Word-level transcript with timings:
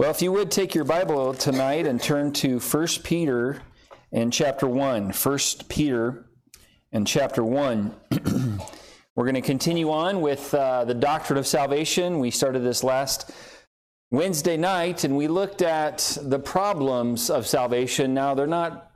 Well, 0.00 0.10
if 0.10 0.22
you 0.22 0.32
would 0.32 0.50
take 0.50 0.74
your 0.74 0.84
Bible 0.84 1.34
tonight 1.34 1.86
and 1.86 2.02
turn 2.02 2.32
to 2.32 2.58
1 2.58 2.86
Peter 3.04 3.60
in 4.10 4.30
chapter 4.30 4.66
1. 4.66 5.10
1 5.10 5.38
Peter 5.68 6.24
in 6.90 7.04
chapter 7.04 7.44
1. 7.44 7.94
We're 9.14 9.24
going 9.24 9.34
to 9.34 9.42
continue 9.42 9.90
on 9.90 10.22
with 10.22 10.54
uh, 10.54 10.86
the 10.86 10.94
doctrine 10.94 11.38
of 11.38 11.46
salvation. 11.46 12.18
We 12.18 12.30
started 12.30 12.60
this 12.60 12.82
last 12.82 13.30
Wednesday 14.10 14.56
night 14.56 15.04
and 15.04 15.18
we 15.18 15.28
looked 15.28 15.60
at 15.60 16.16
the 16.22 16.38
problems 16.38 17.28
of 17.28 17.46
salvation. 17.46 18.14
Now, 18.14 18.34
they're 18.34 18.46
not, 18.46 18.92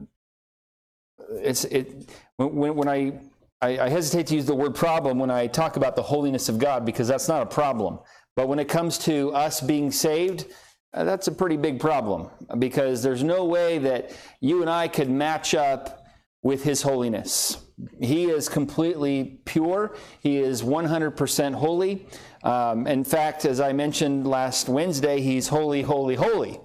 it's, 1.33 1.67
it, 1.67 2.09
when, 2.39 2.77
when 2.77 2.89
I, 2.89 3.21
I, 3.61 3.79
I 3.79 3.89
hesitate 3.91 4.29
to 4.29 4.37
use 4.37 4.47
the 4.47 4.55
word 4.55 4.75
problem 4.75 5.19
when 5.19 5.31
I 5.31 5.49
talk 5.49 5.77
about 5.77 5.97
the 5.97 6.03
holiness 6.03 6.49
of 6.49 6.59
God 6.59 6.87
because 6.87 7.07
that's 7.07 7.29
not 7.29 7.43
a 7.43 7.47
problem. 7.47 7.99
But 8.37 8.49
when 8.49 8.59
it 8.59 8.71
comes 8.71 8.97
to 9.01 9.35
us 9.35 9.61
being 9.61 9.91
saved, 9.91 10.47
uh, 10.95 11.05
that's 11.05 11.27
a 11.27 11.33
pretty 11.33 11.57
big 11.57 11.81
problem 11.81 12.31
because 12.59 13.03
there's 13.03 13.23
no 13.23 13.45
way 13.45 13.79
that 13.79 14.17
you 14.41 14.61
and 14.61 14.71
I 14.71 14.89
could 14.89 15.11
match 15.11 15.55
up 15.55 16.07
with 16.43 16.63
His 16.63 16.83
holiness. 16.83 17.59
He 18.01 18.27
is 18.27 18.49
completely 18.49 19.41
pure, 19.45 19.97
He 20.21 20.39
is 20.39 20.63
100% 20.63 21.55
holy. 21.55 22.07
Um, 22.45 22.87
in 22.87 23.03
fact, 23.03 23.45
as 23.45 23.61
I 23.61 23.73
mentioned 23.73 24.27
last 24.27 24.69
Wednesday, 24.69 25.21
He's 25.21 25.49
holy, 25.49 25.83
holy, 25.83 26.15
holy. 26.15 26.61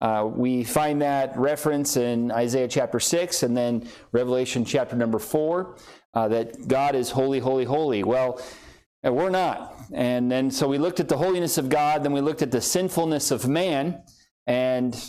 Uh, 0.00 0.28
we 0.32 0.62
find 0.62 1.00
that 1.00 1.36
reference 1.36 1.96
in 1.96 2.30
Isaiah 2.30 2.68
chapter 2.68 3.00
6 3.00 3.42
and 3.42 3.56
then 3.56 3.88
Revelation 4.12 4.64
chapter 4.64 4.96
number 4.96 5.18
4 5.18 5.76
uh, 6.12 6.28
that 6.28 6.68
God 6.68 6.94
is 6.94 7.10
holy, 7.10 7.38
holy, 7.38 7.64
holy. 7.64 8.04
Well, 8.04 8.40
and 9.04 9.14
we're 9.14 9.30
not. 9.30 9.76
And 9.92 10.32
then 10.32 10.50
so 10.50 10.66
we 10.66 10.78
looked 10.78 10.98
at 10.98 11.08
the 11.08 11.18
holiness 11.18 11.58
of 11.58 11.68
God, 11.68 12.02
then 12.02 12.12
we 12.12 12.22
looked 12.22 12.42
at 12.42 12.50
the 12.50 12.60
sinfulness 12.60 13.30
of 13.30 13.46
man. 13.46 14.02
And 14.46 15.00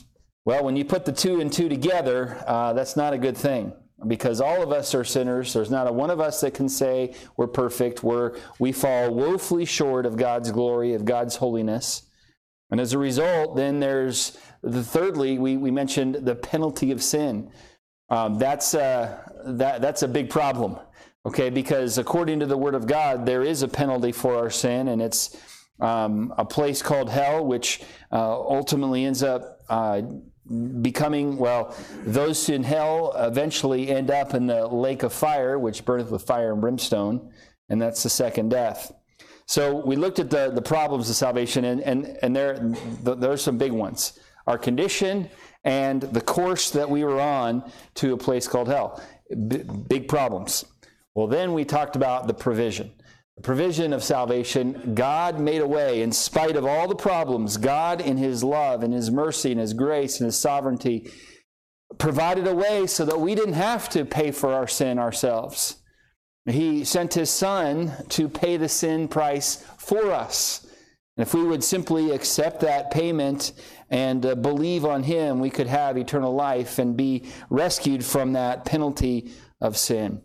well, 0.44 0.64
when 0.64 0.76
you 0.76 0.86
put 0.86 1.06
the 1.06 1.12
two 1.12 1.40
and 1.40 1.52
two 1.52 1.70
together, 1.70 2.44
uh, 2.46 2.74
that's 2.74 2.96
not 2.96 3.14
a 3.14 3.18
good 3.18 3.38
thing 3.38 3.74
because 4.06 4.42
all 4.42 4.62
of 4.62 4.72
us 4.72 4.94
are 4.94 5.06
sinners. 5.06 5.54
There's 5.54 5.72
not 5.72 5.88
a 5.88 5.92
one 5.92 6.10
of 6.10 6.20
us 6.20 6.42
that 6.42 6.54
can 6.54 6.68
say 6.68 7.16
we're 7.38 7.48
perfect. 7.48 8.04
We're, 8.04 8.38
we 8.60 8.74
fall 8.74 9.14
woefully 9.14 9.66
short 9.66 10.06
of 10.06 10.18
God's 10.18 10.52
glory, 10.52 10.94
of 10.94 11.06
God's 11.06 11.38
holiness. 11.38 12.04
And 12.70 12.82
as 12.82 12.94
a 12.94 12.98
result, 12.98 13.56
then 13.56 13.80
there's 13.80 14.38
the 14.62 14.84
thirdly, 14.84 15.40
we, 15.40 15.56
we 15.56 15.72
mentioned 15.72 16.16
the 16.16 16.36
penalty 16.36 16.92
of 16.92 17.02
sin. 17.02 17.50
Um, 18.10 18.38
that's, 18.38 18.76
uh, 18.76 19.18
that, 19.46 19.82
that's 19.82 20.04
a 20.04 20.08
big 20.08 20.30
problem. 20.30 20.78
Okay, 21.26 21.50
because 21.50 21.98
according 21.98 22.40
to 22.42 22.46
the 22.46 22.58
Word 22.58 22.76
of 22.76 22.86
God, 22.86 23.26
there 23.26 23.42
is 23.42 23.64
a 23.64 23.68
penalty 23.68 24.12
for 24.12 24.36
our 24.36 24.52
sin, 24.52 24.90
and 24.90 25.02
it's 25.02 25.36
um, 25.80 26.32
a 26.38 26.46
place 26.46 26.84
called 26.84 27.10
hell, 27.10 27.44
which 27.44 27.82
uh, 28.12 28.40
ultimately 28.40 29.06
ends 29.06 29.24
up 29.24 29.62
uh, 29.68 30.02
becoming, 30.82 31.38
well, 31.38 31.76
those 32.04 32.48
in 32.50 32.64
hell 32.64 33.14
eventually 33.18 33.90
end 33.90 34.12
up 34.12 34.36
in 34.36 34.46
the 34.46 34.68
lake 34.68 35.02
of 35.02 35.12
fire, 35.12 35.58
which 35.58 35.84
burneth 35.84 36.12
with 36.12 36.22
fire 36.22 36.52
and 36.52 36.62
brimstone, 36.62 37.32
and 37.70 37.82
that's 37.82 38.04
the 38.04 38.10
second 38.10 38.50
death. 38.50 38.92
So 39.48 39.84
we 39.84 39.96
looked 39.96 40.20
at 40.20 40.30
the, 40.30 40.52
the 40.52 40.62
problems 40.62 41.10
of 41.10 41.16
salvation, 41.16 41.66
and, 41.66 41.82
and, 41.82 42.18
and 42.22 42.36
there, 42.36 42.60
there 43.02 43.32
are 43.32 43.38
some 43.38 43.58
big 43.58 43.72
ones. 43.72 44.20
Our 44.46 44.60
condition 44.60 45.30
and 45.64 46.02
the 46.02 46.22
course 46.22 46.70
that 46.70 46.88
we 46.88 47.04
were 47.04 47.20
on 47.20 47.72
to 47.96 48.14
a 48.14 48.18
place 48.18 48.48
called 48.48 48.68
hell. 48.68 49.02
B- 49.48 49.64
big 49.90 50.08
problems. 50.08 50.66
Well, 51.16 51.28
then 51.28 51.54
we 51.54 51.64
talked 51.64 51.96
about 51.96 52.28
the 52.28 52.34
provision. 52.34 52.92
The 53.38 53.42
provision 53.42 53.94
of 53.94 54.04
salvation. 54.04 54.94
God 54.96 55.40
made 55.40 55.62
a 55.62 55.68
way 55.68 56.02
in 56.02 56.12
spite 56.12 56.58
of 56.58 56.66
all 56.66 56.88
the 56.88 56.96
problems. 56.96 57.58
God, 57.58 58.02
in 58.02 58.18
His 58.18 58.44
love 58.44 58.84
and 58.84 58.94
His 58.94 59.10
mercy 59.10 59.52
and 59.52 59.60
His 59.60 59.74
grace 59.74 60.20
and 60.20 60.26
His 60.26 60.38
sovereignty, 60.38 61.10
provided 61.98 62.48
a 62.48 62.56
way 62.56 62.86
so 62.86 63.06
that 63.06 63.20
we 63.20 63.34
didn't 63.34 63.54
have 63.54 63.88
to 63.90 64.06
pay 64.06 64.32
for 64.32 64.54
our 64.54 64.68
sin 64.68 65.00
ourselves. 65.00 65.78
He 66.46 66.84
sent 66.84 67.14
His 67.14 67.30
Son 67.30 67.94
to 68.10 68.30
pay 68.30 68.58
the 68.58 68.70
sin 68.70 69.08
price 69.08 69.66
for 69.78 70.12
us. 70.12 70.66
And 71.18 71.26
if 71.26 71.34
we 71.34 71.44
would 71.44 71.64
simply 71.64 72.12
accept 72.12 72.60
that 72.60 72.92
payment 72.92 73.54
and 73.90 74.26
uh, 74.26 74.36
believe 74.36 74.84
on 74.84 75.04
Him, 75.04 75.40
we 75.40 75.50
could 75.50 75.68
have 75.68 75.98
eternal 75.98 76.36
life 76.36 76.78
and 76.78 76.98
be 76.98 77.26
rescued 77.50 78.04
from 78.04 78.34
that 78.34 78.66
penalty 78.66 79.32
of 79.62 79.78
sin. 79.78 80.22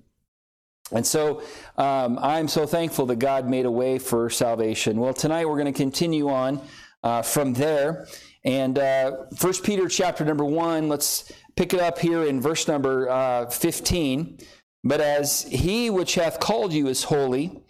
And 0.92 1.06
so 1.06 1.42
um, 1.76 2.18
I'm 2.20 2.48
so 2.48 2.66
thankful 2.66 3.06
that 3.06 3.16
God 3.16 3.48
made 3.48 3.66
a 3.66 3.70
way 3.70 3.98
for 3.98 4.28
salvation. 4.30 4.98
Well, 4.98 5.14
tonight 5.14 5.48
we're 5.48 5.58
going 5.58 5.72
to 5.72 5.76
continue 5.76 6.28
on 6.28 6.60
uh, 7.02 7.22
from 7.22 7.54
there. 7.54 8.06
And 8.44 8.78
uh, 8.78 9.12
1 9.40 9.52
Peter 9.62 9.88
chapter 9.88 10.24
number 10.24 10.44
1, 10.44 10.88
let's 10.88 11.30
pick 11.56 11.74
it 11.74 11.80
up 11.80 11.98
here 11.98 12.24
in 12.24 12.40
verse 12.40 12.66
number 12.66 13.08
uh, 13.08 13.46
15. 13.46 14.38
But 14.82 15.00
as 15.00 15.42
he 15.42 15.90
which 15.90 16.14
hath 16.14 16.40
called 16.40 16.72
you 16.72 16.88
is 16.88 17.04
holy, 17.04 17.62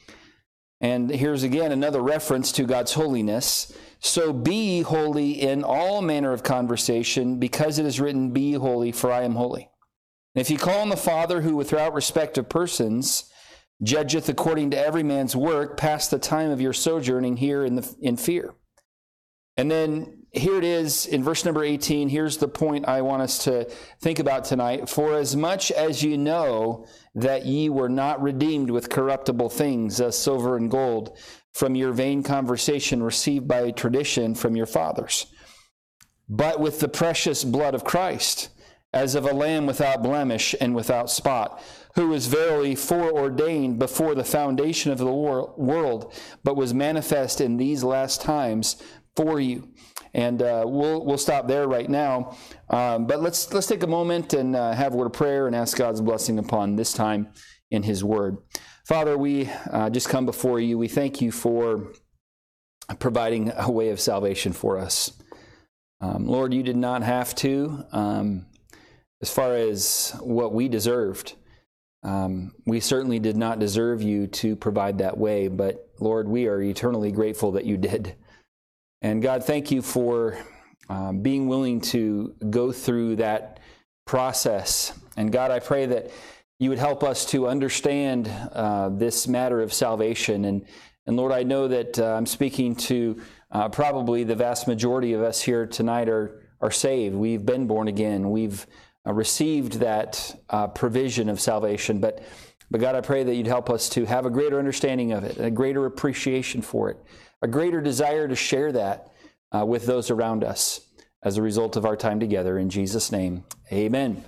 and 0.80 1.10
here's 1.10 1.42
again 1.42 1.72
another 1.72 2.00
reference 2.00 2.52
to 2.52 2.64
God's 2.64 2.94
holiness. 2.94 3.76
So 3.98 4.32
be 4.32 4.80
holy 4.80 5.32
in 5.32 5.62
all 5.62 6.00
manner 6.00 6.32
of 6.32 6.42
conversation, 6.42 7.38
because 7.38 7.78
it 7.78 7.84
is 7.84 8.00
written, 8.00 8.30
Be 8.30 8.54
holy, 8.54 8.92
for 8.92 9.12
I 9.12 9.22
am 9.22 9.34
holy. 9.34 9.68
And 10.34 10.40
if 10.40 10.50
you 10.50 10.58
call 10.58 10.80
on 10.80 10.88
the 10.88 10.96
Father 10.96 11.40
who, 11.40 11.56
without 11.56 11.94
respect 11.94 12.38
of 12.38 12.48
persons, 12.48 13.30
judgeth 13.82 14.28
according 14.28 14.70
to 14.70 14.78
every 14.78 15.02
man's 15.02 15.34
work, 15.34 15.76
pass 15.76 16.08
the 16.08 16.18
time 16.18 16.50
of 16.50 16.60
your 16.60 16.72
sojourning 16.72 17.36
here 17.36 17.64
in, 17.64 17.76
the, 17.76 17.96
in 18.00 18.16
fear. 18.16 18.54
And 19.56 19.70
then 19.70 20.20
here 20.32 20.56
it 20.56 20.64
is 20.64 21.06
in 21.06 21.24
verse 21.24 21.44
number 21.44 21.64
18. 21.64 22.08
Here's 22.08 22.38
the 22.38 22.48
point 22.48 22.86
I 22.86 23.02
want 23.02 23.22
us 23.22 23.44
to 23.44 23.64
think 24.00 24.20
about 24.20 24.44
tonight. 24.44 24.88
For 24.88 25.14
as 25.14 25.34
much 25.34 25.72
as 25.72 26.04
ye 26.04 26.16
know 26.16 26.86
that 27.16 27.46
ye 27.46 27.68
were 27.68 27.88
not 27.88 28.22
redeemed 28.22 28.70
with 28.70 28.90
corruptible 28.90 29.50
things, 29.50 30.00
as 30.00 30.16
silver 30.16 30.56
and 30.56 30.70
gold, 30.70 31.18
from 31.52 31.74
your 31.74 31.92
vain 31.92 32.22
conversation 32.22 33.02
received 33.02 33.48
by 33.48 33.72
tradition 33.72 34.36
from 34.36 34.54
your 34.54 34.66
fathers, 34.66 35.26
but 36.28 36.60
with 36.60 36.78
the 36.78 36.88
precious 36.88 37.42
blood 37.42 37.74
of 37.74 37.82
Christ 37.82 38.50
as 38.92 39.14
of 39.14 39.24
a 39.24 39.32
lamb 39.32 39.66
without 39.66 40.02
blemish 40.02 40.54
and 40.60 40.74
without 40.74 41.10
spot, 41.10 41.62
who 41.94 42.08
was 42.08 42.26
verily 42.26 42.74
foreordained 42.74 43.78
before 43.78 44.14
the 44.14 44.24
foundation 44.24 44.90
of 44.90 44.98
the 44.98 45.06
world, 45.06 46.12
but 46.42 46.56
was 46.56 46.74
manifest 46.74 47.40
in 47.40 47.56
these 47.56 47.84
last 47.84 48.20
times 48.20 48.82
for 49.16 49.40
you. 49.40 49.68
And 50.12 50.42
uh, 50.42 50.64
we'll 50.66 51.04
we'll 51.04 51.18
stop 51.18 51.46
there 51.46 51.68
right 51.68 51.88
now. 51.88 52.36
Um, 52.68 53.06
but 53.06 53.20
let's 53.20 53.52
let's 53.52 53.68
take 53.68 53.84
a 53.84 53.86
moment 53.86 54.34
and 54.34 54.56
uh, 54.56 54.72
have 54.72 54.92
a 54.92 54.96
word 54.96 55.06
of 55.06 55.12
prayer 55.12 55.46
and 55.46 55.54
ask 55.54 55.76
God's 55.76 56.00
blessing 56.00 56.38
upon 56.38 56.74
this 56.74 56.92
time 56.92 57.28
in 57.70 57.84
His 57.84 58.02
Word. 58.02 58.38
Father, 58.84 59.16
we 59.16 59.48
uh, 59.70 59.88
just 59.88 60.08
come 60.08 60.26
before 60.26 60.58
you. 60.58 60.78
We 60.78 60.88
thank 60.88 61.20
you 61.20 61.30
for 61.30 61.92
providing 62.98 63.52
a 63.56 63.70
way 63.70 63.90
of 63.90 64.00
salvation 64.00 64.52
for 64.52 64.78
us. 64.78 65.12
Um, 66.00 66.26
Lord, 66.26 66.52
you 66.52 66.64
did 66.64 66.76
not 66.76 67.02
have 67.02 67.34
to. 67.36 67.84
Um, 67.92 68.46
as 69.22 69.30
far 69.30 69.54
as 69.54 70.14
what 70.20 70.52
we 70.52 70.68
deserved. 70.68 71.34
Um, 72.02 72.52
we 72.64 72.80
certainly 72.80 73.18
did 73.18 73.36
not 73.36 73.58
deserve 73.58 74.00
you 74.02 74.26
to 74.28 74.56
provide 74.56 74.98
that 74.98 75.18
way, 75.18 75.48
but 75.48 75.90
Lord, 76.00 76.28
we 76.28 76.46
are 76.46 76.62
eternally 76.62 77.12
grateful 77.12 77.52
that 77.52 77.66
you 77.66 77.76
did. 77.76 78.16
And 79.02 79.22
God, 79.22 79.44
thank 79.44 79.70
you 79.70 79.82
for 79.82 80.38
um, 80.88 81.20
being 81.20 81.46
willing 81.46 81.80
to 81.82 82.34
go 82.48 82.72
through 82.72 83.16
that 83.16 83.60
process. 84.06 84.98
And 85.16 85.30
God, 85.30 85.50
I 85.50 85.58
pray 85.58 85.86
that 85.86 86.10
you 86.58 86.68
would 86.70 86.78
help 86.78 87.02
us 87.02 87.24
to 87.26 87.48
understand 87.48 88.28
uh, 88.52 88.88
this 88.90 89.28
matter 89.28 89.60
of 89.60 89.72
salvation. 89.72 90.46
And, 90.46 90.66
and 91.06 91.16
Lord, 91.16 91.32
I 91.32 91.42
know 91.42 91.68
that 91.68 91.98
uh, 91.98 92.14
I'm 92.14 92.26
speaking 92.26 92.74
to 92.76 93.20
uh, 93.50 93.68
probably 93.68 94.24
the 94.24 94.34
vast 94.34 94.66
majority 94.66 95.12
of 95.12 95.22
us 95.22 95.40
here 95.40 95.66
tonight 95.66 96.08
are, 96.08 96.42
are 96.60 96.70
saved. 96.70 97.14
We've 97.14 97.44
been 97.44 97.66
born 97.66 97.88
again. 97.88 98.30
We've 98.30 98.66
uh, 99.06 99.12
received 99.12 99.74
that 99.74 100.40
uh, 100.50 100.66
provision 100.68 101.28
of 101.28 101.40
salvation. 101.40 102.00
But, 102.00 102.22
but 102.70 102.80
God, 102.80 102.94
I 102.94 103.00
pray 103.00 103.24
that 103.24 103.34
you'd 103.34 103.46
help 103.46 103.70
us 103.70 103.88
to 103.90 104.04
have 104.04 104.26
a 104.26 104.30
greater 104.30 104.58
understanding 104.58 105.12
of 105.12 105.24
it, 105.24 105.38
a 105.38 105.50
greater 105.50 105.86
appreciation 105.86 106.62
for 106.62 106.90
it, 106.90 106.98
a 107.42 107.48
greater 107.48 107.80
desire 107.80 108.28
to 108.28 108.36
share 108.36 108.72
that 108.72 109.10
uh, 109.52 109.64
with 109.64 109.86
those 109.86 110.10
around 110.10 110.44
us 110.44 110.80
as 111.22 111.36
a 111.36 111.42
result 111.42 111.76
of 111.76 111.84
our 111.84 111.96
time 111.96 112.20
together. 112.20 112.58
In 112.58 112.70
Jesus' 112.70 113.12
name, 113.12 113.44
amen. 113.72 114.24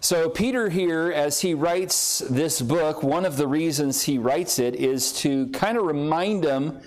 So, 0.00 0.28
Peter 0.28 0.68
here, 0.68 1.10
as 1.12 1.40
he 1.40 1.54
writes 1.54 2.18
this 2.28 2.60
book, 2.60 3.02
one 3.02 3.24
of 3.24 3.38
the 3.38 3.46
reasons 3.46 4.02
he 4.02 4.18
writes 4.18 4.58
it 4.58 4.74
is 4.74 5.12
to 5.20 5.48
kind 5.48 5.78
of 5.78 5.84
remind 5.84 6.44
them 6.44 6.82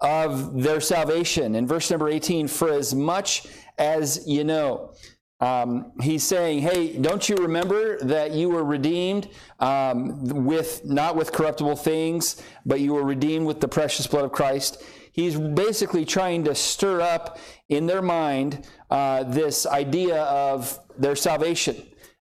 of 0.00 0.62
their 0.62 0.80
salvation. 0.80 1.54
In 1.56 1.66
verse 1.66 1.90
number 1.90 2.08
18, 2.08 2.46
for 2.46 2.70
as 2.70 2.94
much 2.94 3.46
as 3.76 4.26
you 4.26 4.44
know. 4.44 4.92
Um, 5.40 5.92
he's 6.02 6.22
saying, 6.22 6.60
"Hey, 6.60 6.96
don't 6.96 7.28
you 7.28 7.36
remember 7.36 7.98
that 8.04 8.32
you 8.32 8.50
were 8.50 8.64
redeemed 8.64 9.28
um, 9.58 10.44
with 10.44 10.84
not 10.84 11.16
with 11.16 11.32
corruptible 11.32 11.76
things, 11.76 12.42
but 12.66 12.80
you 12.80 12.94
were 12.94 13.04
redeemed 13.04 13.46
with 13.46 13.60
the 13.60 13.68
precious 13.68 14.06
blood 14.06 14.24
of 14.24 14.32
Christ?" 14.32 14.82
he's 15.12 15.38
basically 15.38 16.04
trying 16.04 16.44
to 16.44 16.54
stir 16.54 17.00
up 17.00 17.38
in 17.68 17.86
their 17.86 18.02
mind 18.02 18.66
uh, 18.90 19.24
this 19.24 19.66
idea 19.66 20.22
of 20.24 20.78
their 20.98 21.16
salvation. 21.16 21.76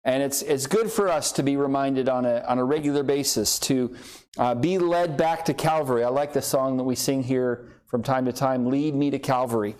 And 0.04 0.22
it's, 0.22 0.42
it's 0.42 0.66
good 0.66 0.90
for 0.90 1.08
us 1.08 1.32
to 1.32 1.42
be 1.42 1.56
reminded 1.56 2.08
on 2.08 2.26
a, 2.26 2.40
on 2.40 2.58
a 2.58 2.64
regular 2.64 3.02
basis 3.02 3.58
to 3.60 3.96
uh, 4.36 4.54
be 4.54 4.78
led 4.78 5.16
back 5.16 5.46
to 5.46 5.54
Calvary. 5.54 6.04
I 6.04 6.08
like 6.08 6.34
the 6.34 6.42
song 6.42 6.76
that 6.76 6.84
we 6.84 6.94
sing 6.94 7.22
here 7.22 7.68
from 7.86 8.02
time 8.02 8.26
to 8.26 8.32
time 8.32 8.66
Lead 8.66 8.94
Me 8.94 9.10
to 9.10 9.18
Calvary. 9.18 9.76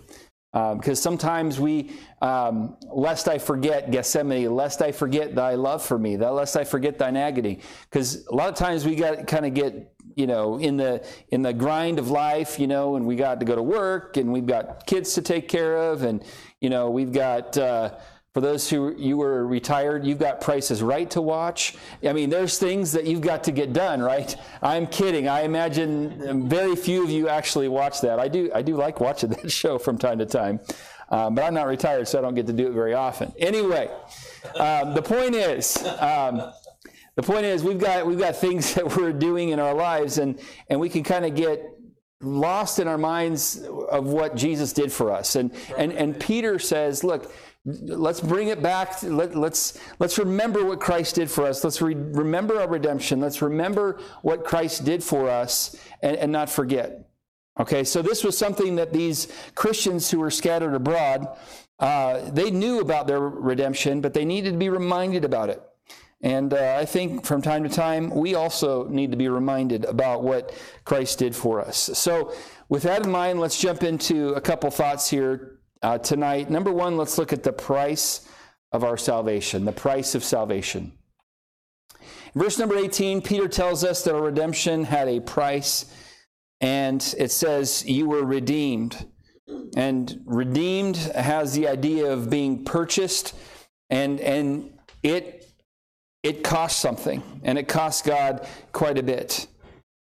Because 0.55 0.99
uh, 0.99 1.03
sometimes 1.03 1.59
we, 1.59 1.91
um, 2.21 2.77
lest 2.87 3.27
I 3.27 3.39
forget 3.39 3.91
Gethsemane, 3.91 4.55
lest 4.55 4.81
I 4.81 4.93
forget 4.93 5.35
thy 5.35 5.55
love 5.55 5.83
for 5.83 5.99
me, 5.99 6.15
that 6.15 6.29
lest 6.33 6.55
I 6.55 6.63
forget 6.63 6.97
thine 6.97 7.17
agony. 7.17 7.59
Because 7.89 8.25
a 8.27 8.33
lot 8.33 8.47
of 8.47 8.55
times 8.55 8.85
we 8.85 8.95
got 8.95 9.27
kind 9.27 9.45
of 9.45 9.53
get, 9.53 9.93
you 10.15 10.27
know, 10.27 10.57
in 10.57 10.77
the 10.77 11.05
in 11.27 11.41
the 11.41 11.51
grind 11.51 11.99
of 11.99 12.09
life, 12.09 12.57
you 12.57 12.67
know, 12.67 12.95
and 12.95 13.05
we 13.05 13.17
got 13.17 13.41
to 13.41 13.45
go 13.45 13.53
to 13.53 13.61
work, 13.61 14.15
and 14.15 14.31
we've 14.31 14.45
got 14.45 14.85
kids 14.87 15.13
to 15.15 15.21
take 15.21 15.49
care 15.49 15.75
of, 15.75 16.03
and 16.03 16.23
you 16.61 16.69
know, 16.69 16.89
we've 16.89 17.11
got. 17.11 17.57
Uh, 17.57 17.95
for 18.35 18.41
those 18.41 18.69
who 18.69 18.93
you 18.97 19.15
were 19.15 19.47
retired, 19.47 20.05
you've 20.05 20.19
got 20.19 20.41
Price 20.41 20.69
is 20.69 20.83
Right 20.83 21.09
to 21.11 21.21
watch. 21.21 21.77
I 22.03 22.11
mean, 22.11 22.29
there's 22.29 22.57
things 22.57 22.91
that 22.91 23.05
you've 23.05 23.21
got 23.21 23.45
to 23.45 23.53
get 23.53 23.71
done, 23.71 24.01
right? 24.01 24.35
I'm 24.61 24.87
kidding. 24.87 25.29
I 25.29 25.43
imagine 25.43 26.49
very 26.49 26.75
few 26.75 27.01
of 27.01 27.09
you 27.09 27.29
actually 27.29 27.69
watch 27.69 28.01
that. 28.01 28.19
I 28.19 28.27
do. 28.27 28.51
I 28.53 28.61
do 28.61 28.75
like 28.75 28.99
watching 28.99 29.29
that 29.41 29.49
show 29.49 29.77
from 29.77 29.97
time 29.97 30.19
to 30.19 30.25
time, 30.25 30.59
um, 31.11 31.33
but 31.33 31.45
I'm 31.45 31.53
not 31.53 31.67
retired, 31.67 32.09
so 32.09 32.19
I 32.19 32.23
don't 32.23 32.35
get 32.35 32.45
to 32.47 32.51
do 32.51 32.67
it 32.67 32.73
very 32.73 32.93
often. 32.93 33.31
Anyway, 33.39 33.89
um, 34.59 34.93
the 34.93 35.01
point 35.01 35.33
is. 35.33 35.77
Um, 35.97 36.51
the 37.15 37.23
point 37.23 37.45
is, 37.45 37.63
we've 37.63 37.79
got 37.79 38.05
we've 38.05 38.19
got 38.19 38.35
things 38.35 38.73
that 38.75 38.97
we're 38.97 39.13
doing 39.13 39.47
in 39.47 39.61
our 39.61 39.73
lives, 39.73 40.17
and 40.17 40.41
and 40.69 40.77
we 40.77 40.89
can 40.89 41.03
kind 41.03 41.23
of 41.23 41.35
get 41.35 41.71
lost 42.19 42.79
in 42.79 42.89
our 42.89 42.97
minds 42.97 43.61
of 43.61 44.07
what 44.07 44.35
Jesus 44.35 44.73
did 44.73 44.91
for 44.91 45.13
us. 45.13 45.37
And 45.37 45.51
and 45.77 45.93
and 45.93 46.19
Peter 46.19 46.59
says, 46.59 47.01
look, 47.01 47.31
let's 47.65 48.21
bring 48.21 48.49
it 48.49 48.61
back. 48.61 49.01
Let, 49.03 49.29
us 49.29 49.35
let's, 49.35 49.79
let's 49.99 50.17
remember 50.19 50.63
what 50.63 50.79
christ 50.79 51.15
did 51.15 51.29
for 51.29 51.45
us. 51.45 51.63
Let's 51.63 51.81
re- 51.81 51.95
remember 51.95 52.59
our 52.59 52.69
redemption. 52.69 53.19
Let's 53.19 53.41
remember 53.41 53.99
what 54.21 54.45
christ 54.45 54.85
did 54.85 55.03
for 55.03 55.29
us 55.29 55.75
and, 56.01 56.15
and 56.17 56.31
not 56.31 56.49
forget. 56.49 57.09
Okay 57.59 57.83
so 57.83 58.01
this 58.01 58.23
was 58.23 58.37
something 58.37 58.75
that 58.75 58.93
these 58.93 59.27
christians 59.55 60.11
who 60.11 60.19
were 60.19 60.31
scattered 60.31 60.73
abroad 60.73 61.37
uh, 61.79 62.29
they 62.31 62.51
knew 62.51 62.79
about 62.79 63.07
their 63.07 63.19
redemption 63.19 64.01
but 64.01 64.13
they 64.13 64.25
needed 64.25 64.51
to 64.51 64.57
be 64.57 64.69
reminded 64.69 65.25
about 65.25 65.49
it. 65.49 65.61
And 66.21 66.53
uh, 66.53 66.77
i 66.79 66.85
think 66.85 67.25
from 67.25 67.41
time 67.41 67.63
to 67.63 67.69
time 67.69 68.09
we 68.09 68.35
also 68.35 68.87
need 68.89 69.11
to 69.11 69.17
be 69.17 69.29
reminded 69.29 69.85
about 69.85 70.21
what 70.21 70.53
christ 70.83 71.19
did 71.19 71.35
for 71.35 71.61
us. 71.61 71.77
So 71.93 72.33
with 72.69 72.83
that 72.83 73.05
in 73.05 73.11
mind 73.11 73.39
let's 73.39 73.59
jump 73.59 73.81
into 73.81 74.33
a 74.33 74.41
couple 74.41 74.69
thoughts 74.69 75.09
here 75.09 75.54
uh, 75.85 75.99
tonight. 75.99 76.49
Number 76.49 76.71
one, 76.71 76.97
let's 76.97 77.19
look 77.19 77.31
at 77.31 77.43
the 77.43 77.53
price 77.53 78.27
of 78.71 78.83
our 78.83 78.97
salvation, 78.97 79.65
the 79.65 79.71
price 79.71 80.15
of 80.15 80.23
salvation. 80.23 80.91
verse 82.33 82.57
number 82.57 82.75
18, 82.75 83.21
Peter 83.21 83.47
tells 83.47 83.83
us 83.83 84.03
that 84.03 84.15
our 84.15 84.23
redemption 84.23 84.83
had 84.83 85.07
a 85.07 85.19
price, 85.19 85.85
and 86.59 87.13
it 87.19 87.31
says, 87.31 87.85
You 87.85 88.09
were 88.09 88.25
redeemed. 88.25 89.05
And 89.77 90.21
redeemed 90.25 90.97
has 90.97 91.53
the 91.53 91.67
idea 91.67 92.11
of 92.11 92.31
being 92.31 92.65
purchased, 92.65 93.35
and, 93.91 94.19
and 94.21 94.73
it, 95.03 95.47
it 96.23 96.43
costs 96.43 96.81
something, 96.81 97.21
and 97.43 97.59
it 97.59 97.67
costs 97.67 98.01
God 98.01 98.47
quite 98.71 98.97
a 98.97 99.03
bit. 99.03 99.45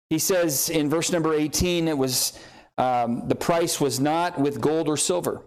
He 0.09 0.19
says 0.19 0.71
in 0.71 0.89
verse 0.89 1.13
number 1.13 1.35
18, 1.35 1.89
it 1.89 1.99
was 1.99 2.39
um, 2.79 3.29
the 3.29 3.35
price 3.35 3.83
was 3.83 4.01
not 4.01 4.41
with 4.41 4.63
gold 4.63 4.89
or 4.89 4.97
silver 4.97 5.43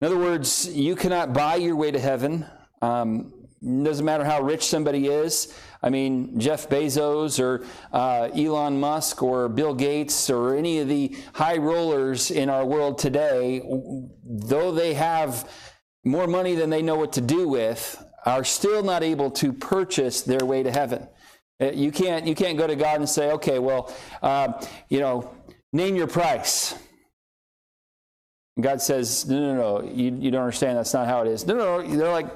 in 0.00 0.06
other 0.06 0.18
words, 0.18 0.68
you 0.68 0.94
cannot 0.94 1.32
buy 1.32 1.56
your 1.56 1.76
way 1.76 1.90
to 1.90 1.98
heaven. 1.98 2.46
Um, 2.80 3.32
doesn't 3.60 4.04
matter 4.04 4.24
how 4.24 4.40
rich 4.40 4.64
somebody 4.64 5.08
is. 5.08 5.52
I 5.82 5.90
mean, 5.90 6.38
Jeff 6.38 6.68
Bezos 6.68 7.40
or 7.40 7.64
uh, 7.92 8.28
Elon 8.34 8.78
Musk 8.78 9.22
or 9.22 9.48
Bill 9.48 9.74
Gates 9.74 10.30
or 10.30 10.54
any 10.54 10.78
of 10.78 10.88
the 10.88 11.16
high 11.34 11.56
rollers 11.56 12.30
in 12.30 12.48
our 12.48 12.64
world 12.64 12.98
today, 12.98 13.60
though 14.24 14.70
they 14.70 14.94
have 14.94 15.50
more 16.04 16.28
money 16.28 16.54
than 16.54 16.70
they 16.70 16.82
know 16.82 16.96
what 16.96 17.12
to 17.14 17.20
do 17.20 17.48
with, 17.48 18.02
are 18.24 18.44
still 18.44 18.82
not 18.82 19.02
able 19.02 19.30
to 19.32 19.52
purchase 19.52 20.22
their 20.22 20.44
way 20.44 20.62
to 20.62 20.70
heaven. 20.70 21.08
Uh, 21.60 21.72
you 21.72 21.90
can't, 21.90 22.26
you 22.26 22.36
can't 22.36 22.56
go 22.56 22.66
to 22.66 22.76
God 22.76 22.96
and 22.96 23.08
say, 23.08 23.32
okay, 23.32 23.58
well, 23.58 23.92
uh, 24.22 24.52
you 24.88 25.00
know, 25.00 25.34
name 25.72 25.96
your 25.96 26.06
price. 26.06 26.74
God 28.60 28.82
says, 28.82 29.28
no, 29.28 29.38
no, 29.38 29.54
no, 29.54 29.88
you, 29.88 30.16
you 30.18 30.30
don't 30.30 30.42
understand. 30.42 30.78
That's 30.78 30.92
not 30.92 31.06
how 31.06 31.22
it 31.22 31.28
is. 31.28 31.46
No, 31.46 31.54
no, 31.54 31.80
no. 31.80 31.96
They're 31.96 32.10
like, 32.10 32.26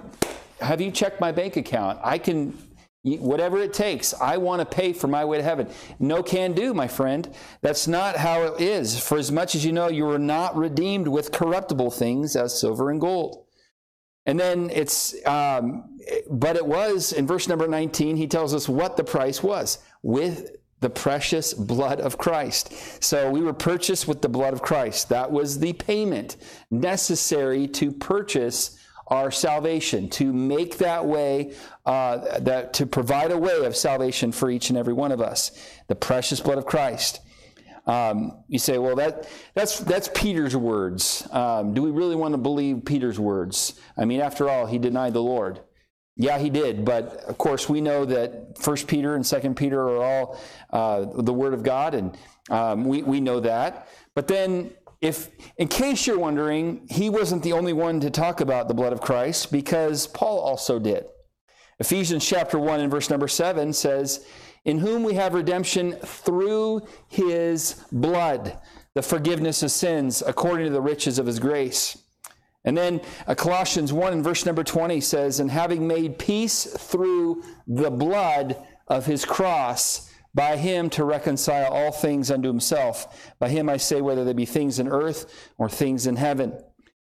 have 0.61 0.81
you 0.81 0.91
checked 0.91 1.21
my 1.21 1.33
bank 1.33 1.57
account? 1.57 1.99
I 2.03 2.19
can, 2.19 2.57
whatever 3.03 3.59
it 3.59 3.75
takes, 3.75 4.15
I 4.15 4.37
want 4.37 4.61
to 4.61 4.67
pay 4.67 4.93
for 4.93 5.09
my 5.09 5.25
way 5.25 5.39
to 5.39 5.43
heaven. 5.43 5.69
No 5.99 6.23
can 6.23 6.53
do, 6.53 6.75
my 6.75 6.87
friend. 6.87 7.29
That's 7.61 7.89
not 7.89 8.17
how 8.17 8.43
it 8.43 8.61
is. 8.61 9.01
For 9.01 9.19
as 9.19 9.33
much 9.33 9.57
as 9.57 9.65
you 9.65 9.73
know, 9.73 9.89
you 9.89 10.05
were 10.05 10.19
not 10.19 10.57
redeemed 10.57 11.09
with 11.09 11.33
corruptible 11.33 11.91
things 11.91 12.37
as 12.37 12.59
silver 12.59 12.91
and 12.91 13.01
gold. 13.01 13.47
And 14.25 14.39
then 14.39 14.71
it's, 14.71 15.15
um, 15.27 15.99
but 16.31 16.55
it 16.55 16.65
was 16.65 17.13
in 17.13 17.27
verse 17.27 17.49
number 17.49 17.67
19, 17.67 18.17
he 18.17 18.29
tells 18.29 18.55
us 18.55 18.69
what 18.69 18.97
the 18.97 19.03
price 19.03 19.43
was 19.43 19.79
with 20.03 20.57
the 20.83 20.91
precious 20.91 21.55
blood 21.55 22.01
of 22.01 22.19
Christ. 22.19 23.03
So 23.03 23.31
we 23.31 23.41
were 23.41 23.55
purchased 23.55 24.07
with 24.07 24.21
the 24.21 24.29
blood 24.29 24.53
of 24.53 24.61
Christ. 24.61 25.09
That 25.09 25.31
was 25.31 25.61
the 25.61 25.73
payment 25.73 26.37
necessary 26.71 27.67
to 27.69 27.93
purchase 27.93 28.77
our 29.07 29.31
salvation, 29.31 30.09
to 30.11 30.33
make 30.33 30.79
that 30.79 31.07
way, 31.07 31.55
uh, 31.87 32.41
that 32.41 32.75
to 32.75 32.87
provide 32.87 33.31
a 33.31 33.39
way 33.39 33.65
of 33.65 33.77
salvation 33.77 34.33
for 34.33 34.51
each 34.51 34.71
and 34.71 34.79
every 34.79 34.93
one 34.93 35.13
of 35.13 35.21
us. 35.21 35.53
The 35.89 35.95
precious 35.95 36.41
blood 36.41 36.59
of 36.59 36.67
Christ. 36.67 37.21
Um, 37.87 38.45
you 38.49 38.59
say, 38.59 38.79
well, 38.79 38.97
that 38.97 39.29
that's 39.55 39.81
that's 39.81 40.09
Peter's 40.15 40.57
words. 40.57 41.27
Um, 41.33 41.75
do 41.75 41.83
we 41.83 41.91
really 41.91 42.15
want 42.15 42.33
to 42.33 42.39
believe 42.39 42.85
Peter's 42.85 43.19
words? 43.19 43.81
I 43.97 44.05
mean, 44.05 44.21
after 44.21 44.49
all, 44.49 44.67
he 44.67 44.79
denied 44.79 45.15
the 45.15 45.23
Lord. 45.23 45.61
Yeah, 46.17 46.39
he 46.39 46.51
did, 46.51 46.85
but 46.85 47.25
of 47.25 47.39
course 47.39 47.69
we 47.69 47.81
know 47.81 48.05
that 48.05 48.59
First 48.59 48.87
Peter 48.87 49.15
and 49.15 49.25
Second 49.25 49.57
Peter 49.57 49.81
are 49.81 50.03
all 50.03 50.41
uh, 50.71 51.07
the 51.23 51.33
Word 51.33 51.55
of 51.55 51.63
God, 51.63 51.95
and 51.95 52.17
um, 52.51 52.85
we 52.85 53.03
we 53.03 53.19
know 53.21 53.41
that. 53.41 53.89
But 54.15 54.29
then, 54.29 54.73
if 55.01 55.31
in 55.57 55.69
case 55.69 56.07
you're 56.07 56.19
wondering, 56.19 56.87
he 56.91 57.09
wasn't 57.09 57.43
the 57.43 57.55
only 57.55 57.73
one 57.73 57.99
to 58.01 58.11
talk 58.11 58.43
about 58.43 58.69
the 58.69 58.75
blood 58.75 58.93
of 58.93 59.01
Christ, 59.01 59.51
because 59.51 60.07
Paul 60.07 60.39
also 60.39 60.79
did. 60.79 61.07
Ephesians 61.79 62.27
chapter 62.27 62.59
one 62.59 62.81
and 62.81 62.91
verse 62.91 63.09
number 63.09 63.27
seven 63.27 63.73
says, 63.73 64.27
"In 64.67 64.81
whom 64.81 65.05
we 65.05 65.15
have 65.15 65.33
redemption 65.33 65.93
through 66.05 66.83
His 67.09 67.83
blood, 67.91 68.59
the 68.95 69.03
forgiveness 69.03 69.63
of 69.63 69.71
sins, 69.71 70.23
according 70.27 70.67
to 70.67 70.73
the 70.73 70.83
riches 70.83 71.19
of 71.19 71.25
His 71.25 71.41
grace." 71.41 71.97
And 72.65 72.77
then 72.77 73.01
uh, 73.27 73.35
Colossians 73.35 73.93
1 73.93 74.13
and 74.13 74.25
verse 74.25 74.47
number 74.47 74.63
20 74.63 75.01
says, 75.01 75.41
And 75.41 75.51
having 75.51 75.87
made 75.87 76.19
peace 76.19 76.65
through 76.65 77.43
the 77.67 77.91
blood 77.91 78.57
of 78.89 79.07
his 79.07 79.25
cross, 79.25 80.09
by 80.35 80.57
him 80.57 80.89
to 80.91 81.05
reconcile 81.05 81.71
all 81.71 81.93
things 81.93 82.31
unto 82.31 82.49
himself. 82.49 83.33
By 83.39 83.51
him 83.51 83.69
I 83.69 83.77
say, 83.77 84.01
whether 84.01 84.25
they 84.25 84.33
be 84.33 84.47
things 84.47 84.79
in 84.79 84.89
earth 84.89 85.51
or 85.59 85.69
things 85.69 86.07
in 86.07 86.17
heaven. 86.17 86.59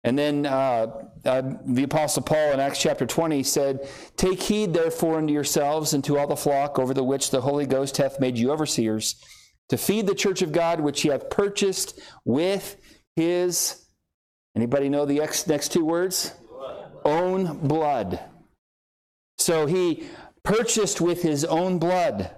And 0.04 0.18
then 0.18 0.46
uh, 0.46 0.86
uh, 1.24 1.42
the 1.64 1.82
Apostle 1.82 2.22
Paul 2.22 2.52
in 2.52 2.60
Acts 2.60 2.80
chapter 2.80 3.06
20 3.06 3.42
said, 3.42 3.88
Take 4.16 4.42
heed 4.42 4.72
therefore 4.72 5.18
unto 5.18 5.32
yourselves 5.32 5.94
and 5.94 6.04
to 6.04 6.18
all 6.18 6.26
the 6.26 6.36
flock 6.36 6.78
over 6.78 6.94
the 6.94 7.02
which 7.02 7.30
the 7.30 7.40
Holy 7.40 7.66
Ghost 7.66 7.96
hath 7.96 8.20
made 8.20 8.38
you 8.38 8.52
overseers, 8.52 9.16
to 9.68 9.76
feed 9.76 10.06
the 10.06 10.14
church 10.14 10.42
of 10.42 10.52
God 10.52 10.80
which 10.80 11.00
he 11.00 11.08
hath 11.08 11.28
purchased 11.30 11.98
with 12.24 12.76
his 13.16 13.85
Anybody 14.56 14.88
know 14.88 15.04
the 15.04 15.18
next 15.46 15.72
two 15.72 15.84
words? 15.84 16.32
Blood. 16.48 16.92
Own 17.04 17.58
blood. 17.58 18.20
So 19.36 19.66
he 19.66 20.08
purchased 20.42 21.00
with 21.00 21.22
his 21.22 21.44
own 21.44 21.78
blood. 21.78 22.30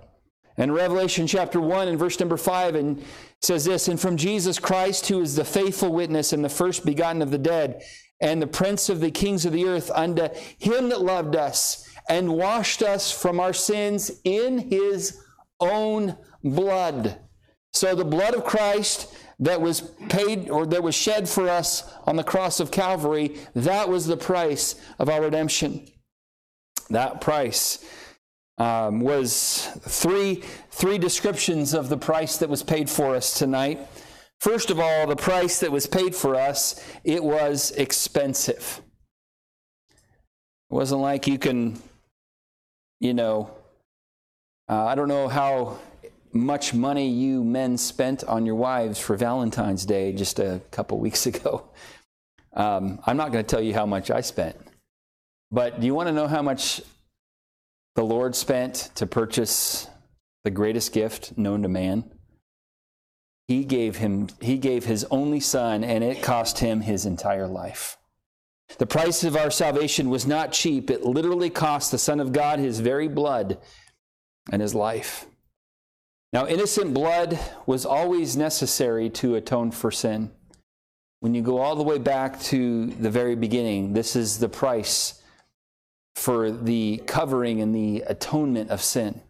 And 0.57 0.75
Revelation 0.75 1.29
chapter 1.29 1.61
1 1.61 1.87
and 1.87 1.99
verse 1.99 2.19
number 2.19 2.37
5 2.37 2.75
and 2.75 3.05
says 3.41 3.65
this, 3.65 3.87
and 3.87 4.01
from 4.01 4.17
Jesus 4.17 4.59
Christ, 4.59 5.07
who 5.07 5.21
is 5.21 5.37
the 5.37 5.45
faithful 5.45 5.93
witness 5.93 6.33
and 6.33 6.45
the 6.45 6.49
first 6.49 6.85
begotten 6.85 7.23
of 7.23 7.31
the 7.31 7.39
dead, 7.39 7.83
and 8.21 8.43
the 8.43 8.49
prince 8.49 8.89
of 8.89 8.99
the 8.99 9.13
kings 9.13 9.47
of 9.47 9.53
the 9.53 9.67
earth, 9.67 9.93
unto 9.95 10.29
him 10.59 10.89
that 10.89 11.01
loved 11.01 11.37
us 11.37 11.89
and 12.09 12.37
washed 12.37 12.83
us 12.83 13.13
from 13.13 13.39
our 13.39 13.53
sins 13.53 14.11
in 14.25 14.59
his 14.59 15.23
own 15.61 16.17
blood. 16.43 17.21
So 17.73 17.95
the 17.95 18.05
blood 18.05 18.35
of 18.35 18.45
Christ 18.45 19.15
that 19.41 19.61
was 19.61 19.81
paid 20.09 20.51
or 20.51 20.67
that 20.67 20.83
was 20.83 20.95
shed 20.95 21.29
for 21.29 21.49
us 21.49 21.91
on 22.05 22.17
the 22.17 22.25
cross 22.25 22.61
of 22.61 22.71
Calvary, 22.71 23.37
that 23.55 23.89
was 23.89 24.07
the 24.07 24.17
price 24.17 24.75
of 24.99 25.09
our 25.09 25.23
redemption. 25.23 25.87
That 26.91 27.21
price 27.21 27.85
um, 28.59 29.01
was 29.01 29.69
three, 29.81 30.43
three 30.71 30.99
descriptions 30.99 31.75
of 31.75 31.89
the 31.89 31.97
price 31.97 32.39
that 32.39 32.49
was 32.49 32.63
paid 32.63 32.91
for 32.91 33.15
us 33.15 33.39
tonight. 33.39 33.87
First 34.41 34.71
of 34.71 34.81
all, 34.81 35.07
the 35.07 35.17
price 35.17 35.61
that 35.61 35.71
was 35.71 35.87
paid 35.87 36.15
for 36.15 36.35
us, 36.35 36.85
it 37.05 37.23
was 37.23 37.71
expensive. 37.73 38.81
It 40.71 40.75
wasn't 40.75 41.01
like 41.01 41.27
you 41.27 41.39
can, 41.39 41.81
you 43.01 43.15
know, 43.15 43.51
uh, 44.69 44.85
I 44.85 44.95
don't 44.95 45.09
know 45.09 45.29
how 45.29 45.79
much 46.33 46.75
money 46.75 47.09
you 47.09 47.45
men 47.45 47.77
spent 47.77 48.25
on 48.25 48.47
your 48.47 48.55
wives 48.55 48.99
for 48.99 49.17
Valentine's 49.17 49.85
Day 49.85 50.13
just 50.13 50.39
a 50.39 50.61
couple 50.71 50.99
weeks 51.07 51.27
ago. 51.27 51.71
Um, 52.53 53.01
I'm 53.07 53.17
not 53.17 53.33
going 53.33 53.45
to 53.45 53.49
tell 53.49 53.63
you 53.63 53.75
how 53.75 53.87
much 53.87 54.11
I 54.11 54.21
spent. 54.21 54.57
But 55.51 55.81
do 55.81 55.87
you 55.87 55.95
want 55.95 56.09
to 56.09 56.13
know 56.13 56.27
how 56.27 56.43
much 56.43 56.83
the 57.95 58.05
Lord 58.05 58.35
spent 58.35 58.91
to 58.97 59.07
purchase 59.07 59.89
the 60.45 60.51
greatest 60.51 60.93
gift 60.93 61.37
known 61.39 61.63
to 61.63 61.69
man? 61.69 62.05
He 63.47 63.65
gave 63.65 63.97
him 63.97 64.29
he 64.43 64.59
gave 64.59 64.85
his 64.85 65.07
only 65.11 65.41
son 65.41 65.83
and 65.83 66.05
it 66.05 66.23
cost 66.23 66.59
him 66.59 66.83
his 66.83 67.07
entire 67.07 67.47
life. 67.47 67.97
The 68.77 68.87
price 68.87 69.25
of 69.25 69.37
our 69.37 69.51
salvation 69.51 70.11
was 70.11 70.27
not 70.27 70.53
cheap. 70.53 70.91
It 70.91 71.03
literally 71.03 71.49
cost 71.49 71.91
the 71.91 71.97
son 71.97 72.21
of 72.21 72.33
God 72.33 72.59
his 72.59 72.81
very 72.81 73.09
blood 73.09 73.57
and 74.53 74.61
his 74.61 74.75
life. 74.75 75.25
Now, 76.33 76.47
innocent 76.47 76.93
blood 76.93 77.39
was 77.65 77.87
always 77.87 78.37
necessary 78.37 79.09
to 79.11 79.35
atone 79.37 79.71
for 79.71 79.91
sin. 79.91 80.31
When 81.21 81.35
you 81.35 81.43
go 81.43 81.59
all 81.59 81.75
the 81.75 81.83
way 81.83 81.99
back 81.99 82.41
to 82.43 82.87
the 82.87 83.11
very 83.11 83.35
beginning, 83.35 83.95
this 83.95 84.15
is 84.15 84.39
the 84.39 84.49
price 84.49 85.23
for 86.15 86.51
the 86.51 87.03
covering 87.07 87.61
and 87.61 87.75
the 87.75 88.03
atonement 88.07 88.71
of 88.71 88.83
sin. 88.83 89.21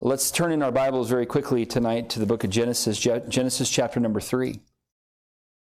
Let's 0.00 0.30
turn 0.30 0.52
in 0.52 0.62
our 0.62 0.72
Bibles 0.72 1.08
very 1.08 1.26
quickly 1.26 1.64
tonight 1.66 2.10
to 2.10 2.18
the 2.18 2.26
book 2.26 2.44
of 2.44 2.50
Genesis, 2.50 2.98
Genesis 2.98 3.70
chapter 3.70 4.00
number 4.00 4.20
3. 4.20 4.60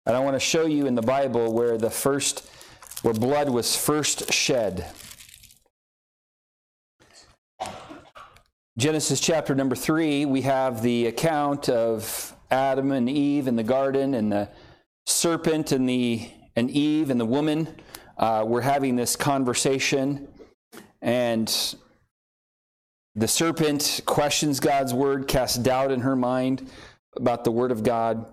And 0.07 0.17
I 0.17 0.21
want 0.21 0.37
to 0.37 0.41
show 0.41 0.67
you 0.67 0.87
in 0.87 0.95
the 0.95 1.03
Bible 1.03 1.53
where 1.53 1.77
the 1.77 1.91
first 1.91 2.49
where 3.03 3.15
blood 3.15 3.51
was 3.51 3.77
first 3.77 4.33
shed. 4.33 4.87
Genesis 8.79 9.21
chapter 9.21 9.55
number 9.55 9.75
3, 9.75 10.27
we 10.27 10.43
have 10.43 10.83
the 10.83 11.07
account 11.07 11.71
of 11.71 12.37
Adam 12.51 12.93
and 12.93 13.09
Eve 13.09 13.49
in 13.49 13.57
the 13.57 13.63
garden 13.63 14.13
and 14.13 14.31
the 14.31 14.51
serpent 15.07 15.73
and 15.73 15.89
the 15.89 16.29
and 16.57 16.71
Eve 16.71 17.09
and 17.09 17.19
the 17.19 17.25
woman 17.25 17.69
uh, 18.19 18.45
were 18.47 18.61
having 18.61 18.95
this 18.95 19.17
conversation 19.17 20.29
and 21.01 21.75
the 23.15 23.27
serpent 23.27 24.03
questions 24.05 24.61
God's 24.61 24.93
word, 24.93 25.27
casts 25.27 25.57
doubt 25.57 25.91
in 25.91 26.01
her 26.01 26.15
mind 26.15 26.69
about 27.17 27.45
the 27.45 27.51
word 27.51 27.73
of 27.73 27.83
God. 27.83 28.27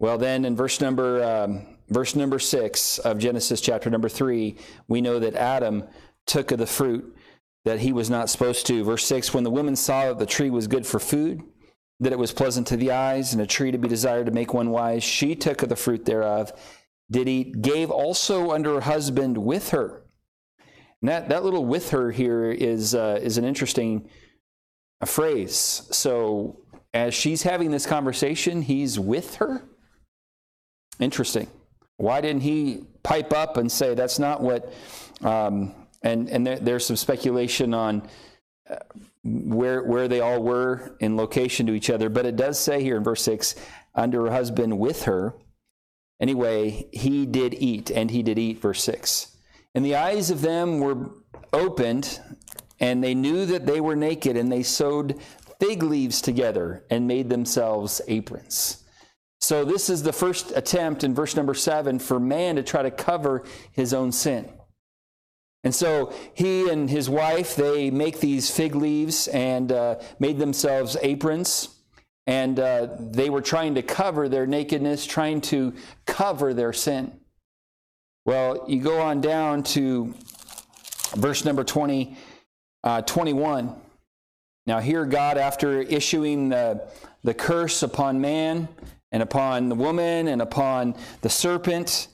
Well, 0.00 0.18
then 0.18 0.44
in 0.44 0.56
verse 0.56 0.80
number 0.80 1.22
um, 1.22 1.62
verse 1.90 2.16
number 2.16 2.40
six 2.40 2.98
of 2.98 3.18
Genesis 3.18 3.60
chapter 3.60 3.88
number 3.88 4.08
three, 4.08 4.56
we 4.88 5.00
know 5.00 5.20
that 5.20 5.36
Adam 5.36 5.84
took 6.26 6.50
of 6.50 6.58
the 6.58 6.66
fruit 6.66 7.16
that 7.66 7.80
he 7.80 7.92
was 7.92 8.08
not 8.08 8.30
supposed 8.30 8.66
to. 8.68 8.82
Verse 8.82 9.04
six: 9.04 9.34
When 9.34 9.44
the 9.44 9.50
woman 9.50 9.76
saw 9.76 10.08
that 10.08 10.18
the 10.18 10.24
tree 10.24 10.48
was 10.48 10.66
good 10.66 10.86
for 10.86 10.98
food, 10.98 11.42
that 12.00 12.12
it 12.12 12.18
was 12.18 12.32
pleasant 12.32 12.66
to 12.68 12.78
the 12.78 12.92
eyes, 12.92 13.34
and 13.34 13.42
a 13.42 13.46
tree 13.46 13.70
to 13.70 13.78
be 13.78 13.88
desired 13.88 14.24
to 14.24 14.32
make 14.32 14.54
one 14.54 14.70
wise, 14.70 15.04
she 15.04 15.34
took 15.34 15.62
of 15.62 15.68
the 15.68 15.76
fruit 15.76 16.06
thereof, 16.06 16.52
did 17.10 17.28
eat, 17.28 17.60
gave 17.60 17.90
also 17.90 18.52
unto 18.52 18.72
her 18.72 18.80
husband 18.80 19.36
with 19.36 19.70
her 19.70 20.06
and 21.06 21.10
that, 21.10 21.28
that 21.28 21.44
little 21.44 21.64
with 21.64 21.90
her 21.90 22.10
here 22.10 22.50
is, 22.50 22.94
uh, 22.94 23.20
is 23.22 23.38
an 23.38 23.44
interesting 23.44 24.08
uh, 25.00 25.06
phrase. 25.06 25.88
So 25.92 26.60
as 26.94 27.14
she's 27.14 27.42
having 27.42 27.70
this 27.70 27.86
conversation, 27.86 28.62
he's 28.62 28.98
with 28.98 29.36
her. 29.36 29.62
Interesting. 30.98 31.48
Why 31.98 32.20
didn't 32.20 32.42
he 32.42 32.84
pipe 33.02 33.32
up 33.32 33.56
and 33.56 33.70
say 33.70 33.94
that's 33.94 34.18
not 34.18 34.40
what? 34.40 34.72
Um, 35.22 35.74
and 36.06 36.30
and 36.30 36.46
there, 36.46 36.58
there's 36.58 36.86
some 36.86 36.96
speculation 36.96 37.74
on 37.74 38.08
uh, 38.70 38.76
where 39.24 39.82
where 39.82 40.08
they 40.08 40.20
all 40.20 40.42
were 40.42 40.96
in 41.00 41.16
location 41.16 41.66
to 41.66 41.74
each 41.74 41.90
other, 41.90 42.08
but 42.08 42.24
it 42.24 42.36
does 42.36 42.58
say 42.58 42.82
here 42.82 42.96
in 42.96 43.04
verse 43.04 43.22
six, 43.22 43.54
under 43.94 44.22
her 44.22 44.30
husband 44.30 44.78
with 44.78 45.02
her. 45.04 45.34
Anyway, 46.20 46.88
he 46.92 47.26
did 47.26 47.54
eat, 47.54 47.90
and 47.90 48.10
he 48.10 48.22
did 48.22 48.38
eat. 48.38 48.60
Verse 48.60 48.82
six. 48.82 49.36
And 49.74 49.84
the 49.84 49.96
eyes 49.96 50.30
of 50.30 50.40
them 50.40 50.80
were 50.80 51.10
opened, 51.52 52.20
and 52.80 53.02
they 53.02 53.14
knew 53.14 53.44
that 53.46 53.66
they 53.66 53.80
were 53.80 53.96
naked, 53.96 54.36
and 54.36 54.50
they 54.50 54.62
sewed 54.62 55.20
fig 55.60 55.82
leaves 55.82 56.20
together 56.20 56.84
and 56.88 57.06
made 57.06 57.28
themselves 57.28 58.00
aprons. 58.08 58.84
So, 59.40 59.64
this 59.64 59.90
is 59.90 60.02
the 60.02 60.12
first 60.12 60.52
attempt 60.56 61.04
in 61.04 61.14
verse 61.14 61.36
number 61.36 61.54
seven 61.54 61.98
for 61.98 62.18
man 62.18 62.56
to 62.56 62.62
try 62.62 62.82
to 62.82 62.90
cover 62.90 63.44
his 63.72 63.92
own 63.92 64.12
sin. 64.12 64.48
And 65.66 65.74
so 65.74 66.12
he 66.32 66.68
and 66.68 66.88
his 66.88 67.10
wife, 67.10 67.56
they 67.56 67.90
make 67.90 68.20
these 68.20 68.48
fig 68.48 68.76
leaves 68.76 69.26
and 69.26 69.72
uh, 69.72 69.96
made 70.20 70.38
themselves 70.38 70.96
aprons. 71.02 71.70
And 72.24 72.60
uh, 72.60 72.90
they 73.00 73.30
were 73.30 73.40
trying 73.40 73.74
to 73.74 73.82
cover 73.82 74.28
their 74.28 74.46
nakedness, 74.46 75.04
trying 75.06 75.40
to 75.40 75.74
cover 76.06 76.54
their 76.54 76.72
sin. 76.72 77.18
Well, 78.24 78.64
you 78.68 78.80
go 78.80 79.00
on 79.00 79.20
down 79.20 79.64
to 79.74 80.14
verse 81.16 81.44
number 81.44 81.64
20, 81.64 82.16
uh, 82.84 83.02
21. 83.02 83.74
Now, 84.68 84.78
here, 84.78 85.04
God, 85.04 85.36
after 85.36 85.80
issuing 85.82 86.50
the, 86.50 86.88
the 87.24 87.34
curse 87.34 87.82
upon 87.82 88.20
man 88.20 88.68
and 89.10 89.20
upon 89.20 89.68
the 89.68 89.74
woman 89.74 90.28
and 90.28 90.40
upon 90.40 90.94
the 91.22 91.28
serpent, 91.28 92.06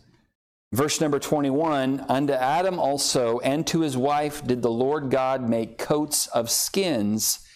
verse 0.72 1.00
number 1.00 1.18
21 1.18 2.04
Unto 2.08 2.32
Adam 2.32 2.78
also 2.78 3.38
and 3.40 3.66
to 3.68 3.80
his 3.80 3.96
wife 3.96 4.44
did 4.46 4.62
the 4.62 4.70
Lord 4.70 5.10
God 5.10 5.48
make 5.48 5.78
coats 5.78 6.26
of 6.28 6.50
skins 6.50 7.46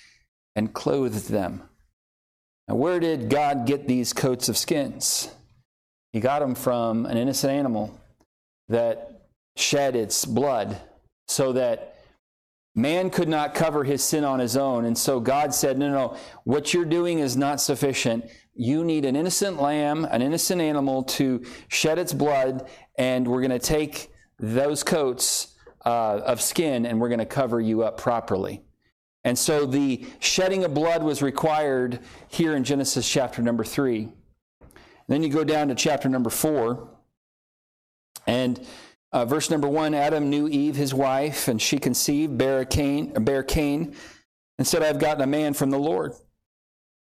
and 0.54 0.73
clothed 0.73 1.28
them. 1.28 1.62
Now, 2.68 2.75
where 2.76 3.00
did 3.00 3.30
God 3.30 3.66
get 3.66 3.87
these 3.87 4.12
coats 4.12 4.49
of 4.49 4.56
skins? 4.56 5.32
He 6.12 6.20
got 6.20 6.40
them 6.40 6.54
from 6.54 7.06
an 7.06 7.16
innocent 7.16 7.52
animal 7.52 8.00
that 8.68 9.28
shed 9.56 9.94
its 9.94 10.25
blood 10.25 10.80
so 11.28 11.52
that 11.52 11.96
man 12.75 13.11
could 13.11 13.28
not 13.28 13.54
cover 13.54 13.85
his 13.85 14.02
sin 14.02 14.25
on 14.25 14.38
his 14.38 14.56
own. 14.56 14.85
And 14.85 14.96
so 14.96 15.20
God 15.20 15.54
said, 15.54 15.78
No, 15.78 15.90
no, 15.90 16.16
what 16.44 16.75
you're 16.75 16.85
doing 16.85 17.18
is 17.18 17.37
not 17.37 17.61
sufficient. 17.61 18.25
You 18.56 18.84
need 18.84 19.04
an 19.04 19.16
innocent 19.16 19.60
lamb, 19.60 20.06
an 20.06 20.22
innocent 20.22 20.60
animal 20.60 21.02
to 21.04 21.44
shed 21.68 21.98
its 21.98 22.12
blood, 22.12 22.68
and 22.96 23.28
we're 23.28 23.40
going 23.40 23.50
to 23.50 23.58
take 23.58 24.10
those 24.38 24.82
coats 24.82 25.54
uh, 25.84 26.20
of 26.25 26.40
skin 26.40 26.84
and 26.84 27.00
we're 27.00 27.08
going 27.08 27.20
to 27.20 27.26
cover 27.26 27.60
you 27.60 27.82
up 27.82 27.96
properly. 27.96 28.62
And 29.25 29.38
so 29.38 29.66
the 29.66 30.06
shedding 30.20 30.64
of 30.64 30.72
blood 30.72 31.02
was 31.02 31.20
required 31.22 32.00
here 32.28 32.56
in 32.56 32.64
Genesis 32.64 33.08
chapter 33.08 33.42
number 33.42 33.64
three. 33.64 34.12
Then 35.08 35.22
you 35.22 35.28
go 35.28 35.44
down 35.44 35.68
to 35.68 35.75
chapter 35.75 36.08
number 36.08 36.30
four. 36.30 36.88
And 38.26 38.64
uh, 39.12 39.25
verse 39.25 39.50
number 39.50 39.68
one 39.68 39.94
Adam 39.94 40.30
knew 40.30 40.48
Eve, 40.48 40.76
his 40.76 40.92
wife, 40.92 41.48
and 41.48 41.60
she 41.60 41.78
conceived, 41.78 42.36
bare 42.36 42.64
Cain, 42.64 43.12
bare 43.25 43.42
Cain, 43.42 43.94
and 44.58 44.66
said, 44.66 44.82
I've 44.82 44.98
gotten 44.98 45.22
a 45.22 45.26
man 45.26 45.54
from 45.54 45.70
the 45.70 45.78
Lord. 45.78 46.12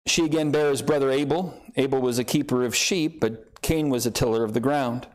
She 0.05 0.25
again 0.25 0.51
bare 0.51 0.69
his 0.69 0.81
brother 0.81 1.09
Abel. 1.09 1.59
Abel 1.75 2.01
was 2.01 2.19
a 2.19 2.23
keeper 2.23 2.63
of 2.63 2.75
sheep, 2.75 3.19
but 3.19 3.61
Cain 3.61 3.89
was 3.89 4.05
a 4.05 4.11
tiller 4.11 4.43
of 4.43 4.53
the 4.53 4.59
ground. 4.59 5.07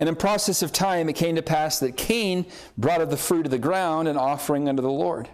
And 0.00 0.08
in 0.08 0.16
process 0.16 0.62
of 0.62 0.72
time, 0.72 1.08
it 1.08 1.14
came 1.14 1.36
to 1.36 1.42
pass 1.42 1.80
that 1.80 1.96
Cain 1.96 2.46
brought 2.76 3.00
of 3.00 3.10
the 3.10 3.16
fruit 3.16 3.46
of 3.46 3.50
the 3.50 3.58
ground 3.58 4.08
an 4.08 4.16
offering 4.16 4.68
unto 4.68 4.82
the 4.82 4.90
Lord. 4.90 5.28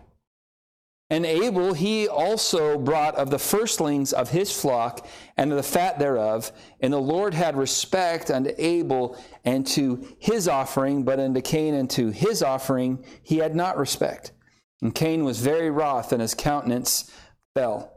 And 1.11 1.27
Abel, 1.27 1.75
he 1.75 2.09
also 2.09 2.79
brought 2.79 3.15
of 3.17 3.31
the 3.31 3.39
firstlings 3.39 4.13
of 4.13 4.31
his 4.31 4.51
flock 4.51 5.07
and 5.37 5.51
of 5.53 5.57
the 5.59 5.63
fat 5.63 5.99
thereof. 5.99 6.51
And 6.81 6.93
the 6.93 6.99
Lord 6.99 7.35
had 7.35 7.57
respect 7.57 8.31
unto 8.31 8.53
Abel 8.57 9.17
and 9.45 9.67
to 9.69 10.09
his 10.19 10.49
offering, 10.49 11.05
but 11.05 11.21
unto 11.21 11.43
Cain 11.43 11.75
and 11.75 11.91
to 11.91 12.11
his 12.11 12.43
offering 12.43 13.05
he 13.23 13.37
had 13.37 13.55
not 13.55 13.77
respect. 13.77 14.33
And 14.81 14.95
Cain 14.95 15.25
was 15.25 15.41
very 15.41 15.71
wroth, 15.71 16.13
and 16.13 16.21
his 16.21 16.35
countenance 16.35 17.13
fell. 17.55 17.94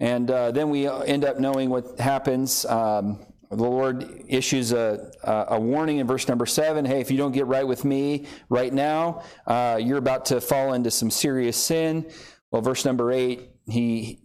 And 0.00 0.30
uh, 0.30 0.52
then 0.52 0.70
we 0.70 0.88
end 0.88 1.24
up 1.24 1.38
knowing 1.38 1.70
what 1.70 1.98
happens. 1.98 2.64
Um, 2.64 3.26
the 3.50 3.56
Lord 3.56 4.24
issues 4.28 4.72
a, 4.72 5.10
a 5.24 5.58
warning 5.58 5.98
in 5.98 6.06
verse 6.06 6.28
number 6.28 6.44
seven 6.46 6.84
hey, 6.84 7.00
if 7.00 7.10
you 7.10 7.16
don't 7.16 7.32
get 7.32 7.46
right 7.46 7.66
with 7.66 7.84
me 7.84 8.26
right 8.48 8.72
now, 8.72 9.22
uh, 9.46 9.78
you're 9.82 9.98
about 9.98 10.26
to 10.26 10.40
fall 10.40 10.74
into 10.74 10.90
some 10.90 11.10
serious 11.10 11.56
sin. 11.56 12.10
Well, 12.50 12.62
verse 12.62 12.84
number 12.84 13.10
eight, 13.10 13.50
he 13.66 14.20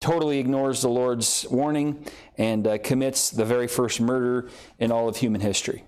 totally 0.00 0.38
ignores 0.38 0.82
the 0.82 0.88
Lord's 0.88 1.46
warning 1.50 2.06
and 2.36 2.66
uh, 2.66 2.78
commits 2.78 3.30
the 3.30 3.44
very 3.44 3.68
first 3.68 4.00
murder 4.00 4.50
in 4.78 4.90
all 4.90 5.08
of 5.08 5.16
human 5.16 5.40
history. 5.40 5.84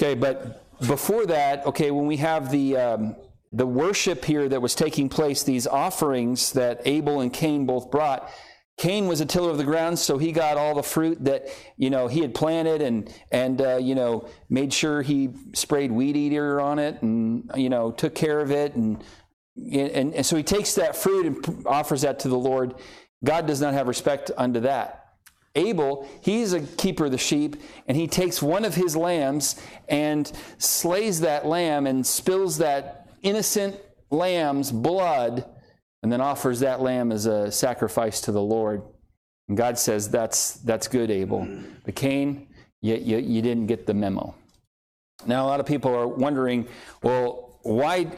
Okay, 0.00 0.14
but 0.14 0.62
before 0.86 1.26
that, 1.26 1.66
okay, 1.66 1.90
when 1.90 2.06
we 2.06 2.16
have 2.16 2.50
the. 2.50 2.76
Um, 2.76 3.16
the 3.54 3.66
worship 3.66 4.24
here 4.24 4.48
that 4.48 4.60
was 4.60 4.74
taking 4.74 5.08
place, 5.08 5.44
these 5.44 5.66
offerings 5.66 6.52
that 6.52 6.82
Abel 6.84 7.20
and 7.20 7.32
Cain 7.32 7.66
both 7.66 7.90
brought, 7.90 8.28
Cain 8.76 9.06
was 9.06 9.20
a 9.20 9.26
tiller 9.26 9.50
of 9.50 9.58
the 9.58 9.64
ground, 9.64 9.96
so 9.96 10.18
he 10.18 10.32
got 10.32 10.56
all 10.56 10.74
the 10.74 10.82
fruit 10.82 11.24
that 11.24 11.46
you 11.76 11.90
know 11.90 12.08
he 12.08 12.20
had 12.20 12.34
planted, 12.34 12.82
and 12.82 13.14
and 13.30 13.60
uh, 13.60 13.76
you 13.76 13.94
know 13.94 14.28
made 14.48 14.72
sure 14.72 15.00
he 15.00 15.30
sprayed 15.52 15.92
weed 15.92 16.16
eater 16.16 16.60
on 16.60 16.80
it, 16.80 17.00
and 17.00 17.48
you 17.54 17.68
know 17.68 17.92
took 17.92 18.16
care 18.16 18.40
of 18.40 18.50
it, 18.50 18.74
and 18.74 19.04
and, 19.56 20.14
and 20.14 20.26
so 20.26 20.36
he 20.36 20.42
takes 20.42 20.74
that 20.74 20.96
fruit 20.96 21.46
and 21.46 21.66
offers 21.66 22.02
that 22.02 22.18
to 22.20 22.28
the 22.28 22.38
Lord. 22.38 22.74
God 23.22 23.46
does 23.46 23.60
not 23.60 23.74
have 23.74 23.86
respect 23.86 24.32
unto 24.36 24.58
that. 24.60 25.04
Abel, 25.54 26.08
he's 26.20 26.52
a 26.52 26.60
keeper 26.60 27.04
of 27.04 27.12
the 27.12 27.18
sheep, 27.18 27.54
and 27.86 27.96
he 27.96 28.08
takes 28.08 28.42
one 28.42 28.64
of 28.64 28.74
his 28.74 28.96
lambs 28.96 29.60
and 29.88 30.30
slays 30.58 31.20
that 31.20 31.46
lamb 31.46 31.86
and 31.86 32.04
spills 32.04 32.58
that 32.58 33.03
innocent 33.24 33.76
lamb's 34.10 34.70
blood 34.70 35.44
and 36.02 36.12
then 36.12 36.20
offers 36.20 36.60
that 36.60 36.80
lamb 36.80 37.10
as 37.10 37.26
a 37.26 37.50
sacrifice 37.50 38.20
to 38.22 38.32
the 38.32 38.40
Lord. 38.40 38.82
And 39.48 39.56
God 39.56 39.78
says, 39.78 40.08
That's, 40.08 40.54
that's 40.54 40.86
good, 40.86 41.10
Abel. 41.10 41.48
But 41.84 41.96
Cain, 41.96 42.46
you, 42.80 42.94
you, 42.94 43.18
you 43.18 43.42
didn't 43.42 43.66
get 43.66 43.86
the 43.86 43.94
memo. 43.94 44.34
Now, 45.26 45.44
a 45.44 45.48
lot 45.48 45.58
of 45.58 45.66
people 45.66 45.94
are 45.94 46.06
wondering, 46.06 46.68
well, 47.02 47.58
why 47.62 48.12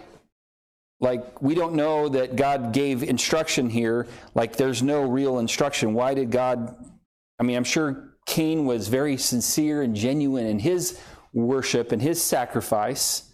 like 1.00 1.42
we 1.42 1.54
don't 1.54 1.74
know 1.74 2.08
that 2.08 2.36
God 2.36 2.72
gave 2.72 3.02
instruction 3.02 3.68
here. 3.68 4.06
Like 4.34 4.56
there's 4.56 4.82
no 4.82 5.02
real 5.02 5.38
instruction. 5.38 5.94
Why 5.94 6.14
did 6.14 6.30
God? 6.30 6.74
I 7.38 7.42
mean, 7.42 7.56
I'm 7.56 7.64
sure 7.64 8.14
Cain 8.26 8.64
was 8.64 8.88
very 8.88 9.16
sincere 9.16 9.82
and 9.82 9.94
genuine 9.94 10.46
in 10.46 10.58
his 10.58 11.00
worship 11.32 11.92
and 11.92 12.00
his 12.00 12.22
sacrifice. 12.22 13.25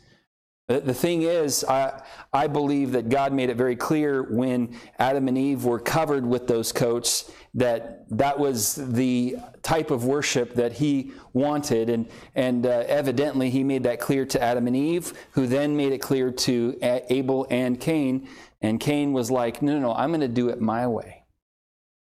The, 0.81 0.95
thing 0.95 1.23
is, 1.23 1.65
I, 1.65 2.03
I 2.33 2.47
believe 2.47 2.93
that 2.93 3.09
God 3.09 3.33
made 3.33 3.51
it 3.51 3.57
very 3.57 3.77
clear 3.77 4.23
when 4.23 4.77
Adam 4.99 5.29
and 5.29 5.37
Eve 5.37 5.65
were 5.65 5.79
covered 5.79 6.25
with 6.25 6.47
those 6.47 6.73
coats 6.73 7.31
that 7.55 8.07
that 8.17 8.39
was 8.39 8.77
the 8.77 9.37
type 9.63 9.91
of 9.91 10.05
worship 10.05 10.55
that 10.55 10.73
he 10.73 11.13
wanted. 11.33 11.91
And, 11.91 12.09
and 12.35 12.67
uh, 12.67 12.85
evidently, 12.87 13.51
he 13.51 13.63
made 13.65 13.83
that 13.83 14.01
clear 14.01 14.25
to 14.27 14.43
Adam 14.43 14.67
and 14.67 14.77
Eve, 14.77 15.13
who 15.33 15.47
then 15.47 15.77
made 15.77 15.93
it 15.93 15.99
clear 15.99 16.31
to 16.31 16.79
Abel 16.83 17.47
and 17.51 17.79
Cain. 17.79 18.29
And 18.61 18.81
Cain 18.81 19.13
was 19.13 19.31
like, 19.31 19.61
no, 19.61 19.75
no, 19.75 19.81
no, 19.81 19.95
I'm 19.95 20.11
going 20.11 20.21
to 20.21 20.29
do 20.29 20.49
it 20.49 20.61
my 20.61 20.87
way. 20.87 21.23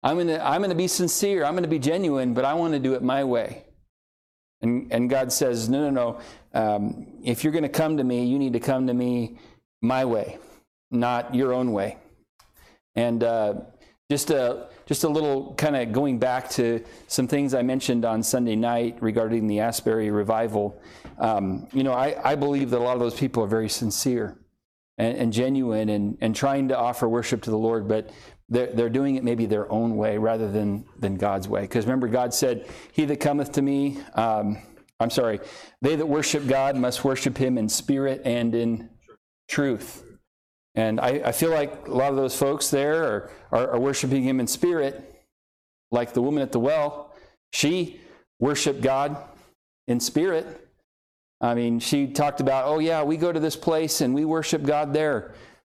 I'm 0.04 0.18
going 0.18 0.28
to 0.28 0.46
I'm 0.46 0.60
going 0.60 0.70
to 0.70 0.76
be 0.76 0.88
sincere. 0.88 1.46
I'm 1.46 1.54
going 1.54 1.64
to 1.64 1.70
be 1.70 1.80
genuine, 1.80 2.34
but 2.34 2.44
I 2.44 2.54
want 2.54 2.74
to 2.74 2.80
do 2.80 2.94
it 2.94 3.02
my 3.02 3.24
way. 3.24 3.64
And, 4.64 4.92
and 4.92 5.10
God 5.10 5.32
says, 5.32 5.70
no, 5.70 5.90
no, 5.90 5.92
no. 5.92 6.60
Um, 6.60 7.08
if 7.24 7.44
you're 7.44 7.54
going 7.54 7.64
to 7.64 7.70
come 7.70 7.98
to 7.98 8.04
me, 8.04 8.26
you 8.26 8.40
need 8.40 8.54
to 8.54 8.60
come 8.60 8.88
to 8.88 8.94
me 8.94 9.38
my 9.82 10.06
way, 10.06 10.38
not 10.90 11.36
your 11.36 11.54
own 11.54 11.74
way. 11.74 11.98
And 12.96 13.24
uh, 13.24 13.56
just 14.10 14.30
a 14.30 14.70
just 14.86 15.04
a 15.04 15.10
little 15.10 15.54
kind 15.56 15.76
of 15.76 15.92
going 15.92 16.20
back 16.20 16.50
to 16.52 16.84
some 17.08 17.28
things 17.28 17.54
I 17.54 17.62
mentioned 17.62 18.06
on 18.06 18.22
Sunday 18.22 18.56
night 18.56 18.98
regarding 19.02 19.48
the 19.48 19.60
Asbury 19.62 20.12
revival. 20.12 20.80
Um, 21.18 21.68
you 21.72 21.84
know, 21.84 21.94
I, 21.94 22.32
I 22.32 22.36
believe 22.36 22.70
that 22.72 22.80
a 22.80 22.84
lot 22.84 22.94
of 22.94 23.00
those 23.00 23.16
people 23.16 23.44
are 23.44 23.48
very 23.48 23.70
sincere 23.70 24.38
and, 24.98 25.18
and 25.18 25.34
genuine 25.34 25.90
and, 25.90 26.18
and 26.22 26.36
trying 26.36 26.68
to 26.68 26.78
offer 26.78 27.08
worship 27.08 27.42
to 27.44 27.50
the 27.50 27.58
Lord, 27.58 27.88
but 27.88 28.12
they're, 28.50 28.68
they're 28.68 28.90
doing 28.90 29.16
it 29.16 29.24
maybe 29.24 29.46
their 29.46 29.72
own 29.72 29.96
way 29.96 30.18
rather 30.18 30.52
than, 30.52 30.86
than 31.00 31.16
God's 31.16 31.48
way. 31.48 31.62
Because 31.62 31.86
remember, 31.86 32.08
God 32.08 32.34
said, 32.34 32.68
He 32.92 33.06
that 33.06 33.18
cometh 33.18 33.54
to 33.54 33.62
me, 33.62 34.00
um, 34.14 34.58
I'm 35.00 35.10
sorry, 35.10 35.40
they 35.82 35.96
that 35.96 36.06
worship 36.06 36.48
God 36.48 36.76
must 36.76 37.04
worship 37.04 37.38
Him 37.38 37.58
in 37.58 37.70
spirit 37.70 38.22
and 38.26 38.54
in 38.54 38.90
truth. 39.50 40.04
And 40.76 41.00
I, 41.00 41.22
I 41.26 41.32
feel 41.32 41.52
like 41.52 41.88
a 41.88 41.92
lot 41.92 42.10
of 42.10 42.16
those 42.16 42.36
folks 42.36 42.70
there 42.70 43.04
are, 43.04 43.32
are, 43.52 43.72
are 43.72 43.80
worshiping 43.80 44.24
Him 44.24 44.40
in 44.40 44.48
spirit, 44.48 45.24
like 45.92 46.14
the 46.14 46.22
woman 46.22 46.42
at 46.42 46.52
the 46.52 46.60
well. 46.60 47.14
She 47.52 48.02
worshiped 48.40 48.82
God 48.82 49.18
in 49.88 50.00
spirit. 50.00 50.68
I 51.42 51.54
mean, 51.54 51.80
she 51.80 52.08
talked 52.08 52.40
about, 52.40 52.66
oh, 52.66 52.80
yeah, 52.80 53.04
we 53.04 53.18
go 53.18 53.32
to 53.32 53.40
this 53.40 53.56
place 53.56 54.02
and 54.02 54.16
we 54.16 54.26
worship 54.26 54.64
God 54.64 54.94
there. 54.94 55.34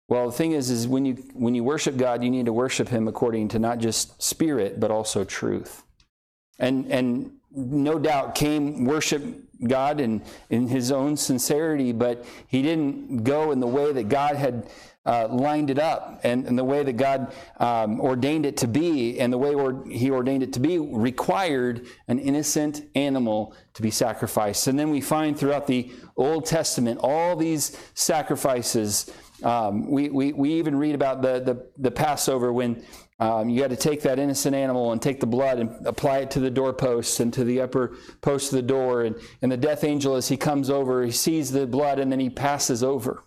Well, 0.09 0.27
the 0.27 0.31
thing 0.31 0.53
is, 0.53 0.69
is 0.69 0.87
when 0.87 1.05
you 1.05 1.15
when 1.33 1.53
you 1.53 1.63
worship 1.63 1.97
God, 1.97 2.23
you 2.23 2.29
need 2.29 2.45
to 2.45 2.53
worship 2.53 2.89
Him 2.89 3.07
according 3.07 3.49
to 3.49 3.59
not 3.59 3.79
just 3.79 4.21
spirit 4.21 4.79
but 4.79 4.91
also 4.91 5.23
truth. 5.23 5.83
And 6.59 6.89
and 6.91 7.31
no 7.51 7.99
doubt 7.99 8.35
Cain 8.35 8.85
worship 8.85 9.23
God 9.65 9.99
in 9.99 10.21
in 10.49 10.67
his 10.67 10.91
own 10.91 11.17
sincerity, 11.17 11.91
but 11.91 12.25
he 12.47 12.61
didn't 12.61 13.23
go 13.23 13.51
in 13.51 13.59
the 13.59 13.67
way 13.67 13.91
that 13.91 14.07
God 14.07 14.35
had 14.35 14.69
uh, 15.07 15.25
lined 15.31 15.69
it 15.69 15.79
up 15.79 16.19
and, 16.23 16.45
and, 16.45 16.59
the 16.59 16.63
way 16.65 16.83
that 16.83 16.97
God 16.97 17.33
um, 17.61 18.01
ordained 18.01 18.45
it 18.45 18.57
to 18.57 18.67
be, 18.67 19.17
and 19.21 19.31
the 19.31 19.37
way 19.37 19.53
or, 19.53 19.85
He 19.89 20.11
ordained 20.11 20.43
it 20.43 20.51
to 20.53 20.59
be 20.59 20.77
required 20.77 21.87
an 22.09 22.19
innocent 22.19 22.81
animal 22.93 23.55
to 23.75 23.81
be 23.81 23.89
sacrificed. 23.89 24.67
And 24.67 24.77
then 24.77 24.89
we 24.89 24.99
find 24.99 25.39
throughout 25.39 25.65
the 25.65 25.89
Old 26.17 26.45
Testament 26.45 26.99
all 27.01 27.37
these 27.37 27.77
sacrifices 27.93 29.09
um, 29.43 29.89
we, 29.89 30.09
we, 30.09 30.33
we 30.33 30.53
even 30.53 30.75
read 30.75 30.95
about 30.95 31.21
the, 31.21 31.39
the, 31.39 31.67
the 31.77 31.91
Passover 31.91 32.51
when 32.51 32.83
um, 33.19 33.49
you 33.49 33.61
had 33.61 33.71
to 33.71 33.77
take 33.77 34.01
that 34.03 34.19
innocent 34.19 34.55
animal 34.55 34.91
and 34.91 35.01
take 35.01 35.19
the 35.19 35.27
blood 35.27 35.59
and 35.59 35.87
apply 35.87 36.19
it 36.19 36.31
to 36.31 36.39
the 36.39 36.51
doorposts 36.51 37.19
and 37.19 37.33
to 37.33 37.43
the 37.43 37.61
upper 37.61 37.95
post 38.21 38.51
of 38.51 38.57
the 38.57 38.61
door. 38.61 39.03
And, 39.03 39.15
and 39.41 39.51
the 39.51 39.57
death 39.57 39.83
angel, 39.83 40.15
as 40.15 40.27
he 40.27 40.37
comes 40.37 40.69
over, 40.69 41.03
he 41.03 41.11
sees 41.11 41.51
the 41.51 41.65
blood 41.65 41.99
and 41.99 42.11
then 42.11 42.19
he 42.19 42.29
passes 42.29 42.83
over. 42.83 43.23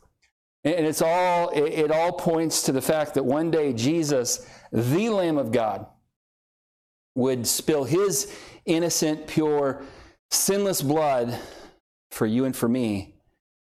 And 0.62 0.87
it's 0.87 1.03
all, 1.03 1.49
it, 1.51 1.73
it 1.73 1.90
all 1.90 2.12
points 2.12 2.62
to 2.64 2.73
the 2.73 2.83
fact 2.83 3.14
that 3.14 3.25
one 3.25 3.51
day 3.51 3.73
Jesus, 3.73 4.46
the 4.73 5.09
Lamb 5.09 5.38
of 5.38 5.53
God, 5.53 5.87
would 7.14 7.46
spill 7.46 7.85
his 7.85 8.37
innocent, 8.66 9.27
pure, 9.27 9.83
sinless 10.31 10.83
blood 10.83 11.38
for 12.11 12.27
you 12.27 12.44
and 12.44 12.55
for 12.55 12.68
me 12.68 13.14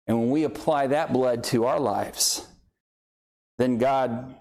and 0.08 0.18
when 0.18 0.30
we 0.30 0.44
apply 0.44 0.88
that 0.88 1.12
blood 1.12 1.44
to 1.44 1.66
our 1.66 1.78
lives, 1.78 2.46
then 3.58 3.76
God 3.76 4.34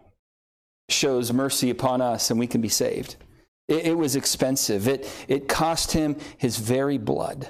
shows 0.89 1.33
mercy 1.33 1.69
upon 1.69 2.01
us 2.01 2.31
and 2.31 2.39
we 2.39 2.47
can 2.47 2.61
be 2.61 2.69
saved. 2.69 3.17
It, 3.67 3.87
it, 3.87 3.97
was 3.97 4.15
expensive, 4.15 4.87
it, 4.87 5.07
it 5.27 5.49
cost 5.49 5.91
him 5.91 6.15
his 6.37 6.57
very 6.57 6.97
blood. 6.97 7.49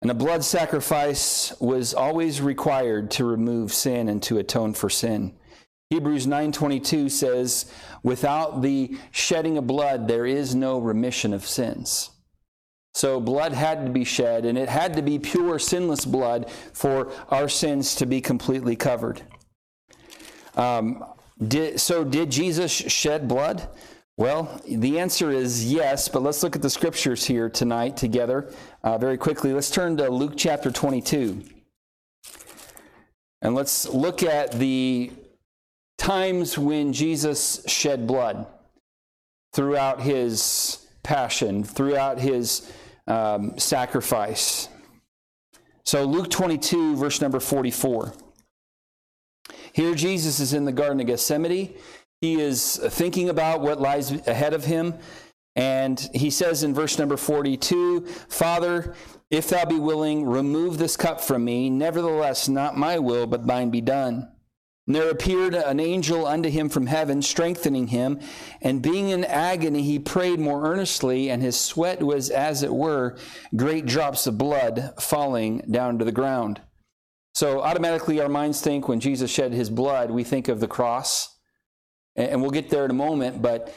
And 0.00 0.10
a 0.10 0.14
blood 0.14 0.44
sacrifice 0.44 1.58
was 1.60 1.94
always 1.94 2.40
required 2.40 3.10
to 3.12 3.24
remove 3.24 3.72
sin 3.72 4.08
and 4.08 4.22
to 4.24 4.38
atone 4.38 4.74
for 4.74 4.90
sin. 4.90 5.34
Hebrews 5.90 6.26
9:22 6.26 7.10
says, 7.10 7.66
"Without 8.02 8.62
the 8.62 8.96
shedding 9.10 9.58
of 9.58 9.66
blood 9.66 10.08
there 10.08 10.26
is 10.26 10.54
no 10.54 10.78
remission 10.78 11.32
of 11.32 11.46
sins." 11.46 12.10
So 12.94 13.20
blood 13.20 13.52
had 13.52 13.84
to 13.84 13.90
be 13.90 14.04
shed, 14.04 14.44
and 14.44 14.56
it 14.56 14.68
had 14.68 14.94
to 14.94 15.02
be 15.02 15.18
pure, 15.18 15.58
sinless 15.58 16.04
blood 16.04 16.48
for 16.72 17.10
our 17.28 17.48
sins 17.48 17.96
to 17.96 18.06
be 18.06 18.20
completely 18.20 18.76
covered. 18.76 19.20
Um, 20.54 21.04
did, 21.48 21.80
so, 21.80 22.04
did 22.04 22.30
Jesus 22.30 22.70
shed 22.70 23.26
blood? 23.26 23.68
Well, 24.16 24.60
the 24.68 25.00
answer 25.00 25.32
is 25.32 25.72
yes, 25.72 26.08
but 26.08 26.22
let's 26.22 26.44
look 26.44 26.54
at 26.54 26.62
the 26.62 26.70
scriptures 26.70 27.24
here 27.26 27.48
tonight 27.48 27.96
together 27.96 28.52
uh, 28.84 28.96
very 28.96 29.18
quickly. 29.18 29.52
Let's 29.52 29.72
turn 29.72 29.96
to 29.96 30.08
Luke 30.08 30.34
chapter 30.36 30.70
22. 30.70 31.42
And 33.42 33.56
let's 33.56 33.88
look 33.88 34.22
at 34.22 34.52
the 34.52 35.10
times 35.98 36.56
when 36.56 36.92
Jesus 36.92 37.64
shed 37.66 38.06
blood 38.06 38.46
throughout 39.52 40.00
his 40.00 40.86
passion, 41.02 41.64
throughout 41.64 42.20
his 42.20 42.72
um, 43.06 43.58
sacrifice. 43.58 44.68
So, 45.84 46.04
Luke 46.04 46.30
22, 46.30 46.96
verse 46.96 47.20
number 47.20 47.40
44. 47.40 48.14
Here, 49.72 49.94
Jesus 49.94 50.40
is 50.40 50.52
in 50.54 50.64
the 50.64 50.72
Garden 50.72 51.00
of 51.00 51.06
Gethsemane. 51.06 51.74
He 52.20 52.40
is 52.40 52.76
thinking 52.76 53.28
about 53.28 53.60
what 53.60 53.80
lies 53.80 54.10
ahead 54.26 54.54
of 54.54 54.64
him. 54.64 54.94
And 55.56 56.00
he 56.14 56.30
says 56.30 56.62
in 56.62 56.74
verse 56.74 56.98
number 56.98 57.16
42 57.16 58.06
Father, 58.06 58.94
if 59.30 59.48
thou 59.48 59.64
be 59.64 59.78
willing, 59.78 60.24
remove 60.26 60.78
this 60.78 60.96
cup 60.96 61.20
from 61.20 61.44
me. 61.44 61.70
Nevertheless, 61.70 62.48
not 62.48 62.76
my 62.76 62.98
will, 62.98 63.26
but 63.26 63.46
thine 63.46 63.70
be 63.70 63.80
done. 63.80 64.30
There 64.86 65.08
appeared 65.08 65.54
an 65.54 65.80
angel 65.80 66.26
unto 66.26 66.50
him 66.50 66.68
from 66.68 66.86
heaven, 66.86 67.22
strengthening 67.22 67.86
him. 67.86 68.20
And 68.60 68.82
being 68.82 69.08
in 69.08 69.24
agony, 69.24 69.82
he 69.82 69.98
prayed 69.98 70.38
more 70.38 70.66
earnestly, 70.66 71.30
and 71.30 71.42
his 71.42 71.58
sweat 71.58 72.02
was, 72.02 72.28
as 72.28 72.62
it 72.62 72.74
were, 72.74 73.16
great 73.56 73.86
drops 73.86 74.26
of 74.26 74.36
blood 74.36 74.92
falling 75.00 75.62
down 75.70 75.98
to 75.98 76.04
the 76.04 76.12
ground. 76.12 76.60
So, 77.34 77.62
automatically, 77.62 78.20
our 78.20 78.28
minds 78.28 78.60
think 78.60 78.86
when 78.86 79.00
Jesus 79.00 79.30
shed 79.30 79.52
his 79.52 79.70
blood, 79.70 80.10
we 80.10 80.22
think 80.22 80.48
of 80.48 80.60
the 80.60 80.68
cross. 80.68 81.30
And 82.14 82.42
we'll 82.42 82.50
get 82.50 82.70
there 82.70 82.84
in 82.84 82.90
a 82.90 82.94
moment, 82.94 83.42
but 83.42 83.74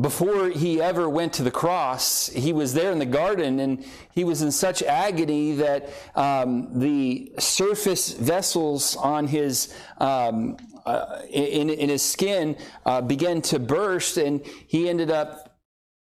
before 0.00 0.48
he 0.48 0.82
ever 0.82 1.08
went 1.08 1.32
to 1.34 1.44
the 1.44 1.50
cross, 1.50 2.26
he 2.28 2.52
was 2.52 2.74
there 2.74 2.90
in 2.90 2.98
the 2.98 3.06
garden 3.06 3.60
and 3.60 3.84
he 4.12 4.24
was 4.24 4.42
in 4.42 4.50
such 4.50 4.82
agony 4.82 5.52
that 5.52 5.88
um, 6.16 6.80
the 6.80 7.32
surface 7.38 8.12
vessels 8.12 8.96
on 8.96 9.28
his 9.28 9.72
um, 9.98 10.56
uh, 10.84 11.22
in, 11.30 11.70
in 11.70 11.88
his 11.88 12.02
skin 12.02 12.56
uh, 12.84 13.00
began 13.00 13.42
to 13.42 13.58
burst 13.58 14.16
and 14.16 14.44
he 14.66 14.88
ended 14.88 15.10
up 15.10 15.58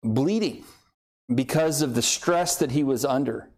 bleeding 0.03 0.63
because 1.33 1.81
of 1.81 1.95
the 1.95 2.01
stress 2.01 2.57
that 2.57 2.71
he 2.71 2.83
was 2.83 3.05
under. 3.05 3.49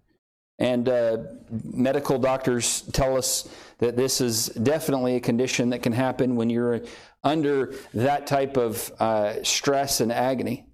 And 0.60 0.88
uh, 0.88 1.18
medical 1.64 2.20
doctors 2.20 2.82
tell 2.94 3.18
us 3.18 3.50
that 3.84 3.98
this 3.98 4.22
is 4.22 4.48
definitely 4.48 5.18
a 5.18 5.20
condition 5.20 5.70
that 5.72 5.84
can 5.84 5.92
happen 5.92 6.38
when 6.38 6.50
you're 6.50 6.80
under 7.22 7.74
that 7.94 8.26
type 8.26 8.56
of 8.56 8.90
uh, 9.00 9.44
stress 9.44 10.00
and 10.00 10.10
agony. 10.10 10.66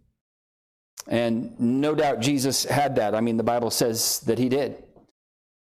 And 1.07 1.59
no 1.59 1.95
doubt 1.95 2.19
Jesus 2.19 2.65
had 2.65 2.97
that. 2.97 3.15
I 3.15 3.21
mean, 3.21 3.37
the 3.37 3.43
Bible 3.43 3.71
says 3.71 4.19
that 4.27 4.37
he 4.37 4.47
did. 4.47 4.83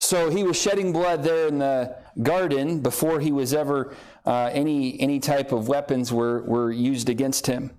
So 0.01 0.31
he 0.31 0.45
was 0.45 0.57
shedding 0.57 0.93
blood 0.93 1.25
there 1.25 1.49
in 1.49 1.59
the 1.59 1.97
garden 2.23 2.79
before 2.81 3.19
he 3.19 3.33
was 3.33 3.53
ever 3.53 3.93
uh, 4.25 4.51
any 4.53 5.01
any 5.01 5.19
type 5.19 5.51
of 5.51 5.67
weapons 5.67 6.13
were 6.13 6.43
were 6.43 6.71
used 6.71 7.09
against 7.09 7.47
him. 7.49 7.73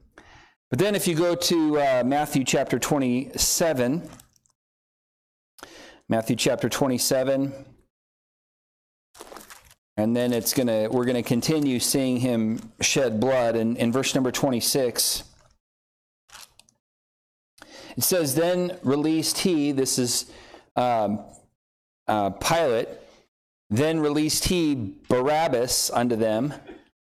But 0.70 0.80
then, 0.80 0.94
if 0.96 1.08
you 1.08 1.16
go 1.16 1.36
to 1.36 1.80
uh, 1.80 2.04
Matthew 2.06 2.44
chapter 2.44 2.80
twenty 2.80 3.32
seven, 3.38 4.10
Matthew 6.10 6.36
chapter 6.36 6.68
twenty 6.68 6.98
seven. 6.98 7.73
And 9.96 10.16
then 10.16 10.34
it's 10.34 10.54
gonna 10.54 10.90
we're 10.90 11.06
gonna 11.06 11.24
continue 11.24 11.80
seeing 11.80 12.18
him 12.18 12.72
shed 12.82 13.20
blood. 13.20 13.56
And 13.56 13.78
in 13.78 13.92
verse 13.92 14.16
number 14.16 14.32
26, 14.32 15.24
it 17.98 18.04
says, 18.04 18.36
Then 18.36 18.78
released 18.84 19.40
he, 19.40 19.72
this 19.72 20.00
is 20.00 20.32
um, 20.76 21.20
uh, 22.08 22.32
Pilate, 22.32 22.90
then 23.70 24.00
released 24.00 24.46
he 24.46 24.96
Barabbas 25.10 25.92
unto 25.92 26.16
them. 26.16 26.54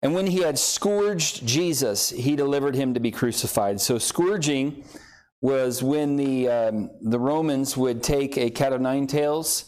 And 0.01 0.13
when 0.13 0.27
he 0.27 0.39
had 0.39 0.59
scourged 0.59 1.45
Jesus, 1.47 2.11
he 2.11 2.35
delivered 2.35 2.75
him 2.75 2.93
to 2.93 2.99
be 2.99 3.11
crucified. 3.11 3.81
So 3.81 3.97
scourging 3.97 4.83
was 5.41 5.81
when 5.81 6.15
the 6.15 6.47
um, 6.49 6.91
the 7.01 7.19
Romans 7.19 7.75
would 7.75 8.03
take 8.03 8.37
a 8.37 8.49
cat 8.49 8.73
of 8.73 8.81
nine 8.81 9.07
tails, 9.07 9.65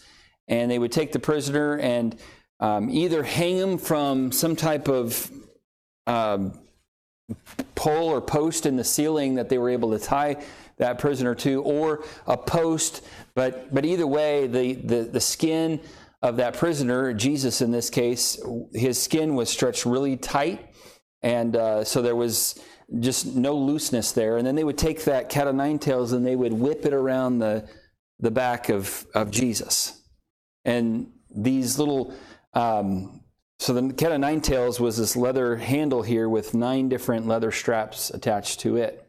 and 0.48 0.70
they 0.70 0.80
would 0.80 0.92
take 0.92 1.12
the 1.12 1.20
prisoner 1.20 1.80
and 1.80 2.16
um, 2.60 2.90
either 2.90 3.24
hang 3.24 3.58
him 3.58 3.78
from 3.78 4.32
some 4.32 4.56
type 4.56 4.88
of 4.88 5.32
um, 6.08 6.58
pole 7.76 8.10
or 8.10 8.22
post 8.22 8.66
in 8.66 8.76
the 8.76 8.84
ceiling 8.84 9.36
that 9.36 9.50
they 9.50 9.58
were 9.58 9.70
able 9.70 9.92
to 9.92 10.00
tie 10.00 10.44
that 10.78 11.00
prisoner 11.00 11.36
to, 11.36 11.62
or 11.64 12.04
a 12.26 12.38
post. 12.38 13.04
But 13.36 13.74
but 13.74 13.86
either 13.86 14.08
way, 14.08 14.48
the 14.48 14.74
the, 14.74 15.04
the 15.04 15.20
skin 15.20 15.82
of 16.22 16.38
that 16.38 16.56
prisoner, 16.56 17.14
Jesus 17.14 17.62
in 17.62 17.72
this 17.72 17.90
case, 17.90 18.40
his 18.74 19.02
skin 19.02 19.36
was 19.36 19.50
stretched 19.50 19.86
really 19.86 20.18
tight, 20.18 20.74
and 21.22 21.56
uh, 21.56 21.84
so 21.84 22.02
there 22.02 22.16
was 22.16 22.60
just 23.00 23.36
no 23.36 23.56
looseness 23.56 24.14
there. 24.14 24.38
And 24.38 24.48
then 24.48 24.56
they 24.56 24.64
would 24.64 24.78
take 24.78 25.04
that 25.04 25.30
cat 25.30 25.48
of 25.48 25.56
nine 25.56 25.78
tails 25.78 26.14
and 26.14 26.26
they 26.26 26.38
would 26.38 26.54
whip 26.54 26.86
it 26.86 26.94
around 26.94 27.40
the 27.40 27.68
the 28.20 28.32
back 28.32 28.70
of 28.70 29.06
of 29.14 29.30
Jesus, 29.32 30.02
and 30.66 31.12
these 31.36 31.78
little 31.78 32.14
um, 32.58 33.22
so 33.60 33.74
the 33.74 34.12
of 34.12 34.20
nine 34.20 34.42
tails 34.42 34.80
was 34.80 34.98
this 34.98 35.16
leather 35.16 35.58
handle 35.58 36.02
here 36.02 36.28
with 36.28 36.54
nine 36.54 36.90
different 36.90 37.28
leather 37.28 37.52
straps 37.52 38.10
attached 38.10 38.62
to 38.62 38.78
it. 38.78 39.04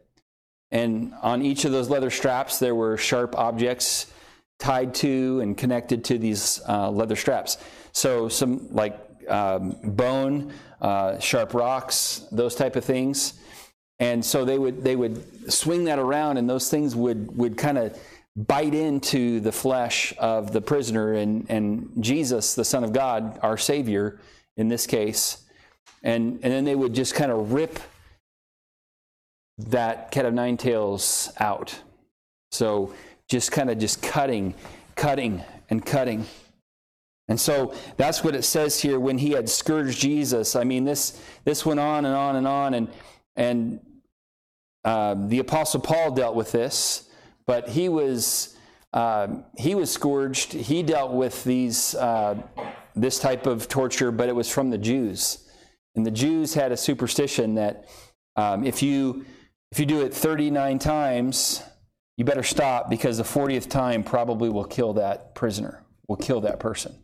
And 0.70 1.14
on 1.22 1.42
each 1.42 1.64
of 1.64 1.72
those 1.72 1.88
leather 1.88 2.10
straps, 2.10 2.58
there 2.58 2.74
were 2.74 2.96
sharp 2.98 3.34
objects 3.36 4.12
tied 4.58 4.94
to 4.96 5.40
and 5.40 5.56
connected 5.56 6.04
to 6.04 6.18
these 6.18 6.60
uh, 6.68 6.90
leather 6.90 7.16
straps. 7.16 7.56
So 7.92 8.28
some 8.28 8.68
like 8.74 8.98
um, 9.28 9.76
bone, 9.82 10.52
uh, 10.80 11.18
sharp 11.18 11.54
rocks, 11.54 12.26
those 12.30 12.54
type 12.54 12.76
of 12.76 12.84
things. 12.84 13.34
And 13.98 14.24
so 14.24 14.44
they 14.44 14.58
would 14.58 14.84
they 14.84 14.94
would 14.94 15.52
swing 15.52 15.84
that 15.84 15.98
around, 15.98 16.36
and 16.36 16.48
those 16.48 16.70
things 16.70 16.94
would 16.94 17.36
would 17.36 17.56
kind 17.56 17.78
of 17.78 17.98
bite 18.46 18.74
into 18.74 19.40
the 19.40 19.50
flesh 19.50 20.14
of 20.18 20.52
the 20.52 20.60
prisoner 20.60 21.14
and, 21.14 21.44
and 21.48 21.90
Jesus, 21.98 22.54
the 22.54 22.64
Son 22.64 22.84
of 22.84 22.92
God, 22.92 23.38
our 23.42 23.58
Savior 23.58 24.20
in 24.56 24.68
this 24.68 24.86
case. 24.86 25.44
And, 26.04 26.34
and 26.44 26.52
then 26.52 26.64
they 26.64 26.76
would 26.76 26.94
just 26.94 27.14
kind 27.14 27.32
of 27.32 27.52
rip 27.52 27.80
that 29.58 30.12
cat 30.12 30.24
of 30.24 30.34
nine 30.34 30.56
tails 30.56 31.32
out. 31.40 31.80
So 32.52 32.94
just 33.28 33.50
kind 33.50 33.70
of 33.70 33.78
just 33.78 34.02
cutting, 34.02 34.54
cutting, 34.94 35.42
and 35.68 35.84
cutting. 35.84 36.24
And 37.26 37.40
so 37.40 37.74
that's 37.96 38.22
what 38.22 38.36
it 38.36 38.42
says 38.42 38.80
here 38.80 39.00
when 39.00 39.18
he 39.18 39.32
had 39.32 39.48
scourged 39.48 40.00
Jesus. 40.00 40.54
I 40.54 40.62
mean, 40.62 40.84
this, 40.84 41.20
this 41.44 41.66
went 41.66 41.80
on 41.80 42.04
and 42.04 42.14
on 42.14 42.36
and 42.36 42.46
on. 42.46 42.74
And, 42.74 42.88
and 43.34 43.80
uh, 44.84 45.16
the 45.26 45.40
Apostle 45.40 45.80
Paul 45.80 46.12
dealt 46.12 46.36
with 46.36 46.52
this 46.52 47.07
but 47.48 47.70
he 47.70 47.88
was 47.88 48.54
uh, 48.92 49.26
he 49.56 49.74
was 49.74 49.90
scourged. 49.90 50.52
He 50.52 50.82
dealt 50.82 51.12
with 51.12 51.42
these 51.44 51.94
uh, 51.94 52.36
this 52.94 53.18
type 53.18 53.46
of 53.46 53.68
torture, 53.68 54.12
but 54.12 54.28
it 54.28 54.36
was 54.36 54.50
from 54.50 54.70
the 54.70 54.78
Jews, 54.78 55.48
and 55.96 56.06
the 56.06 56.10
Jews 56.10 56.54
had 56.54 56.70
a 56.72 56.76
superstition 56.76 57.54
that 57.54 57.88
um, 58.36 58.64
if 58.64 58.82
you 58.82 59.24
if 59.72 59.80
you 59.80 59.86
do 59.86 60.02
it 60.02 60.14
39 60.14 60.78
times, 60.78 61.62
you 62.18 62.24
better 62.24 62.42
stop 62.42 62.90
because 62.90 63.16
the 63.16 63.24
40th 63.24 63.68
time 63.68 64.04
probably 64.04 64.50
will 64.50 64.64
kill 64.64 64.92
that 64.94 65.34
prisoner, 65.34 65.82
will 66.06 66.16
kill 66.16 66.42
that 66.42 66.60
person. 66.60 66.94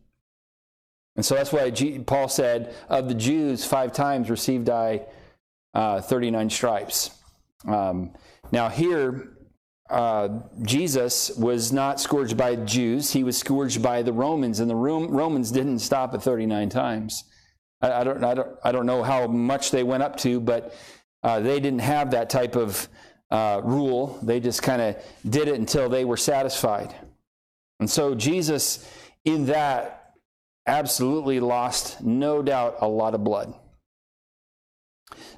And 1.16 1.24
so 1.24 1.35
that's 1.35 1.52
why 1.52 1.70
Paul 2.07 2.28
said, 2.28 2.74
of 2.88 3.09
the 3.09 3.14
Jews, 3.14 3.64
five 3.64 3.92
times 3.92 4.30
received 4.30 4.68
I 4.68 5.07
uh, 5.72 6.00
39 6.00 6.50
stripes. 6.50 7.11
Um, 7.66 8.12
now, 8.50 8.68
here, 8.68 9.34
uh, 9.90 10.29
Jesus 10.62 11.31
was 11.37 11.73
not 11.73 12.01
scourged 12.01 12.37
by 12.37 12.57
Jews, 12.57 13.12
he 13.12 13.23
was 13.23 13.37
scourged 13.37 13.83
by 13.83 14.03
the 14.03 14.12
Romans, 14.12 14.61
and 14.61 14.70
the 14.70 14.75
Romans 14.77 15.51
didn't 15.51 15.81
stop 15.81 16.14
at 16.14 16.23
39 16.23 16.68
times. 16.70 17.25
I, 17.83 18.01
I, 18.01 18.05
don't, 18.05 18.25
I, 18.25 18.35
don't, 18.35 18.49
I 18.64 18.73
don't 18.73 18.87
know 18.87 19.03
how 19.03 19.27
much 19.27 19.70
they 19.70 19.83
went 19.83 20.03
up 20.03 20.16
to, 20.18 20.40
but 20.40 20.75
uh, 21.23 21.40
they 21.40 21.61
didn't 21.61 21.81
have 21.81 22.12
that 22.12 22.31
type 22.31 22.57
of 22.57 22.88
uh, 23.31 23.61
rule. 23.62 24.18
They 24.23 24.40
just 24.40 24.62
kind 24.62 24.81
of 24.81 24.97
did 25.29 25.49
it 25.49 25.59
until 25.59 25.88
they 25.88 26.05
were 26.05 26.16
satisfied. 26.16 26.94
And 27.81 27.90
so 27.90 28.14
Jesus, 28.14 28.88
in 29.25 29.47
that, 29.47 30.14
absolutely 30.66 31.40
lost, 31.40 32.03
no 32.03 32.42
doubt, 32.42 32.77
a 32.81 32.88
lot 32.88 33.14
of 33.14 33.23
blood. 33.23 33.53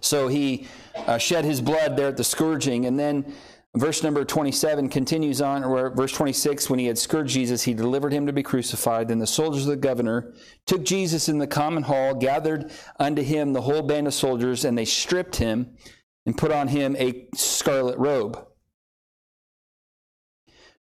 So 0.01 0.29
he 0.29 0.69
uh, 0.95 1.19
shed 1.19 1.45
his 1.45 1.61
blood 1.61 1.97
there 1.97 2.09
at 2.09 2.17
the 2.17 2.25
scourging, 2.25 2.87
and 2.87 2.99
then 2.99 3.35
Verse 3.77 4.03
number 4.03 4.25
27 4.25 4.89
continues 4.89 5.43
on, 5.43 5.63
or 5.63 5.91
verse 5.91 6.13
26, 6.13 6.71
when 6.71 6.79
he 6.79 6.87
had 6.87 6.97
scourged 6.97 7.35
Jesus, 7.35 7.63
he 7.63 7.75
delivered 7.75 8.11
him 8.11 8.27
to 8.27 8.33
be 8.33 8.43
crucified. 8.43 9.09
Then 9.09 9.19
the 9.19 9.27
soldiers 9.27 9.65
of 9.65 9.69
the 9.69 9.77
governor 9.77 10.33
took 10.67 10.83
Jesus 10.83 11.29
in 11.29 11.37
the 11.37 11.47
common 11.47 11.83
hall, 11.83 12.15
gathered 12.15 12.73
unto 12.99 13.23
him 13.23 13.53
the 13.53 13.61
whole 13.61 13.83
band 13.83 14.07
of 14.07 14.15
soldiers, 14.15 14.65
and 14.65 14.79
they 14.79 14.87
stripped 14.87 15.37
him 15.37 15.77
and 16.25 16.39
put 16.39 16.51
on 16.51 16.69
him 16.69 16.97
a 16.97 17.29
scarlet 17.35 17.99
robe. 17.99 18.47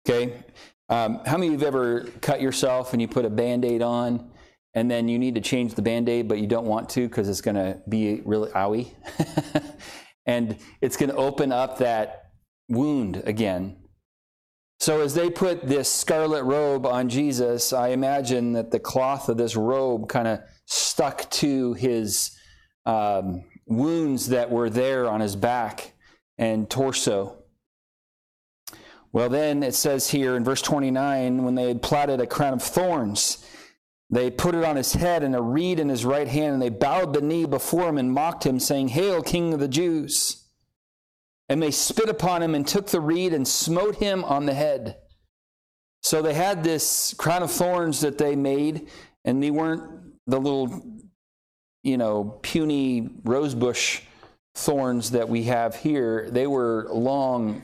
Okay? 0.08 0.44
Um, 0.88 1.20
how 1.26 1.36
many 1.36 1.48
of 1.48 1.54
you 1.54 1.58
have 1.58 1.74
ever 1.74 2.04
cut 2.20 2.40
yourself 2.40 2.92
and 2.92 3.02
you 3.02 3.08
put 3.08 3.24
a 3.24 3.30
band 3.30 3.64
aid 3.64 3.82
on, 3.82 4.30
and 4.74 4.88
then 4.88 5.08
you 5.08 5.18
need 5.18 5.34
to 5.34 5.40
change 5.40 5.74
the 5.74 5.82
band 5.82 6.08
aid, 6.08 6.28
but 6.28 6.38
you 6.38 6.46
don't 6.46 6.66
want 6.66 6.88
to 6.90 7.08
because 7.08 7.28
it's 7.28 7.40
going 7.40 7.56
to 7.56 7.80
be 7.88 8.22
really 8.24 8.50
owie? 8.50 8.94
and 10.26 10.56
it's 10.80 10.96
going 10.96 11.10
to 11.10 11.16
open 11.16 11.50
up 11.50 11.78
that 11.78 12.25
wound 12.68 13.22
again. 13.24 13.76
So, 14.78 15.00
as 15.00 15.14
they 15.14 15.30
put 15.30 15.66
this 15.66 15.90
scarlet 15.90 16.44
robe 16.44 16.84
on 16.84 17.08
Jesus, 17.08 17.72
I 17.72 17.88
imagine 17.88 18.52
that 18.52 18.70
the 18.70 18.78
cloth 18.78 19.28
of 19.28 19.38
this 19.38 19.56
robe 19.56 20.08
kind 20.08 20.28
of 20.28 20.40
stuck 20.66 21.30
to 21.30 21.72
his 21.74 22.36
um, 22.84 23.44
wounds 23.66 24.28
that 24.28 24.50
were 24.50 24.68
there 24.68 25.08
on 25.08 25.20
his 25.20 25.34
back 25.34 25.94
and 26.36 26.68
torso. 26.68 27.36
Well, 29.12 29.30
then 29.30 29.62
it 29.62 29.74
says 29.74 30.10
here 30.10 30.36
in 30.36 30.44
verse 30.44 30.60
29 30.60 31.42
when 31.42 31.54
they 31.54 31.68
had 31.68 31.80
plaited 31.80 32.20
a 32.20 32.26
crown 32.26 32.52
of 32.52 32.62
thorns, 32.62 33.44
they 34.10 34.30
put 34.30 34.54
it 34.54 34.62
on 34.62 34.76
his 34.76 34.92
head 34.92 35.22
and 35.22 35.34
a 35.34 35.40
reed 35.40 35.80
in 35.80 35.88
his 35.88 36.04
right 36.04 36.28
hand, 36.28 36.52
and 36.52 36.62
they 36.62 36.68
bowed 36.68 37.14
the 37.14 37.20
knee 37.20 37.46
before 37.46 37.88
him 37.88 37.98
and 37.98 38.12
mocked 38.12 38.44
him, 38.44 38.60
saying, 38.60 38.88
Hail, 38.88 39.22
King 39.22 39.54
of 39.54 39.60
the 39.60 39.68
Jews! 39.68 40.45
And 41.48 41.62
they 41.62 41.70
spit 41.70 42.08
upon 42.08 42.42
him 42.42 42.54
and 42.54 42.66
took 42.66 42.88
the 42.88 43.00
reed 43.00 43.32
and 43.32 43.46
smote 43.46 43.96
him 43.96 44.24
on 44.24 44.46
the 44.46 44.54
head. 44.54 44.96
So 46.02 46.22
they 46.22 46.34
had 46.34 46.64
this 46.64 47.14
crown 47.14 47.42
of 47.42 47.50
thorns 47.50 48.00
that 48.00 48.18
they 48.18 48.36
made, 48.36 48.88
and 49.24 49.42
they 49.42 49.50
weren't 49.50 50.14
the 50.26 50.40
little, 50.40 50.82
you 51.82 51.96
know, 51.96 52.38
puny 52.42 53.10
rosebush 53.24 54.00
thorns 54.56 55.10
that 55.10 55.28
we 55.28 55.44
have 55.44 55.76
here, 55.76 56.28
they 56.30 56.46
were 56.46 56.88
long. 56.90 57.62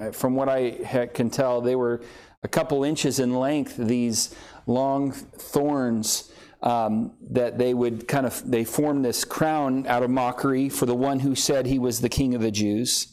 Uh, 0.00 0.10
from 0.10 0.34
what 0.34 0.48
I 0.48 1.08
can 1.12 1.30
tell, 1.30 1.60
they 1.60 1.76
were 1.76 2.00
a 2.42 2.48
couple 2.48 2.82
inches 2.82 3.20
in 3.20 3.34
length. 3.34 3.76
These 3.76 4.34
long 4.66 5.12
thorns 5.12 6.32
um, 6.62 7.12
that 7.30 7.58
they 7.58 7.74
would 7.74 8.08
kind 8.08 8.24
of 8.24 8.42
they 8.50 8.64
formed 8.64 9.04
this 9.04 9.24
crown 9.24 9.86
out 9.86 10.02
of 10.02 10.10
mockery 10.10 10.68
for 10.68 10.86
the 10.86 10.94
one 10.94 11.20
who 11.20 11.34
said 11.34 11.66
he 11.66 11.78
was 11.78 12.00
the 12.00 12.08
king 12.08 12.34
of 12.34 12.40
the 12.40 12.50
Jews. 12.50 13.11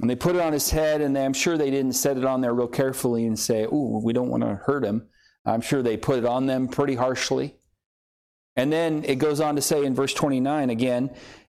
And 0.00 0.08
they 0.08 0.16
put 0.16 0.36
it 0.36 0.40
on 0.40 0.52
his 0.52 0.70
head, 0.70 1.00
and 1.00 1.14
they, 1.14 1.24
I'm 1.24 1.32
sure 1.32 1.58
they 1.58 1.70
didn't 1.70 1.94
set 1.94 2.16
it 2.16 2.24
on 2.24 2.40
there 2.40 2.54
real 2.54 2.68
carefully 2.68 3.26
and 3.26 3.38
say, 3.38 3.64
"Ooh, 3.64 4.00
we 4.02 4.12
don't 4.12 4.28
want 4.28 4.42
to 4.44 4.54
hurt 4.54 4.84
him." 4.84 5.08
I'm 5.44 5.60
sure 5.60 5.82
they 5.82 5.96
put 5.96 6.18
it 6.18 6.24
on 6.24 6.46
them 6.46 6.68
pretty 6.68 6.94
harshly. 6.94 7.56
And 8.56 8.72
then 8.72 9.04
it 9.04 9.16
goes 9.16 9.40
on 9.40 9.56
to 9.56 9.62
say 9.62 9.84
in 9.84 9.94
verse 9.94 10.12
29 10.12 10.70
again, 10.70 11.10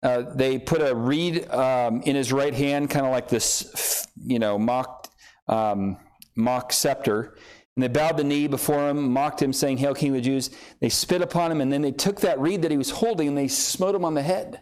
uh, 0.04 0.24
they 0.34 0.60
put 0.60 0.82
a 0.82 0.96
reed 0.96 1.50
um, 1.50 2.02
in 2.02 2.16
his 2.16 2.32
right 2.32 2.54
hand, 2.54 2.90
kind 2.90 3.06
of 3.06 3.12
like 3.12 3.28
this, 3.28 4.06
you 4.22 4.40
know, 4.40 4.58
mock, 4.58 5.08
um, 5.48 5.98
mock 6.36 6.72
scepter. 6.72 7.36
And 7.76 7.84
they 7.84 7.88
bowed 7.88 8.18
the 8.18 8.24
knee 8.24 8.48
before 8.48 8.90
him, 8.90 9.12
mocked 9.12 9.42
him, 9.42 9.54
saying, 9.54 9.78
Hail, 9.78 9.94
King 9.94 10.10
of 10.10 10.16
the 10.16 10.22
Jews. 10.22 10.50
They 10.82 10.90
spit 10.90 11.22
upon 11.22 11.52
him, 11.52 11.62
and 11.62 11.72
then 11.72 11.82
they 11.82 11.92
took 11.92 12.22
that 12.22 12.40
reed 12.40 12.62
that 12.62 12.72
he 12.72 12.78
was 12.78 12.90
holding 12.90 13.30
and 13.30 13.38
they 13.38 13.48
smote 13.48 13.96
him 13.96 14.06
on 14.06 14.14
the 14.14 14.22
head. 14.22 14.62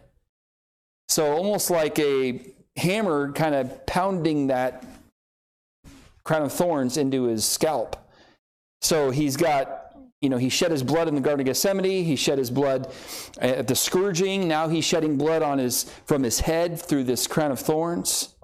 So 1.08 1.32
almost 1.32 1.70
like 1.70 1.98
a 1.98 2.54
hammer 2.78 3.32
kind 3.32 3.54
of 3.54 3.86
pounding 3.86 4.46
that 4.48 4.84
crown 6.24 6.42
of 6.42 6.52
thorns 6.52 6.96
into 6.96 7.24
his 7.24 7.44
scalp. 7.44 7.96
So 8.80 9.10
he's 9.10 9.36
got 9.36 9.88
you 10.20 10.28
know, 10.28 10.36
he 10.36 10.48
shed 10.48 10.72
his 10.72 10.82
blood 10.82 11.06
in 11.06 11.14
the 11.14 11.20
Garden 11.20 11.40
of 11.40 11.46
Gethsemane. 11.46 12.04
He 12.04 12.16
shed 12.16 12.38
his 12.38 12.50
blood 12.50 12.92
at 13.40 13.68
the 13.68 13.76
scourging. 13.76 14.48
Now 14.48 14.68
he's 14.68 14.84
shedding 14.84 15.16
blood 15.16 15.42
on 15.42 15.58
his, 15.58 15.84
from 16.06 16.24
his 16.24 16.40
head 16.40 16.80
through 16.80 17.04
this 17.04 17.26
crown 17.28 17.52
of 17.52 17.60
thorns. 17.60 18.34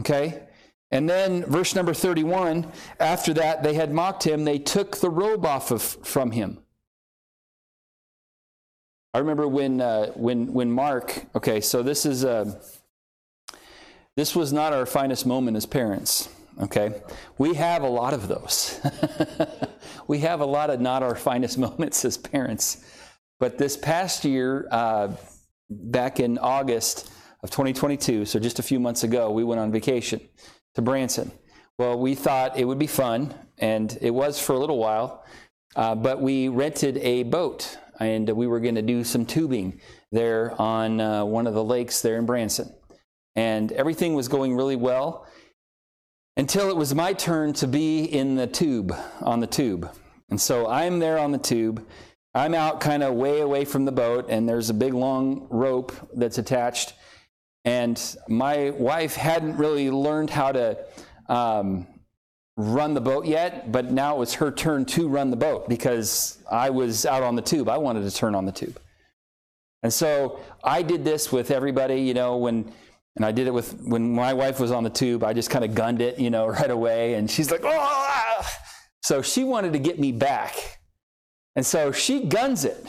Okay? 0.00 0.42
And 0.90 1.08
then, 1.08 1.44
verse 1.44 1.76
number 1.76 1.94
31 1.94 2.66
after 2.98 3.32
that, 3.34 3.62
they 3.62 3.74
had 3.74 3.92
mocked 3.92 4.24
him. 4.24 4.44
They 4.44 4.58
took 4.58 4.96
the 4.96 5.10
robe 5.10 5.46
off 5.46 5.70
of, 5.70 5.82
from 5.82 6.32
him. 6.32 6.58
I 9.14 9.18
remember 9.18 9.46
when, 9.46 9.80
uh, 9.80 10.06
when, 10.12 10.52
when 10.52 10.70
Mark, 10.70 11.26
okay, 11.36 11.60
so 11.60 11.82
this 11.82 12.04
is, 12.04 12.24
uh, 12.24 12.60
this 14.20 14.36
was 14.36 14.52
not 14.52 14.74
our 14.74 14.84
finest 14.84 15.24
moment 15.24 15.56
as 15.56 15.64
parents. 15.64 16.28
Okay? 16.60 17.00
We 17.38 17.54
have 17.54 17.82
a 17.82 17.88
lot 17.88 18.12
of 18.12 18.28
those. 18.28 18.78
we 20.08 20.18
have 20.18 20.40
a 20.42 20.44
lot 20.44 20.68
of 20.68 20.78
not 20.78 21.02
our 21.02 21.14
finest 21.14 21.56
moments 21.66 22.04
as 22.04 22.18
parents. 22.18 22.84
But 23.38 23.56
this 23.56 23.78
past 23.78 24.26
year, 24.26 24.68
uh, 24.70 25.14
back 25.70 26.20
in 26.20 26.36
August 26.36 27.10
of 27.42 27.50
2022, 27.50 28.26
so 28.26 28.38
just 28.38 28.58
a 28.58 28.62
few 28.62 28.78
months 28.78 29.04
ago, 29.04 29.30
we 29.30 29.42
went 29.42 29.58
on 29.58 29.72
vacation 29.72 30.20
to 30.74 30.82
Branson. 30.82 31.32
Well, 31.78 31.98
we 31.98 32.14
thought 32.14 32.58
it 32.58 32.66
would 32.66 32.78
be 32.78 32.86
fun, 32.86 33.34
and 33.56 33.96
it 34.02 34.10
was 34.10 34.38
for 34.38 34.52
a 34.52 34.58
little 34.58 34.76
while, 34.76 35.24
uh, 35.76 35.94
but 35.94 36.20
we 36.20 36.48
rented 36.48 36.98
a 36.98 37.22
boat, 37.22 37.78
and 37.98 38.28
we 38.28 38.46
were 38.46 38.60
going 38.60 38.74
to 38.74 38.82
do 38.82 39.02
some 39.02 39.24
tubing 39.24 39.80
there 40.12 40.60
on 40.60 41.00
uh, 41.00 41.24
one 41.24 41.46
of 41.46 41.54
the 41.54 41.64
lakes 41.64 42.02
there 42.02 42.18
in 42.18 42.26
Branson. 42.26 42.70
And 43.36 43.72
everything 43.72 44.14
was 44.14 44.28
going 44.28 44.56
really 44.56 44.76
well 44.76 45.26
until 46.36 46.68
it 46.68 46.76
was 46.76 46.94
my 46.94 47.12
turn 47.12 47.52
to 47.54 47.66
be 47.66 48.04
in 48.04 48.34
the 48.34 48.46
tube, 48.46 48.94
on 49.20 49.40
the 49.40 49.46
tube. 49.46 49.90
And 50.30 50.40
so 50.40 50.68
I'm 50.68 50.98
there 50.98 51.18
on 51.18 51.32
the 51.32 51.38
tube. 51.38 51.86
I'm 52.34 52.54
out 52.54 52.80
kind 52.80 53.02
of 53.02 53.14
way 53.14 53.40
away 53.40 53.64
from 53.64 53.84
the 53.84 53.92
boat, 53.92 54.26
and 54.28 54.48
there's 54.48 54.70
a 54.70 54.74
big 54.74 54.94
long 54.94 55.48
rope 55.50 55.92
that's 56.14 56.38
attached. 56.38 56.94
And 57.64 58.00
my 58.28 58.70
wife 58.70 59.16
hadn't 59.16 59.56
really 59.56 59.90
learned 59.90 60.30
how 60.30 60.52
to 60.52 60.78
um, 61.28 61.86
run 62.56 62.94
the 62.94 63.00
boat 63.00 63.26
yet, 63.26 63.72
but 63.72 63.90
now 63.90 64.16
it 64.16 64.18
was 64.18 64.34
her 64.34 64.50
turn 64.50 64.84
to 64.84 65.08
run 65.08 65.30
the 65.30 65.36
boat 65.36 65.68
because 65.68 66.38
I 66.50 66.70
was 66.70 67.04
out 67.04 67.22
on 67.22 67.34
the 67.34 67.42
tube. 67.42 67.68
I 67.68 67.78
wanted 67.78 68.08
to 68.08 68.16
turn 68.16 68.34
on 68.34 68.44
the 68.44 68.52
tube. 68.52 68.80
And 69.82 69.92
so 69.92 70.40
I 70.62 70.82
did 70.82 71.04
this 71.04 71.32
with 71.32 71.50
everybody, 71.50 72.00
you 72.00 72.14
know, 72.14 72.36
when 72.36 72.72
and 73.16 73.24
I 73.24 73.32
did 73.32 73.46
it 73.46 73.54
with 73.54 73.80
when 73.82 74.14
my 74.14 74.32
wife 74.32 74.60
was 74.60 74.70
on 74.70 74.84
the 74.84 74.90
tube, 74.90 75.24
I 75.24 75.32
just 75.32 75.50
kind 75.50 75.64
of 75.64 75.74
gunned 75.74 76.00
it, 76.00 76.18
you 76.18 76.30
know, 76.30 76.46
right 76.60 76.70
away. 76.70 77.14
And 77.14 77.30
she's 77.30 77.50
like, 77.50 77.62
oh! 77.64 78.46
So 79.02 79.22
she 79.22 79.44
wanted 79.44 79.72
to 79.72 79.78
get 79.78 79.98
me 79.98 80.12
back. 80.12 80.80
And 81.56 81.66
so 81.66 81.90
she 81.90 82.24
guns 82.24 82.64
it. 82.64 82.86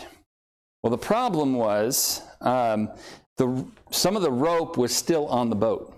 Well, 0.83 0.91
the 0.91 0.97
problem 0.97 1.55
was 1.55 2.21
um, 2.41 2.89
the, 3.37 3.65
some 3.91 4.15
of 4.15 4.21
the 4.21 4.31
rope 4.31 4.77
was 4.77 4.95
still 4.95 5.27
on 5.27 5.49
the 5.49 5.55
boat. 5.55 5.95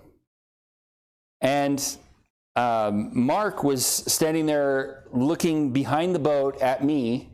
And 1.40 1.84
um, 2.56 3.10
Mark 3.12 3.64
was 3.64 3.84
standing 3.84 4.46
there 4.46 5.04
looking 5.12 5.72
behind 5.72 6.14
the 6.14 6.18
boat 6.18 6.60
at 6.62 6.84
me, 6.84 7.30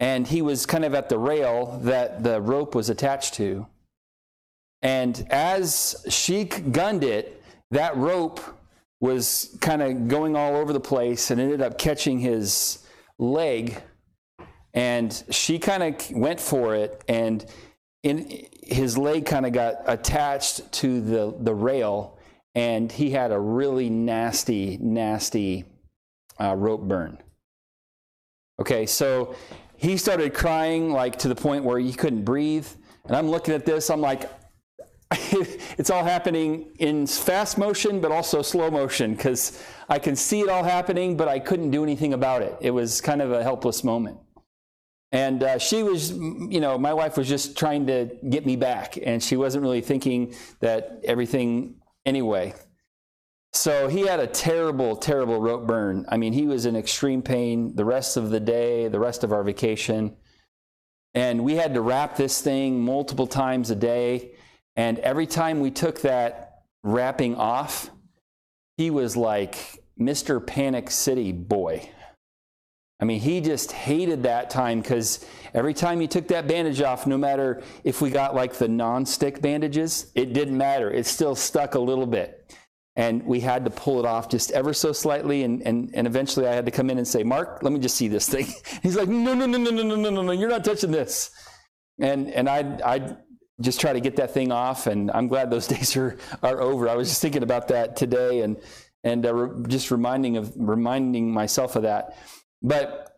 and 0.00 0.26
he 0.26 0.42
was 0.42 0.66
kind 0.66 0.84
of 0.84 0.94
at 0.94 1.08
the 1.08 1.18
rail 1.18 1.78
that 1.82 2.22
the 2.22 2.40
rope 2.40 2.74
was 2.74 2.88
attached 2.88 3.34
to. 3.34 3.66
And 4.84 5.26
as 5.30 6.04
she 6.10 6.44
gunned 6.44 7.02
it, 7.02 7.42
that 7.70 7.96
rope 7.96 8.40
was 9.00 9.56
kind 9.60 9.82
of 9.82 10.08
going 10.08 10.36
all 10.36 10.54
over 10.54 10.72
the 10.72 10.80
place 10.80 11.30
and 11.30 11.40
ended 11.40 11.62
up 11.62 11.78
catching 11.78 12.18
his 12.18 12.86
leg. 13.18 13.80
And 14.74 15.24
she 15.30 15.58
kind 15.58 15.82
of 15.82 16.10
went 16.10 16.38
for 16.38 16.74
it, 16.74 17.02
and 17.08 17.44
in, 18.02 18.46
his 18.62 18.98
leg 18.98 19.24
kind 19.24 19.46
of 19.46 19.52
got 19.52 19.76
attached 19.86 20.70
to 20.72 21.00
the, 21.00 21.34
the 21.40 21.54
rail, 21.54 22.18
and 22.54 22.90
he 22.90 23.10
had 23.10 23.30
a 23.30 23.38
really 23.38 23.88
nasty, 23.88 24.76
nasty 24.80 25.64
uh, 26.40 26.54
rope 26.56 26.82
burn. 26.82 27.18
Okay, 28.60 28.84
so 28.84 29.34
he 29.76 29.96
started 29.96 30.34
crying 30.34 30.92
like 30.92 31.18
to 31.20 31.28
the 31.28 31.34
point 31.34 31.64
where 31.64 31.78
he 31.78 31.92
couldn't 31.92 32.24
breathe. 32.24 32.66
And 33.06 33.16
I'm 33.16 33.28
looking 33.28 33.54
at 33.54 33.64
this, 33.64 33.90
I'm 33.90 34.00
like, 34.00 34.28
it's 35.78 35.90
all 35.90 36.04
happening 36.04 36.72
in 36.78 37.06
fast 37.06 37.58
motion, 37.58 38.00
but 38.00 38.12
also 38.12 38.42
slow 38.42 38.70
motion 38.70 39.14
because 39.14 39.62
I 39.88 39.98
can 39.98 40.16
see 40.16 40.40
it 40.40 40.48
all 40.48 40.64
happening, 40.64 41.16
but 41.16 41.28
I 41.28 41.38
couldn't 41.38 41.70
do 41.70 41.82
anything 41.82 42.12
about 42.12 42.42
it. 42.42 42.56
It 42.60 42.70
was 42.70 43.00
kind 43.00 43.22
of 43.22 43.32
a 43.32 43.42
helpless 43.42 43.84
moment. 43.84 44.18
And 45.12 45.44
uh, 45.44 45.58
she 45.58 45.84
was, 45.84 46.10
you 46.10 46.60
know, 46.60 46.76
my 46.76 46.92
wife 46.92 47.16
was 47.16 47.28
just 47.28 47.56
trying 47.56 47.86
to 47.86 48.10
get 48.28 48.44
me 48.44 48.56
back, 48.56 48.98
and 49.00 49.22
she 49.22 49.36
wasn't 49.36 49.62
really 49.62 49.80
thinking 49.80 50.34
that 50.60 51.00
everything 51.04 51.76
anyway. 52.04 52.54
So 53.52 53.86
he 53.86 54.00
had 54.00 54.18
a 54.18 54.26
terrible, 54.26 54.96
terrible 54.96 55.40
rope 55.40 55.68
burn. 55.68 56.04
I 56.08 56.16
mean, 56.16 56.32
he 56.32 56.48
was 56.48 56.66
in 56.66 56.74
extreme 56.74 57.22
pain 57.22 57.76
the 57.76 57.84
rest 57.84 58.16
of 58.16 58.30
the 58.30 58.40
day, 58.40 58.88
the 58.88 58.98
rest 58.98 59.22
of 59.22 59.32
our 59.32 59.44
vacation. 59.44 60.16
And 61.14 61.44
we 61.44 61.54
had 61.54 61.74
to 61.74 61.80
wrap 61.80 62.16
this 62.16 62.40
thing 62.40 62.80
multiple 62.80 63.28
times 63.28 63.70
a 63.70 63.76
day. 63.76 64.33
And 64.76 64.98
every 65.00 65.26
time 65.26 65.60
we 65.60 65.70
took 65.70 66.00
that 66.00 66.62
wrapping 66.82 67.36
off, 67.36 67.90
he 68.76 68.90
was 68.90 69.16
like 69.16 69.84
Mr. 69.98 70.44
Panic 70.44 70.90
City 70.90 71.32
boy. 71.32 71.88
I 73.00 73.04
mean, 73.04 73.20
he 73.20 73.40
just 73.40 73.72
hated 73.72 74.22
that 74.22 74.50
time 74.50 74.80
because 74.80 75.26
every 75.52 75.74
time 75.74 76.00
he 76.00 76.06
took 76.06 76.28
that 76.28 76.46
bandage 76.46 76.80
off, 76.80 77.06
no 77.06 77.18
matter 77.18 77.62
if 77.82 78.00
we 78.00 78.10
got 78.10 78.34
like 78.34 78.54
the 78.54 78.68
non-stick 78.68 79.42
bandages, 79.42 80.10
it 80.14 80.32
didn't 80.32 80.56
matter. 80.56 80.90
It 80.90 81.06
still 81.06 81.34
stuck 81.34 81.74
a 81.74 81.78
little 81.78 82.06
bit. 82.06 82.56
And 82.96 83.26
we 83.26 83.40
had 83.40 83.64
to 83.64 83.70
pull 83.70 83.98
it 83.98 84.06
off 84.06 84.28
just 84.28 84.52
ever 84.52 84.72
so 84.72 84.92
slightly. 84.92 85.42
And, 85.42 85.60
and, 85.62 85.90
and 85.94 86.06
eventually 86.06 86.46
I 86.46 86.54
had 86.54 86.64
to 86.66 86.70
come 86.70 86.90
in 86.90 86.98
and 86.98 87.06
say, 87.06 87.24
Mark, 87.24 87.58
let 87.62 87.72
me 87.72 87.80
just 87.80 87.96
see 87.96 88.06
this 88.06 88.28
thing. 88.28 88.46
He's 88.82 88.96
like, 88.96 89.08
no, 89.08 89.34
no, 89.34 89.46
no, 89.46 89.58
no, 89.58 89.70
no, 89.70 89.82
no, 89.82 89.96
no, 89.96 90.10
no, 90.10 90.22
no, 90.22 90.32
you're 90.32 90.48
not 90.48 90.64
touching 90.64 90.92
this. 90.92 91.30
And, 92.00 92.30
and 92.30 92.48
I, 92.48 92.78
I 92.84 93.16
just 93.60 93.80
try 93.80 93.92
to 93.92 94.00
get 94.00 94.16
that 94.16 94.32
thing 94.32 94.52
off. 94.52 94.86
And 94.86 95.10
I'm 95.12 95.28
glad 95.28 95.50
those 95.50 95.66
days 95.74 95.96
are, 95.96 96.16
are 96.42 96.60
over. 96.60 96.88
I 96.88 96.94
was 96.94 97.08
just 97.08 97.22
thinking 97.22 97.42
about 97.42 97.68
that 97.68 97.96
today 97.96 98.40
and, 98.40 98.56
and 99.02 99.24
uh, 99.24 99.34
re- 99.34 99.68
just 99.68 99.90
reminding 99.90 100.36
of 100.36 100.52
reminding 100.56 101.30
myself 101.30 101.76
of 101.76 101.82
that. 101.82 102.16
But 102.62 103.10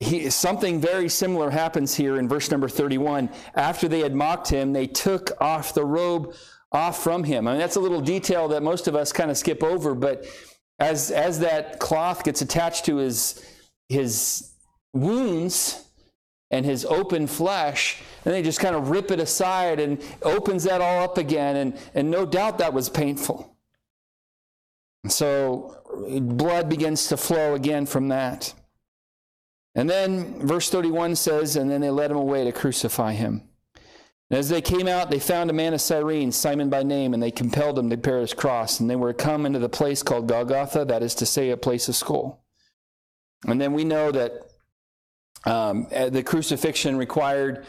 he, 0.00 0.30
something 0.30 0.80
very 0.80 1.08
similar 1.08 1.50
happens 1.50 1.94
here 1.94 2.18
in 2.18 2.28
verse 2.28 2.50
number 2.50 2.68
31. 2.68 3.30
After 3.54 3.86
they 3.86 4.00
had 4.00 4.14
mocked 4.14 4.48
him, 4.48 4.72
they 4.72 4.86
took 4.86 5.30
off 5.40 5.74
the 5.74 5.84
robe 5.84 6.34
off 6.72 7.02
from 7.02 7.22
him. 7.22 7.46
I 7.46 7.52
mean, 7.52 7.60
that's 7.60 7.76
a 7.76 7.80
little 7.80 8.00
detail 8.00 8.48
that 8.48 8.62
most 8.62 8.88
of 8.88 8.96
us 8.96 9.12
kind 9.12 9.30
of 9.30 9.36
skip 9.36 9.62
over, 9.62 9.94
but 9.94 10.26
as, 10.78 11.10
as 11.10 11.40
that 11.40 11.78
cloth 11.78 12.24
gets 12.24 12.40
attached 12.40 12.86
to 12.86 12.96
his, 12.96 13.44
his 13.88 14.52
wounds, 14.92 15.86
and 16.52 16.66
his 16.66 16.84
open 16.84 17.26
flesh, 17.26 18.02
and 18.24 18.32
they 18.32 18.42
just 18.42 18.60
kind 18.60 18.76
of 18.76 18.90
rip 18.90 19.10
it 19.10 19.18
aside 19.18 19.80
and 19.80 20.00
opens 20.22 20.64
that 20.64 20.82
all 20.82 21.02
up 21.02 21.16
again. 21.16 21.56
And, 21.56 21.78
and 21.94 22.10
no 22.10 22.26
doubt 22.26 22.58
that 22.58 22.74
was 22.74 22.90
painful. 22.90 23.56
So 25.08 25.82
blood 26.20 26.68
begins 26.68 27.08
to 27.08 27.16
flow 27.16 27.54
again 27.54 27.86
from 27.86 28.08
that. 28.08 28.54
And 29.74 29.88
then 29.88 30.46
verse 30.46 30.68
31 30.68 31.16
says, 31.16 31.56
And 31.56 31.70
then 31.70 31.80
they 31.80 31.90
led 31.90 32.10
him 32.10 32.18
away 32.18 32.44
to 32.44 32.52
crucify 32.52 33.14
him. 33.14 33.42
And 34.30 34.38
as 34.38 34.50
they 34.50 34.60
came 34.60 34.86
out, 34.86 35.10
they 35.10 35.18
found 35.18 35.50
a 35.50 35.54
man 35.54 35.74
of 35.74 35.80
Cyrene, 35.80 36.32
Simon 36.32 36.68
by 36.68 36.82
name, 36.82 37.14
and 37.14 37.22
they 37.22 37.30
compelled 37.30 37.78
him 37.78 37.90
to 37.90 37.96
bear 37.96 38.20
his 38.20 38.34
cross. 38.34 38.78
And 38.78 38.88
they 38.88 38.96
were 38.96 39.12
come 39.14 39.46
into 39.46 39.58
the 39.58 39.68
place 39.68 40.02
called 40.02 40.28
Golgotha, 40.28 40.84
that 40.84 41.02
is 41.02 41.14
to 41.16 41.26
say, 41.26 41.50
a 41.50 41.56
place 41.56 41.88
of 41.88 41.96
skull. 41.96 42.44
And 43.46 43.60
then 43.60 43.72
we 43.72 43.84
know 43.84 44.12
that 44.12 44.51
um, 45.44 45.86
the 45.90 46.22
crucifixion 46.22 46.96
required 46.96 47.66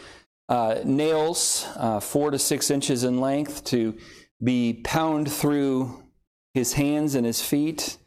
uh, 0.50 0.80
nails 0.84 1.68
uh, 1.78 2.00
four 2.00 2.32
to 2.32 2.38
six 2.38 2.70
inches 2.70 3.04
in 3.04 3.20
length 3.20 3.64
to 3.66 3.98
be 4.44 4.82
pound 4.84 5.32
through 5.32 6.04
his 6.54 6.74
hands 6.74 7.16
and 7.16 7.26
his 7.26 7.42
feet. 7.42 7.98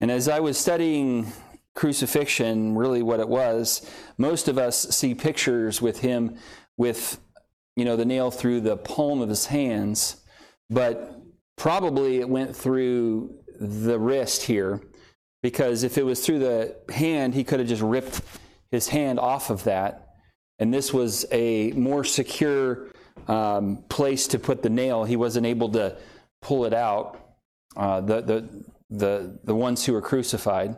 And 0.00 0.10
as 0.10 0.28
I 0.28 0.40
was 0.40 0.56
studying 0.56 1.32
crucifixion, 1.74 2.76
really 2.76 3.02
what 3.02 3.20
it 3.20 3.28
was, 3.28 3.90
most 4.18 4.48
of 4.48 4.58
us 4.58 4.76
see 4.90 5.14
pictures 5.14 5.80
with 5.80 6.00
him 6.00 6.36
with, 6.76 7.18
you 7.76 7.84
know, 7.84 7.96
the 7.96 8.04
nail 8.04 8.30
through 8.30 8.60
the 8.60 8.76
palm 8.76 9.20
of 9.20 9.28
his 9.28 9.46
hands, 9.46 10.24
but 10.68 11.20
probably 11.56 12.18
it 12.18 12.28
went 12.28 12.54
through 12.54 13.34
the 13.58 13.98
wrist 13.98 14.42
here, 14.42 14.80
because 15.42 15.82
if 15.82 15.98
it 15.98 16.04
was 16.04 16.24
through 16.24 16.38
the 16.38 16.76
hand, 16.92 17.34
he 17.34 17.44
could 17.44 17.58
have 17.58 17.68
just 17.68 17.82
ripped 17.82 18.20
his 18.70 18.88
hand 18.88 19.18
off 19.18 19.50
of 19.50 19.64
that. 19.64 20.14
And 20.58 20.72
this 20.72 20.92
was 20.92 21.26
a 21.32 21.72
more 21.72 22.04
secure 22.04 22.88
um, 23.28 23.84
place 23.88 24.26
to 24.28 24.38
put 24.38 24.62
the 24.62 24.70
nail. 24.70 25.04
He 25.04 25.16
wasn't 25.16 25.46
able 25.46 25.70
to 25.70 25.96
pull 26.42 26.64
it 26.64 26.74
out. 26.74 27.18
Uh, 27.76 28.00
the, 28.00 28.20
the, 28.20 28.64
the, 28.90 29.38
the 29.44 29.54
ones 29.54 29.84
who 29.84 29.92
were 29.92 30.02
crucified. 30.02 30.76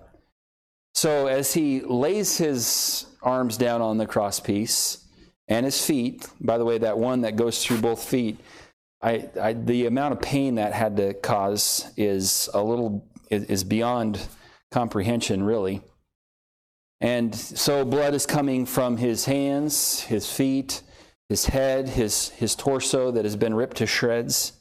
So 0.94 1.26
as 1.26 1.54
he 1.54 1.80
lays 1.80 2.36
his 2.36 3.06
arms 3.22 3.56
down 3.56 3.80
on 3.80 3.96
the 3.96 4.06
crosspiece 4.06 5.04
and 5.48 5.64
his 5.64 5.84
feet, 5.84 6.28
by 6.40 6.58
the 6.58 6.64
way, 6.64 6.78
that 6.78 6.98
one 6.98 7.22
that 7.22 7.36
goes 7.36 7.64
through 7.64 7.78
both 7.78 8.04
feet, 8.04 8.38
I, 9.00 9.28
I, 9.40 9.52
the 9.54 9.86
amount 9.86 10.12
of 10.12 10.20
pain 10.20 10.56
that 10.56 10.74
had 10.74 10.96
to 10.98 11.14
cause 11.14 11.90
is 11.96 12.48
a 12.54 12.62
little 12.62 13.04
is 13.30 13.64
beyond 13.64 14.20
comprehension, 14.70 15.42
really. 15.42 15.82
And 17.02 17.34
so 17.34 17.84
blood 17.84 18.14
is 18.14 18.26
coming 18.26 18.64
from 18.64 18.96
his 18.96 19.24
hands, 19.24 20.02
his 20.02 20.32
feet, 20.32 20.82
his 21.28 21.46
head, 21.46 21.88
his, 21.88 22.28
his 22.28 22.54
torso 22.54 23.10
that 23.10 23.24
has 23.24 23.34
been 23.34 23.54
ripped 23.54 23.78
to 23.78 23.86
shreds. 23.86 24.52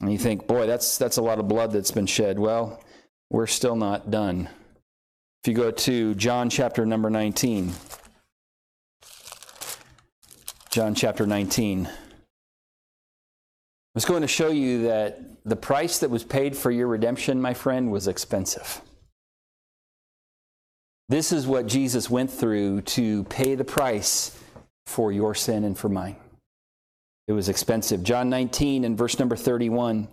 And 0.00 0.10
you 0.10 0.16
think, 0.16 0.46
boy, 0.46 0.66
that's, 0.66 0.96
that's 0.96 1.18
a 1.18 1.22
lot 1.22 1.38
of 1.38 1.46
blood 1.46 1.72
that's 1.72 1.90
been 1.90 2.06
shed. 2.06 2.38
Well, 2.38 2.82
we're 3.28 3.46
still 3.46 3.76
not 3.76 4.10
done. 4.10 4.48
If 5.44 5.48
you 5.48 5.54
go 5.54 5.70
to 5.70 6.14
John 6.14 6.48
chapter 6.48 6.86
number 6.86 7.10
19, 7.10 7.72
John 10.70 10.94
chapter 10.94 11.26
19. 11.26 11.86
I 11.86 11.90
was 13.94 14.06
going 14.06 14.22
to 14.22 14.28
show 14.28 14.48
you 14.48 14.84
that 14.84 15.20
the 15.44 15.56
price 15.56 15.98
that 15.98 16.08
was 16.08 16.24
paid 16.24 16.56
for 16.56 16.70
your 16.70 16.86
redemption, 16.86 17.42
my 17.42 17.52
friend, 17.52 17.92
was 17.92 18.08
expensive. 18.08 18.80
This 21.08 21.30
is 21.30 21.46
what 21.46 21.66
Jesus 21.66 22.10
went 22.10 22.30
through 22.30 22.80
to 22.82 23.24
pay 23.24 23.54
the 23.54 23.64
price 23.64 24.36
for 24.86 25.12
your 25.12 25.34
sin 25.34 25.62
and 25.64 25.78
for 25.78 25.88
mine. 25.88 26.16
It 27.28 27.32
was 27.32 27.48
expensive. 27.48 28.02
John 28.02 28.28
19 28.28 28.84
and 28.84 28.98
verse 28.98 29.18
number 29.18 29.36
31. 29.36 30.08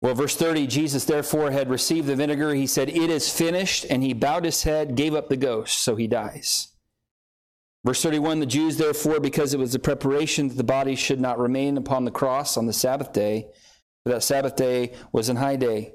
Well, 0.00 0.14
verse 0.14 0.36
30 0.36 0.66
Jesus 0.66 1.04
therefore 1.04 1.50
had 1.50 1.68
received 1.68 2.06
the 2.06 2.16
vinegar. 2.16 2.54
He 2.54 2.66
said, 2.66 2.88
It 2.88 3.10
is 3.10 3.30
finished. 3.30 3.84
And 3.90 4.02
he 4.02 4.12
bowed 4.12 4.44
his 4.44 4.62
head, 4.62 4.94
gave 4.94 5.14
up 5.14 5.28
the 5.28 5.36
ghost, 5.36 5.82
so 5.82 5.96
he 5.96 6.06
dies. 6.06 6.68
Verse 7.84 8.02
31 8.02 8.40
The 8.40 8.46
Jews, 8.46 8.76
therefore, 8.76 9.20
because 9.20 9.54
it 9.54 9.58
was 9.58 9.72
the 9.72 9.78
preparation 9.78 10.48
that 10.48 10.56
the 10.56 10.64
body 10.64 10.94
should 10.94 11.20
not 11.20 11.38
remain 11.38 11.76
upon 11.76 12.04
the 12.04 12.10
cross 12.10 12.56
on 12.56 12.66
the 12.66 12.72
Sabbath 12.72 13.12
day, 13.12 13.48
for 14.04 14.12
that 14.12 14.22
Sabbath 14.22 14.56
day 14.56 14.94
was 15.12 15.28
an 15.28 15.36
high 15.36 15.56
day, 15.56 15.94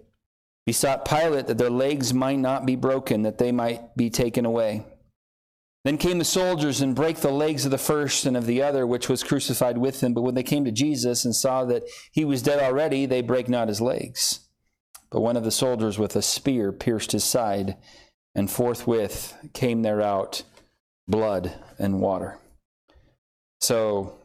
besought 0.66 1.06
Pilate 1.06 1.48
that 1.48 1.58
their 1.58 1.70
legs 1.70 2.14
might 2.14 2.40
not 2.40 2.66
be 2.66 2.76
broken, 2.76 3.24
that 3.24 3.38
they 3.38 3.52
might 3.52 3.96
be 3.96 4.10
taken 4.10 4.46
away. 4.46 4.86
Then 5.84 5.98
came 5.98 6.18
the 6.18 6.26
soldiers 6.26 6.80
and 6.80 6.96
brake 6.96 7.18
the 7.18 7.32
legs 7.32 7.66
of 7.66 7.72
the 7.72 7.78
first 7.78 8.26
and 8.26 8.38
of 8.38 8.46
the 8.46 8.62
other, 8.62 8.88
which 8.88 9.10
was 9.10 9.24
crucified 9.24 9.78
with 9.78 10.02
him. 10.02 10.14
But 10.14 10.22
when 10.22 10.36
they 10.36 10.44
came 10.44 10.64
to 10.64 10.72
Jesus 10.72 11.26
and 11.26 11.36
saw 11.36 11.66
that 11.66 11.84
he 12.12 12.24
was 12.24 12.42
dead 12.42 12.62
already, 12.62 13.06
they 13.06 13.22
brake 13.22 13.50
not 13.50 13.68
his 13.68 13.82
legs. 13.82 14.48
But 15.12 15.22
one 15.22 15.36
of 15.36 15.44
the 15.44 15.52
soldiers 15.52 16.00
with 16.00 16.16
a 16.16 16.22
spear 16.22 16.72
pierced 16.72 17.12
his 17.12 17.26
side, 17.26 17.76
and 18.34 18.50
forthwith 18.50 19.38
came 19.54 19.82
there 19.82 20.02
out 20.02 20.44
blood 21.08 21.54
and 21.78 22.00
water. 22.00 22.40
So, 23.60 24.16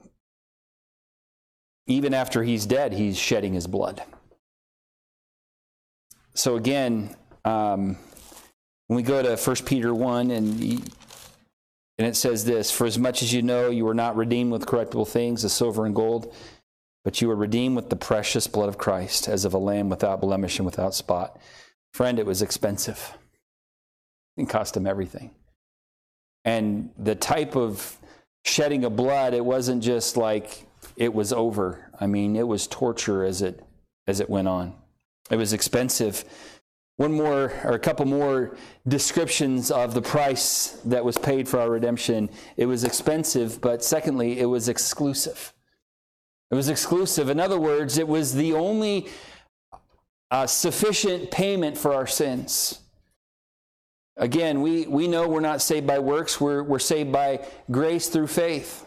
even 1.89 2.15
after 2.15 2.45
he's 2.45 2.67
dead, 2.67 2.93
he's 2.93 3.19
shedding 3.19 3.55
his 3.55 3.67
blood. 3.67 4.03
So, 6.39 6.55
again, 6.55 7.17
um, 7.45 7.97
when 8.87 8.97
we 8.97 9.03
go 9.03 9.21
to 9.21 9.37
1 9.37 9.57
Peter 9.67 9.93
1, 9.93 10.31
and 10.31 10.63
and 11.99 12.07
it 12.07 12.15
says 12.15 12.45
this 12.45 12.71
For 12.71 12.87
as 12.87 12.97
much 12.97 13.25
as 13.25 13.33
you 13.33 13.43
know, 13.43 13.71
you 13.71 13.85
were 13.85 13.93
not 13.93 14.15
redeemed 14.15 14.53
with 14.53 14.65
corruptible 14.65 15.07
things, 15.07 15.45
as 15.45 15.53
silver 15.53 15.85
and 15.85 15.97
gold, 15.97 16.33
but 17.03 17.21
you 17.21 17.27
were 17.27 17.35
redeemed 17.35 17.75
with 17.75 17.91
the 17.91 17.97
precious 17.97 18.47
blood 18.47 18.69
of 18.69 18.79
Christ, 18.79 19.29
as 19.29 19.45
of 19.45 19.53
a 19.53 19.59
lamb 19.59 19.89
without 19.89 20.21
blemish 20.21 20.61
and 20.61 20.67
without 20.67 20.95
spot. 20.95 21.41
Friend, 21.93 22.21
it 22.21 22.27
was 22.27 22.41
expensive. 22.41 23.19
It 24.37 24.49
cost 24.49 24.77
him 24.77 24.87
everything. 24.87 25.33
And 26.45 26.91
the 26.97 27.17
type 27.17 27.57
of 27.57 27.99
shedding 28.45 28.85
of 28.85 28.95
blood, 28.95 29.35
it 29.35 29.45
wasn't 29.45 29.83
just 29.83 30.17
like 30.17 30.69
it 30.97 31.13
was 31.13 31.33
over. 31.33 31.91
I 31.99 32.07
mean, 32.07 32.37
it 32.37 32.47
was 32.47 32.69
torture 32.69 33.25
as 33.25 33.43
it 33.43 33.61
as 34.07 34.21
it 34.21 34.31
went 34.31 34.47
on. 34.47 34.75
It 35.31 35.37
was 35.37 35.53
expensive 35.53 36.25
one 36.99 37.13
more 37.13 37.53
or 37.63 37.75
a 37.75 37.79
couple 37.79 38.05
more 38.07 38.57
descriptions 38.89 39.71
of 39.71 39.95
the 39.95 40.03
price 40.03 40.81
that 40.85 41.05
was 41.05 41.17
paid 41.17 41.49
for 41.49 41.61
our 41.61 41.71
redemption. 41.71 42.29
It 42.57 42.67
was 42.67 42.83
expensive, 42.83 43.61
but 43.61 43.85
secondly, 43.85 44.41
it 44.41 44.47
was 44.47 44.69
exclusive. 44.69 45.55
It 46.51 46.57
was 46.57 46.69
exclusive. 46.69 47.29
In 47.29 47.39
other 47.39 47.59
words, 47.59 47.99
it 47.99 48.09
was 48.09 48.35
the 48.35 48.53
only 48.53 49.07
uh, 50.33 50.49
sufficient 50.49 51.31
payment 51.31 51.79
for 51.79 51.95
our 51.95 52.07
sins. 52.07 52.81
Again, 54.17 54.61
we, 54.61 54.89
we 54.89 55.07
know 55.07 55.29
we're 55.29 55.39
not 55.39 55.63
saved 55.63 55.87
by 55.87 56.01
works, 56.01 56.41
we're, 56.41 56.65
we're 56.65 56.81
saved 56.81 57.13
by 57.13 57.47
grace 57.71 58.09
through 58.09 58.27
faith. 58.27 58.85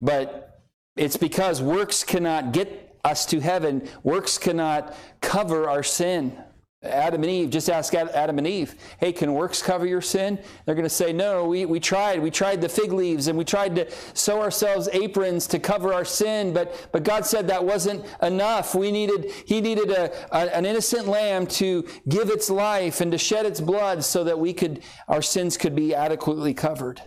But 0.00 0.60
it's 0.96 1.16
because 1.16 1.62
works 1.62 2.02
cannot 2.02 2.50
get 2.50 2.91
us 3.04 3.26
to 3.26 3.40
heaven, 3.40 3.88
works 4.02 4.38
cannot 4.38 4.94
cover 5.20 5.68
our 5.68 5.82
sin. 5.82 6.36
Adam 6.84 7.22
and 7.22 7.30
Eve, 7.30 7.50
just 7.50 7.70
ask 7.70 7.94
Adam 7.94 8.38
and 8.38 8.46
Eve, 8.46 8.74
hey, 8.98 9.12
can 9.12 9.32
works 9.34 9.62
cover 9.62 9.86
your 9.86 10.00
sin? 10.00 10.36
They're 10.64 10.74
going 10.74 10.84
to 10.84 10.90
say, 10.90 11.12
no, 11.12 11.46
we, 11.46 11.64
we 11.64 11.78
tried. 11.78 12.20
We 12.20 12.30
tried 12.30 12.60
the 12.60 12.68
fig 12.68 12.92
leaves 12.92 13.28
and 13.28 13.38
we 13.38 13.44
tried 13.44 13.76
to 13.76 13.88
sew 14.14 14.42
ourselves 14.42 14.88
aprons 14.92 15.46
to 15.48 15.60
cover 15.60 15.94
our 15.94 16.04
sin, 16.04 16.52
but, 16.52 16.88
but 16.90 17.04
God 17.04 17.24
said 17.24 17.46
that 17.46 17.64
wasn't 17.64 18.04
enough. 18.20 18.74
We 18.74 18.90
needed, 18.90 19.30
He 19.46 19.60
needed 19.60 19.90
a, 19.92 20.10
a, 20.36 20.56
an 20.56 20.66
innocent 20.66 21.06
lamb 21.06 21.46
to 21.48 21.86
give 22.08 22.30
its 22.30 22.50
life 22.50 23.00
and 23.00 23.12
to 23.12 23.18
shed 23.18 23.46
its 23.46 23.60
blood 23.60 24.02
so 24.02 24.24
that 24.24 24.40
we 24.40 24.52
could, 24.52 24.82
our 25.06 25.22
sins 25.22 25.56
could 25.56 25.76
be 25.76 25.94
adequately 25.94 26.52
covered. 26.52 27.00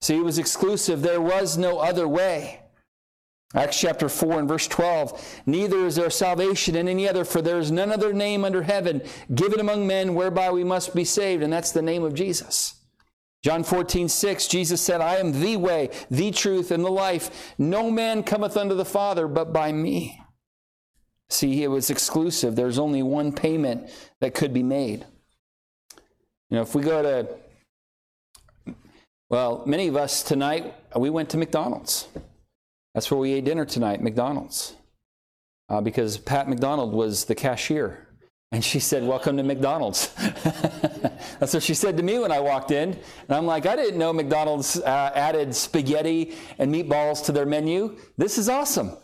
See, 0.00 0.16
it 0.16 0.24
was 0.24 0.38
exclusive. 0.38 1.02
There 1.02 1.20
was 1.20 1.58
no 1.58 1.80
other 1.80 2.06
way. 2.06 2.60
Acts 3.52 3.80
chapter 3.80 4.08
4 4.08 4.38
and 4.38 4.48
verse 4.48 4.68
12. 4.68 5.42
Neither 5.46 5.84
is 5.84 5.96
there 5.96 6.10
salvation 6.10 6.76
in 6.76 6.86
any 6.86 7.08
other, 7.08 7.24
for 7.24 7.42
there 7.42 7.58
is 7.58 7.72
none 7.72 7.90
other 7.90 8.12
name 8.12 8.44
under 8.44 8.62
heaven 8.62 9.02
given 9.34 9.58
among 9.58 9.86
men 9.86 10.14
whereby 10.14 10.50
we 10.50 10.62
must 10.62 10.94
be 10.94 11.04
saved, 11.04 11.42
and 11.42 11.52
that's 11.52 11.72
the 11.72 11.82
name 11.82 12.04
of 12.04 12.14
Jesus. 12.14 12.76
John 13.42 13.64
14, 13.64 14.08
6, 14.08 14.46
Jesus 14.46 14.80
said, 14.80 15.00
I 15.00 15.16
am 15.16 15.40
the 15.40 15.56
way, 15.56 15.90
the 16.10 16.30
truth, 16.30 16.70
and 16.70 16.84
the 16.84 16.90
life. 16.90 17.54
No 17.58 17.90
man 17.90 18.22
cometh 18.22 18.56
unto 18.56 18.74
the 18.74 18.84
Father 18.84 19.26
but 19.26 19.52
by 19.52 19.72
me. 19.72 20.22
See, 21.30 21.64
it 21.64 21.68
was 21.68 21.90
exclusive. 21.90 22.54
There's 22.54 22.78
only 22.78 23.02
one 23.02 23.32
payment 23.32 23.90
that 24.20 24.34
could 24.34 24.52
be 24.52 24.62
made. 24.62 25.06
You 26.50 26.56
know, 26.56 26.62
if 26.62 26.74
we 26.74 26.82
go 26.82 27.02
to, 27.02 28.74
well, 29.28 29.62
many 29.64 29.88
of 29.88 29.96
us 29.96 30.22
tonight, 30.22 30.74
we 30.94 31.08
went 31.08 31.30
to 31.30 31.36
McDonald's. 31.36 32.08
That's 32.94 33.10
where 33.10 33.20
we 33.20 33.32
ate 33.32 33.44
dinner 33.44 33.64
tonight, 33.64 34.02
McDonald's. 34.02 34.76
Uh, 35.68 35.80
because 35.80 36.18
Pat 36.18 36.48
McDonald 36.48 36.92
was 36.92 37.26
the 37.26 37.34
cashier. 37.34 38.08
And 38.52 38.64
she 38.64 38.80
said, 38.80 39.04
Welcome 39.04 39.36
to 39.36 39.44
McDonald's. 39.44 40.12
That's 41.38 41.54
what 41.54 41.62
she 41.62 41.74
said 41.74 41.96
to 41.96 42.02
me 42.02 42.18
when 42.18 42.32
I 42.32 42.40
walked 42.40 42.72
in. 42.72 42.90
And 42.90 43.30
I'm 43.30 43.46
like, 43.46 43.66
I 43.66 43.76
didn't 43.76 43.98
know 43.98 44.12
McDonald's 44.12 44.80
uh, 44.80 45.12
added 45.14 45.54
spaghetti 45.54 46.34
and 46.58 46.74
meatballs 46.74 47.24
to 47.26 47.32
their 47.32 47.46
menu. 47.46 47.96
This 48.18 48.38
is 48.38 48.48
awesome. 48.48 48.96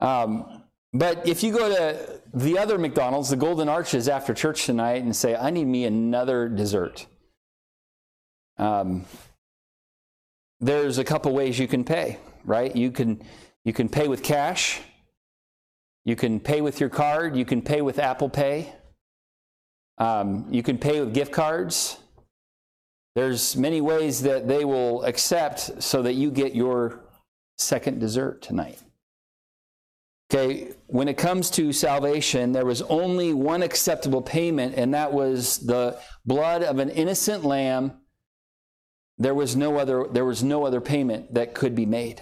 Um, 0.00 0.62
but 0.92 1.26
if 1.26 1.42
you 1.42 1.52
go 1.52 1.68
to 1.68 2.20
the 2.34 2.58
other 2.58 2.78
McDonald's, 2.78 3.30
the 3.30 3.36
Golden 3.36 3.68
Arches, 3.68 4.08
after 4.08 4.34
church 4.34 4.66
tonight 4.66 5.02
and 5.02 5.14
say, 5.16 5.34
I 5.34 5.50
need 5.50 5.66
me 5.66 5.84
another 5.84 6.48
dessert, 6.48 7.06
um, 8.58 9.06
there's 10.62 10.98
a 10.98 11.04
couple 11.04 11.34
ways 11.34 11.58
you 11.58 11.66
can 11.68 11.84
pay, 11.84 12.18
right? 12.44 12.74
You 12.74 12.90
can 12.90 13.20
you 13.64 13.72
can 13.72 13.88
pay 13.88 14.08
with 14.08 14.22
cash. 14.22 14.80
You 16.04 16.16
can 16.16 16.40
pay 16.40 16.60
with 16.60 16.80
your 16.80 16.88
card. 16.88 17.36
You 17.36 17.44
can 17.44 17.62
pay 17.62 17.82
with 17.82 17.98
Apple 17.98 18.28
Pay. 18.28 18.72
Um, 19.98 20.46
you 20.50 20.62
can 20.62 20.78
pay 20.78 21.00
with 21.00 21.14
gift 21.14 21.32
cards. 21.32 21.98
There's 23.14 23.56
many 23.56 23.80
ways 23.80 24.22
that 24.22 24.48
they 24.48 24.64
will 24.64 25.04
accept 25.04 25.82
so 25.82 26.02
that 26.02 26.14
you 26.14 26.30
get 26.30 26.54
your 26.54 27.04
second 27.58 28.00
dessert 28.00 28.40
tonight. 28.40 28.80
Okay, 30.32 30.72
when 30.86 31.08
it 31.08 31.18
comes 31.18 31.50
to 31.50 31.72
salvation, 31.72 32.52
there 32.52 32.64
was 32.64 32.80
only 32.82 33.34
one 33.34 33.62
acceptable 33.62 34.22
payment, 34.22 34.74
and 34.76 34.94
that 34.94 35.12
was 35.12 35.58
the 35.58 36.00
blood 36.24 36.62
of 36.62 36.78
an 36.78 36.88
innocent 36.88 37.44
lamb. 37.44 38.01
There 39.22 39.34
was 39.34 39.54
no 39.54 39.78
other, 39.78 40.06
there 40.10 40.24
was 40.24 40.42
no 40.42 40.66
other 40.66 40.80
payment 40.80 41.34
that 41.34 41.54
could 41.54 41.76
be 41.76 41.86
made. 41.86 42.20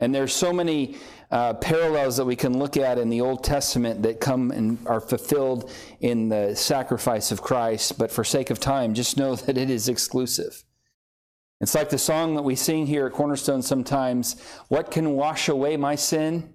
And 0.00 0.12
there's 0.12 0.32
so 0.32 0.52
many 0.52 0.96
uh, 1.30 1.54
parallels 1.54 2.16
that 2.16 2.24
we 2.24 2.34
can 2.34 2.58
look 2.58 2.76
at 2.76 2.98
in 2.98 3.08
the 3.08 3.20
Old 3.20 3.44
Testament 3.44 4.02
that 4.02 4.20
come 4.20 4.50
and 4.50 4.78
are 4.86 5.00
fulfilled 5.00 5.70
in 6.00 6.28
the 6.28 6.56
sacrifice 6.56 7.30
of 7.30 7.40
Christ. 7.40 7.98
But 7.98 8.10
for 8.10 8.24
sake 8.24 8.50
of 8.50 8.58
time, 8.58 8.94
just 8.94 9.16
know 9.16 9.36
that 9.36 9.56
it 9.56 9.70
is 9.70 9.88
exclusive. 9.88 10.64
It's 11.60 11.74
like 11.74 11.90
the 11.90 11.98
song 11.98 12.34
that 12.34 12.42
we 12.42 12.56
sing 12.56 12.86
here 12.86 13.06
at 13.06 13.12
Cornerstone 13.12 13.62
sometimes 13.62 14.40
What 14.68 14.90
can 14.90 15.12
wash 15.12 15.48
away 15.48 15.76
my 15.76 15.94
sin? 15.94 16.54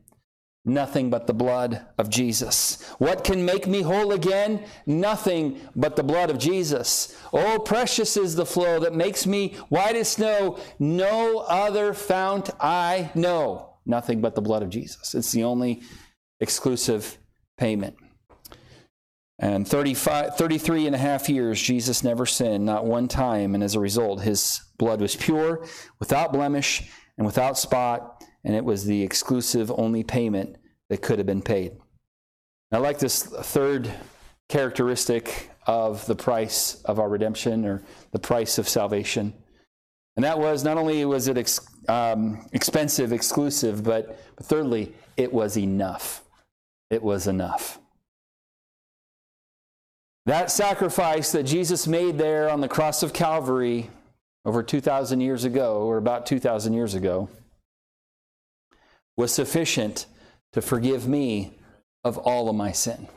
Nothing 0.66 1.09
but 1.09 1.28
the 1.28 1.34
blood 1.34 1.86
of 1.97 2.09
Jesus. 2.09 2.82
What 2.97 3.26
can 3.26 3.43
make 3.43 3.68
me 3.68 3.82
whole 3.82 4.14
again? 4.14 4.64
Nothing 4.86 5.59
but 5.76 5.97
the 5.97 6.03
blood 6.03 6.30
of 6.30 6.38
Jesus. 6.38 7.18
Oh, 7.34 7.59
precious 7.59 8.16
is 8.16 8.36
the 8.36 8.45
flow 8.45 8.80
that 8.80 8.95
makes 8.95 9.28
me 9.28 9.55
white 9.68 9.97
as 9.97 10.09
snow. 10.09 10.57
No 10.80 11.39
other 11.39 11.93
fount 11.93 12.49
I 12.61 13.11
know. 13.14 13.74
Nothing 13.86 14.22
but 14.22 14.36
the 14.36 14.41
blood 14.41 14.64
of 14.64 14.70
Jesus. 14.70 15.14
It's 15.14 15.34
the 15.34 15.43
only 15.43 15.82
exclusive 16.39 17.18
payment. 17.57 17.97
And 19.39 19.68
35, 19.68 20.38
33 20.38 20.88
and 20.88 20.95
a 20.95 20.99
half 20.99 21.28
years, 21.28 21.61
Jesus 21.61 22.05
never 22.05 22.26
sinned, 22.26 22.66
not 22.66 22.86
one 22.86 23.09
time. 23.09 23.53
And 23.53 23.64
as 23.64 23.76
a 23.76 23.82
result, 23.82 24.22
his 24.22 24.61
blood 24.78 25.01
was 25.01 25.18
pure, 25.18 25.66
without 25.99 26.32
blemish, 26.32 26.89
and 27.18 27.26
without 27.26 27.57
spot 27.57 28.12
and 28.44 28.56
it 28.56 28.66
was 28.66 28.86
the 28.86 29.02
exclusive 29.02 29.72
only 29.78 30.04
payment 30.04 30.58
that 30.89 31.02
could 31.02 31.18
have 31.18 31.26
been 31.26 31.41
paid. 31.41 31.74
I 32.72 32.78
like 32.78 33.00
this 33.00 33.24
third 33.24 33.91
characteristic 34.50 35.52
of 35.66 36.06
the 36.06 36.16
price 36.16 36.82
of 36.84 37.00
our 37.00 37.08
redemption 37.08 37.66
or 37.66 37.84
the 38.12 38.20
price 38.20 38.58
of 38.58 38.68
salvation. 38.68 39.34
And 40.16 40.24
that 40.26 40.38
was 40.38 40.64
not 40.64 40.78
only 40.78 41.06
was 41.06 41.28
it 41.28 41.38
ex, 41.38 41.60
um, 41.88 42.48
expensive, 42.52 43.14
exclusive, 43.14 43.84
but, 43.84 44.20
but 44.36 44.46
thirdly, 44.46 44.94
it 45.18 45.32
was 45.32 45.58
enough. 45.58 46.24
It 46.89 47.02
was 47.02 47.28
enough. 47.28 47.80
That 50.26 50.52
sacrifice 50.52 51.32
that 51.34 51.44
Jesus 51.44 51.88
made 51.88 52.18
there 52.18 52.50
on 52.50 52.62
the 52.62 52.68
cross 52.68 53.04
of 53.04 53.14
Calvary 53.14 53.89
over 54.46 54.64
2,000 54.64 55.22
years 55.22 55.44
ago, 55.44 55.82
or 55.84 55.98
about 55.98 56.26
2,000 56.26 56.74
years 56.74 56.96
ago, 56.96 57.30
was 59.18 59.34
sufficient 59.34 60.05
to 60.53 60.61
forgive 60.61 61.07
me 61.07 61.57
of 62.03 62.18
all 62.18 62.49
of 62.49 62.55
my 62.55 62.72
sin. 62.72 63.07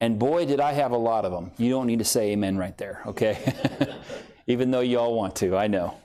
And 0.00 0.18
boy, 0.18 0.46
did 0.46 0.60
I 0.60 0.72
have 0.72 0.90
a 0.90 0.96
lot 0.96 1.24
of 1.24 1.32
them. 1.32 1.52
You 1.58 1.70
don't 1.70 1.86
need 1.86 2.00
to 2.00 2.04
say 2.04 2.32
amen 2.32 2.56
right 2.58 2.76
there, 2.76 3.02
okay? 3.06 3.38
Even 4.48 4.72
though 4.72 4.80
you 4.80 4.98
all 4.98 5.14
want 5.14 5.36
to, 5.36 5.56
I 5.56 5.68
know. 5.68 5.96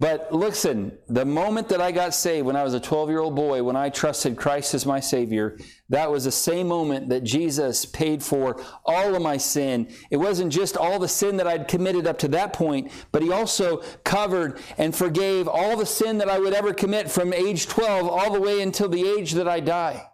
But 0.00 0.34
listen, 0.34 0.98
the 1.08 1.24
moment 1.24 1.68
that 1.68 1.80
I 1.80 1.92
got 1.92 2.14
saved 2.14 2.46
when 2.46 2.56
I 2.56 2.64
was 2.64 2.74
a 2.74 2.80
12 2.80 3.10
year 3.10 3.20
old 3.20 3.36
boy, 3.36 3.62
when 3.62 3.76
I 3.76 3.90
trusted 3.90 4.36
Christ 4.36 4.74
as 4.74 4.84
my 4.84 4.98
Savior, 4.98 5.56
that 5.88 6.10
was 6.10 6.24
the 6.24 6.32
same 6.32 6.66
moment 6.66 7.08
that 7.10 7.22
Jesus 7.22 7.86
paid 7.86 8.20
for 8.20 8.60
all 8.84 9.14
of 9.14 9.22
my 9.22 9.36
sin. 9.36 9.88
It 10.10 10.16
wasn't 10.16 10.52
just 10.52 10.76
all 10.76 10.98
the 10.98 11.06
sin 11.06 11.36
that 11.36 11.46
I'd 11.46 11.68
committed 11.68 12.08
up 12.08 12.18
to 12.18 12.28
that 12.28 12.52
point, 12.52 12.90
but 13.12 13.22
He 13.22 13.30
also 13.30 13.78
covered 14.02 14.58
and 14.78 14.94
forgave 14.94 15.46
all 15.46 15.76
the 15.76 15.86
sin 15.86 16.18
that 16.18 16.28
I 16.28 16.40
would 16.40 16.54
ever 16.54 16.74
commit 16.74 17.08
from 17.08 17.32
age 17.32 17.68
12 17.68 18.08
all 18.08 18.32
the 18.32 18.40
way 18.40 18.62
until 18.62 18.88
the 18.88 19.08
age 19.08 19.32
that 19.32 19.46
I 19.46 19.60
die. 19.60 20.10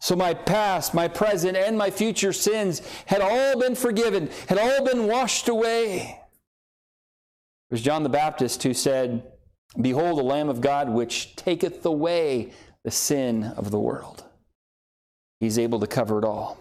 So 0.00 0.16
my 0.16 0.34
past, 0.34 0.94
my 0.94 1.06
present, 1.06 1.56
and 1.56 1.78
my 1.78 1.90
future 1.92 2.32
sins 2.32 2.82
had 3.06 3.20
all 3.20 3.60
been 3.60 3.76
forgiven, 3.76 4.30
had 4.48 4.58
all 4.58 4.84
been 4.84 5.06
washed 5.06 5.48
away. 5.48 6.18
Was 7.72 7.80
John 7.80 8.02
the 8.02 8.10
Baptist 8.10 8.62
who 8.62 8.74
said, 8.74 9.22
Behold, 9.80 10.18
the 10.18 10.22
Lamb 10.22 10.50
of 10.50 10.60
God, 10.60 10.90
which 10.90 11.34
taketh 11.36 11.84
away 11.86 12.52
the 12.84 12.90
sin 12.90 13.44
of 13.56 13.70
the 13.70 13.80
world. 13.80 14.24
He's 15.40 15.58
able 15.58 15.80
to 15.80 15.86
cover 15.86 16.18
it 16.18 16.24
all. 16.24 16.60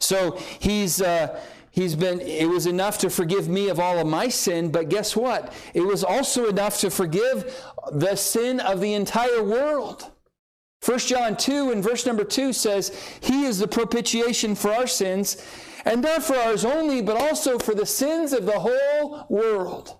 So 0.00 0.38
he's. 0.58 1.00
Uh, 1.00 1.38
He's 1.74 1.96
been, 1.96 2.20
it 2.20 2.50
was 2.50 2.66
enough 2.66 2.98
to 2.98 3.08
forgive 3.08 3.48
me 3.48 3.70
of 3.70 3.80
all 3.80 3.98
of 3.98 4.06
my 4.06 4.28
sin, 4.28 4.70
but 4.70 4.90
guess 4.90 5.16
what? 5.16 5.54
It 5.72 5.80
was 5.80 6.04
also 6.04 6.50
enough 6.50 6.78
to 6.80 6.90
forgive 6.90 7.58
the 7.90 8.14
sin 8.14 8.60
of 8.60 8.82
the 8.82 8.92
entire 8.92 9.42
world. 9.42 10.10
1 10.84 10.98
John 10.98 11.34
2 11.34 11.70
and 11.70 11.82
verse 11.82 12.04
number 12.04 12.24
2 12.24 12.52
says, 12.52 12.94
He 13.22 13.46
is 13.46 13.58
the 13.58 13.68
propitiation 13.68 14.54
for 14.54 14.70
our 14.70 14.86
sins, 14.86 15.42
and 15.84 16.02
not 16.02 16.22
for 16.22 16.36
ours 16.36 16.64
only, 16.64 17.02
but 17.02 17.16
also 17.16 17.58
for 17.58 17.74
the 17.74 17.86
sins 17.86 18.32
of 18.32 18.46
the 18.46 18.58
whole 18.58 19.26
world. 19.28 19.96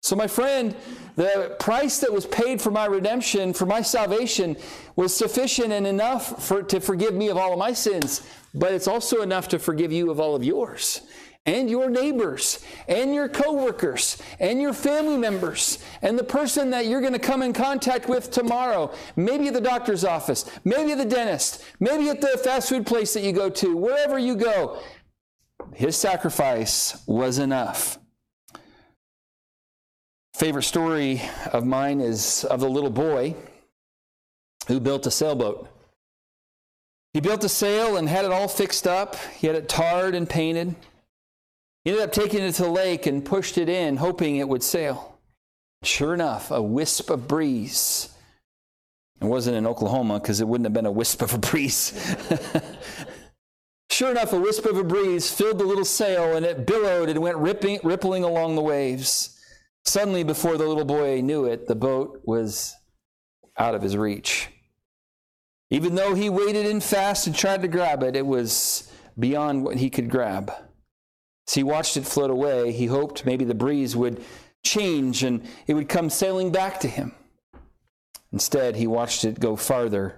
So, 0.00 0.14
my 0.16 0.26
friend, 0.26 0.76
the 1.16 1.56
price 1.58 1.98
that 2.00 2.12
was 2.12 2.26
paid 2.26 2.60
for 2.60 2.70
my 2.70 2.84
redemption, 2.84 3.54
for 3.54 3.64
my 3.64 3.80
salvation, 3.80 4.56
was 4.96 5.16
sufficient 5.16 5.72
and 5.72 5.86
enough 5.86 6.44
for, 6.46 6.62
to 6.64 6.78
forgive 6.78 7.14
me 7.14 7.28
of 7.28 7.38
all 7.38 7.54
of 7.54 7.58
my 7.58 7.72
sins, 7.72 8.26
but 8.54 8.72
it's 8.72 8.86
also 8.86 9.22
enough 9.22 9.48
to 9.48 9.58
forgive 9.58 9.92
you 9.92 10.10
of 10.10 10.20
all 10.20 10.34
of 10.36 10.44
yours 10.44 11.00
and 11.46 11.68
your 11.68 11.90
neighbors 11.90 12.64
and 12.88 13.14
your 13.14 13.28
coworkers 13.28 14.20
and 14.40 14.62
your 14.62 14.72
family 14.72 15.18
members 15.18 15.84
and 16.00 16.18
the 16.18 16.24
person 16.24 16.70
that 16.70 16.86
you're 16.86 17.02
going 17.02 17.12
to 17.12 17.18
come 17.18 17.42
in 17.42 17.52
contact 17.52 18.08
with 18.08 18.30
tomorrow 18.30 18.90
maybe 19.16 19.48
at 19.48 19.54
the 19.54 19.60
doctor's 19.60 20.04
office 20.04 20.50
maybe 20.64 20.92
at 20.92 20.98
the 20.98 21.04
dentist 21.04 21.62
maybe 21.80 22.08
at 22.08 22.20
the 22.22 22.40
fast 22.42 22.70
food 22.70 22.86
place 22.86 23.12
that 23.12 23.22
you 23.22 23.32
go 23.32 23.50
to 23.50 23.76
wherever 23.76 24.18
you 24.18 24.34
go 24.34 24.80
his 25.74 25.96
sacrifice 25.96 27.02
was 27.06 27.38
enough 27.38 27.98
favorite 30.34 30.62
story 30.62 31.22
of 31.52 31.64
mine 31.64 32.00
is 32.00 32.44
of 32.44 32.60
the 32.60 32.68
little 32.68 32.90
boy 32.90 33.34
who 34.66 34.80
built 34.80 35.06
a 35.06 35.10
sailboat 35.10 35.68
he 37.12 37.20
built 37.20 37.44
a 37.44 37.48
sail 37.48 37.96
and 37.96 38.08
had 38.08 38.24
it 38.24 38.32
all 38.32 38.48
fixed 38.48 38.86
up 38.86 39.16
he 39.36 39.46
had 39.46 39.56
it 39.56 39.68
tarred 39.68 40.14
and 40.14 40.28
painted 40.28 40.74
he 41.84 41.90
ended 41.90 42.04
up 42.04 42.12
taking 42.12 42.42
it 42.42 42.52
to 42.54 42.62
the 42.62 42.70
lake 42.70 43.06
and 43.06 43.24
pushed 43.24 43.58
it 43.58 43.68
in, 43.68 43.98
hoping 43.98 44.36
it 44.36 44.48
would 44.48 44.62
sail. 44.62 45.18
Sure 45.82 46.14
enough, 46.14 46.50
a 46.50 46.62
wisp 46.62 47.10
of 47.10 47.28
breeze. 47.28 48.08
It 49.20 49.26
wasn't 49.26 49.56
in 49.56 49.66
Oklahoma 49.66 50.18
because 50.18 50.40
it 50.40 50.48
wouldn't 50.48 50.64
have 50.64 50.72
been 50.72 50.86
a 50.86 50.90
wisp 50.90 51.20
of 51.20 51.34
a 51.34 51.38
breeze. 51.50 51.92
Sure 53.90 54.10
enough, 54.10 54.32
a 54.32 54.40
wisp 54.40 54.64
of 54.64 54.76
a 54.76 54.84
breeze 54.84 55.30
filled 55.30 55.58
the 55.58 55.64
little 55.64 55.84
sail 55.84 56.36
and 56.36 56.44
it 56.44 56.66
billowed 56.66 57.08
and 57.08 57.20
went 57.20 57.36
ripping, 57.36 57.80
rippling 57.82 58.24
along 58.24 58.54
the 58.54 58.62
waves. 58.62 59.38
Suddenly, 59.84 60.24
before 60.24 60.56
the 60.56 60.66
little 60.66 60.84
boy 60.84 61.20
knew 61.20 61.44
it, 61.44 61.66
the 61.66 61.74
boat 61.74 62.22
was 62.24 62.74
out 63.58 63.74
of 63.74 63.82
his 63.82 63.96
reach. 63.96 64.48
Even 65.70 65.94
though 65.94 66.14
he 66.14 66.30
waded 66.30 66.66
in 66.66 66.80
fast 66.80 67.26
and 67.26 67.36
tried 67.36 67.62
to 67.62 67.68
grab 67.68 68.02
it, 68.02 68.16
it 68.16 68.26
was 68.26 68.90
beyond 69.18 69.64
what 69.64 69.76
he 69.76 69.90
could 69.90 70.10
grab. 70.10 70.50
As 71.48 71.54
he 71.54 71.62
watched 71.62 71.96
it 71.96 72.06
float 72.06 72.30
away, 72.30 72.72
he 72.72 72.86
hoped 72.86 73.26
maybe 73.26 73.44
the 73.44 73.54
breeze 73.54 73.94
would 73.94 74.22
change 74.64 75.22
and 75.22 75.46
it 75.66 75.74
would 75.74 75.88
come 75.88 76.08
sailing 76.08 76.50
back 76.50 76.80
to 76.80 76.88
him. 76.88 77.14
Instead, 78.32 78.76
he 78.76 78.86
watched 78.86 79.24
it 79.24 79.38
go 79.38 79.54
farther 79.56 80.16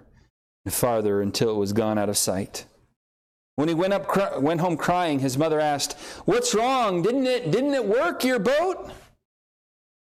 and 0.64 0.72
farther 0.72 1.20
until 1.20 1.50
it 1.50 1.58
was 1.58 1.72
gone 1.72 1.98
out 1.98 2.08
of 2.08 2.16
sight. 2.16 2.64
When 3.56 3.68
he 3.68 3.74
went 3.74 3.94
up, 3.94 4.40
went 4.40 4.60
home 4.60 4.76
crying, 4.76 5.18
his 5.18 5.36
mother 5.36 5.58
asked, 5.58 5.94
"What's 6.26 6.54
wrong? 6.54 7.02
Didn't 7.02 7.26
it 7.26 7.50
didn't 7.50 7.74
it 7.74 7.86
work 7.86 8.22
your 8.22 8.38
boat?" 8.38 8.90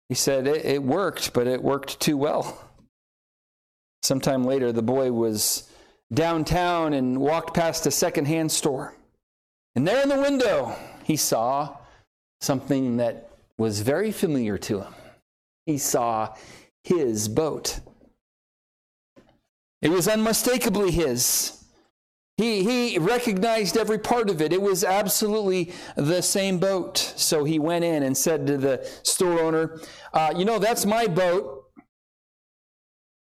He 0.08 0.14
said, 0.14 0.46
"It, 0.46 0.64
it 0.64 0.82
worked, 0.82 1.32
but 1.32 1.46
it 1.46 1.62
worked 1.62 1.98
too 1.98 2.16
well." 2.16 2.64
Sometime 4.02 4.44
later, 4.44 4.70
the 4.70 4.82
boy 4.82 5.12
was 5.12 5.68
downtown 6.12 6.92
and 6.92 7.20
walked 7.20 7.54
past 7.54 7.86
a 7.86 7.90
secondhand 7.90 8.52
store. 8.52 8.94
And 9.74 9.86
there 9.86 10.02
in 10.02 10.08
the 10.08 10.20
window, 10.20 10.76
he 11.04 11.16
saw 11.16 11.76
something 12.40 12.98
that 12.98 13.30
was 13.58 13.80
very 13.80 14.12
familiar 14.12 14.56
to 14.58 14.80
him. 14.80 14.94
He 15.66 15.78
saw 15.78 16.34
his 16.84 17.28
boat. 17.28 17.80
It 19.82 19.90
was 19.90 20.08
unmistakably 20.08 20.90
his. 20.90 21.57
He, 22.38 22.62
he 22.62 22.98
recognized 22.98 23.76
every 23.76 23.98
part 23.98 24.30
of 24.30 24.40
it. 24.40 24.52
It 24.52 24.62
was 24.62 24.84
absolutely 24.84 25.72
the 25.96 26.22
same 26.22 26.58
boat. 26.58 26.96
So 27.16 27.42
he 27.42 27.58
went 27.58 27.84
in 27.84 28.04
and 28.04 28.16
said 28.16 28.46
to 28.46 28.56
the 28.56 28.88
store 29.02 29.40
owner, 29.40 29.80
uh, 30.14 30.32
You 30.36 30.44
know, 30.44 30.60
that's 30.60 30.86
my 30.86 31.08
boat. 31.08 31.64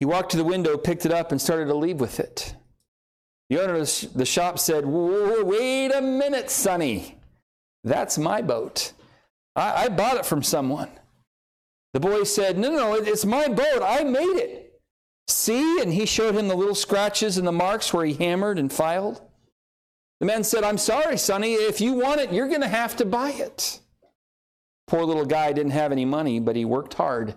He 0.01 0.05
walked 0.05 0.31
to 0.31 0.37
the 0.37 0.43
window, 0.43 0.77
picked 0.77 1.05
it 1.05 1.13
up, 1.13 1.31
and 1.31 1.41
started 1.41 1.67
to 1.67 1.75
leave 1.75 2.01
with 2.01 2.19
it. 2.19 2.55
The 3.49 3.63
owner 3.63 3.75
of 3.75 4.13
the 4.13 4.25
shop 4.25 4.59
said, 4.59 4.85
Wait 4.85 5.91
a 5.93 6.01
minute, 6.01 6.49
Sonny. 6.49 7.17
That's 7.85 8.17
my 8.17 8.41
boat. 8.41 8.91
I, 9.55 9.85
I 9.85 9.89
bought 9.89 10.17
it 10.17 10.25
from 10.25 10.43
someone. 10.43 10.89
The 11.93 12.01
boy 12.01 12.23
said, 12.23 12.57
No, 12.57 12.69
no, 12.69 12.95
it's 12.95 13.23
my 13.23 13.47
boat. 13.47 13.81
I 13.81 14.03
made 14.03 14.35
it. 14.35 14.64
See? 15.27 15.81
And 15.81 15.93
he 15.93 16.05
showed 16.05 16.35
him 16.35 16.47
the 16.47 16.55
little 16.55 16.75
scratches 16.75 17.37
and 17.37 17.47
the 17.47 17.51
marks 17.51 17.93
where 17.93 18.05
he 18.05 18.13
hammered 18.13 18.59
and 18.59 18.71
filed. 18.71 19.21
The 20.19 20.25
man 20.25 20.43
said, 20.43 20.63
I'm 20.63 20.77
sorry, 20.77 21.17
Sonny. 21.17 21.53
If 21.53 21.81
you 21.81 21.93
want 21.93 22.21
it, 22.21 22.31
you're 22.31 22.47
going 22.47 22.61
to 22.61 22.67
have 22.67 22.95
to 22.97 23.05
buy 23.05 23.31
it. 23.31 23.79
Poor 24.87 25.03
little 25.03 25.25
guy 25.25 25.51
didn't 25.51 25.71
have 25.71 25.91
any 25.91 26.05
money, 26.05 26.39
but 26.39 26.55
he 26.55 26.63
worked 26.63 26.93
hard 26.93 27.35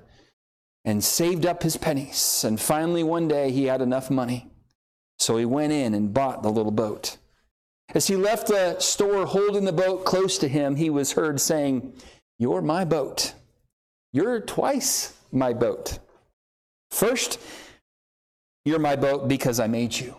and 0.85 1.03
saved 1.03 1.45
up 1.45 1.63
his 1.63 1.77
pennies. 1.77 2.45
And 2.45 2.61
finally, 2.61 3.03
one 3.03 3.27
day, 3.27 3.51
he 3.51 3.65
had 3.65 3.83
enough 3.83 4.11
money. 4.11 4.51
So 5.19 5.37
he 5.37 5.45
went 5.45 5.73
in 5.73 5.95
and 5.95 6.15
bought 6.15 6.43
the 6.43 6.51
little 6.51 6.73
boat. 6.73 7.17
As 7.95 8.07
he 8.07 8.17
left 8.17 8.49
the 8.49 8.79
store 8.79 9.27
holding 9.27 9.65
the 9.65 9.73
boat 9.73 10.05
close 10.05 10.39
to 10.39 10.49
him, 10.49 10.77
he 10.77 10.91
was 10.91 11.13
heard 11.13 11.41
saying, 11.41 11.95
You're 12.39 12.63
my 12.63 12.85
boat. 12.85 13.35
You're 14.13 14.41
twice 14.41 15.15
my 15.33 15.53
boat. 15.53 15.99
First, 16.91 17.41
you're 18.69 18.79
my 18.79 18.97
boat 18.97 19.29
because 19.29 19.59
I 19.61 19.67
made 19.67 19.99
you. 19.99 20.15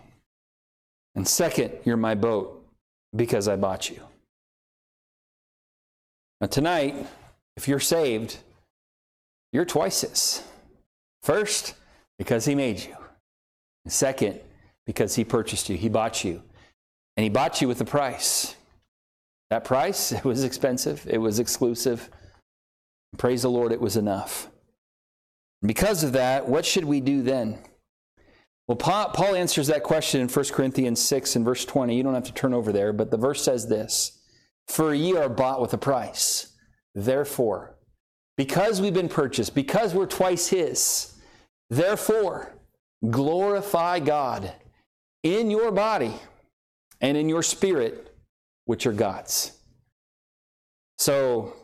And 1.16 1.28
second, 1.28 1.72
you're 1.86 1.98
my 1.98 2.16
boat 2.16 2.66
because 3.16 3.48
I 3.48 3.56
bought 3.56 3.90
you. 3.90 4.02
Now, 6.42 6.48
tonight, 6.48 6.96
if 7.58 7.68
you're 7.68 7.80
saved, 7.80 8.38
you're 9.54 9.66
twice 9.66 10.02
this. 10.02 10.44
First, 11.22 11.76
because 12.18 12.46
he 12.46 12.56
made 12.56 12.80
you. 12.80 12.96
And 13.86 13.94
second, 13.94 14.40
because 14.88 15.16
he 15.16 15.24
purchased 15.24 15.70
you. 15.70 15.78
He 15.78 15.90
bought 15.90 16.24
you. 16.24 16.42
And 17.18 17.24
he 17.24 17.30
bought 17.30 17.62
you 17.62 17.68
with 17.68 17.82
a 17.82 17.86
price. 17.86 18.56
That 19.50 19.64
price, 19.64 20.12
it 20.20 20.24
was 20.24 20.44
expensive, 20.44 21.06
it 21.08 21.18
was 21.18 21.40
exclusive. 21.40 22.10
Praise 23.18 23.44
the 23.44 23.50
Lord, 23.50 23.72
it 23.72 23.82
was 23.82 23.98
enough. 23.98 24.50
Because 25.62 26.04
of 26.04 26.14
that, 26.14 26.48
what 26.48 26.66
should 26.66 26.86
we 26.86 27.02
do 27.02 27.22
then? 27.22 27.60
Well, 28.70 28.76
Paul 28.76 29.34
answers 29.34 29.66
that 29.66 29.82
question 29.82 30.22
in 30.22 30.30
1 30.30 30.46
Corinthians 30.50 31.02
6 31.02 31.36
and 31.36 31.44
verse 31.44 31.66
20. 31.66 31.98
You 31.98 32.04
don't 32.04 32.14
have 32.14 32.26
to 32.26 32.32
turn 32.32 32.54
over 32.54 32.72
there, 32.72 32.94
but 32.94 33.10
the 33.10 33.18
verse 33.18 33.44
says 33.44 33.68
this 33.68 34.22
For 34.68 34.94
ye 34.94 35.18
are 35.18 35.28
bought 35.28 35.60
with 35.60 35.74
a 35.74 35.78
price. 35.80 36.56
Therefore, 36.94 37.80
because 38.38 38.80
we've 38.80 38.94
been 38.94 39.10
purchased, 39.10 39.56
because 39.56 39.96
we're 39.96 40.06
twice 40.06 40.50
His, 40.50 41.16
therefore, 41.72 42.54
glorify 43.10 43.98
God 43.98 44.54
in 45.24 45.50
your 45.50 45.72
body 45.72 46.14
and 47.02 47.18
in 47.18 47.28
your 47.28 47.42
spirit, 47.42 48.16
which 48.66 48.86
are 48.86 48.94
God's. 48.94 49.58
So, 51.00 51.56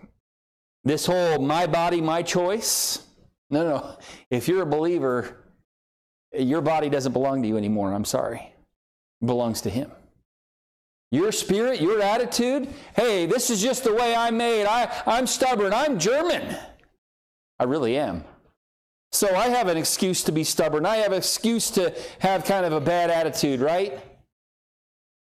this 0.84 1.06
whole 1.06 1.38
my 1.38 1.68
body, 1.68 2.02
my 2.02 2.24
choice, 2.24 3.06
no, 3.52 3.64
no. 3.64 3.98
If 4.32 4.48
you're 4.48 4.64
a 4.64 4.66
believer, 4.66 5.45
your 6.38 6.62
body 6.62 6.90
doesn't 6.90 7.14
belong 7.14 7.42
to 7.42 7.48
you 7.48 7.58
anymore. 7.58 7.94
I'm 7.94 8.06
sorry. 8.06 8.54
It 9.22 9.26
belongs 9.26 9.62
to 9.62 9.70
Him. 9.70 9.92
Your 11.12 11.32
spirit, 11.32 11.82
your 11.82 12.02
attitude, 12.02 12.68
hey, 12.96 13.26
this 13.26 13.50
is 13.50 13.62
just 13.62 13.84
the 13.84 13.94
way 13.94 14.16
I'm 14.16 14.38
made. 14.38 14.66
I, 14.66 14.92
I'm 15.06 15.28
stubborn. 15.28 15.74
I'm 15.74 16.00
German. 16.00 16.58
I 17.60 17.64
really 17.64 17.98
am. 17.98 18.24
So 19.12 19.34
I 19.34 19.48
have 19.48 19.68
an 19.68 19.78
excuse 19.78 20.24
to 20.24 20.34
be 20.34 20.44
stubborn. 20.44 20.86
I 20.86 20.98
have 20.98 21.14
an 21.14 21.20
excuse 21.20 21.70
to 21.72 21.96
have 22.20 22.44
kind 22.44 22.66
of 22.66 22.74
a 22.74 22.82
bad 22.82 23.10
attitude, 23.10 23.62
right? 23.62 23.98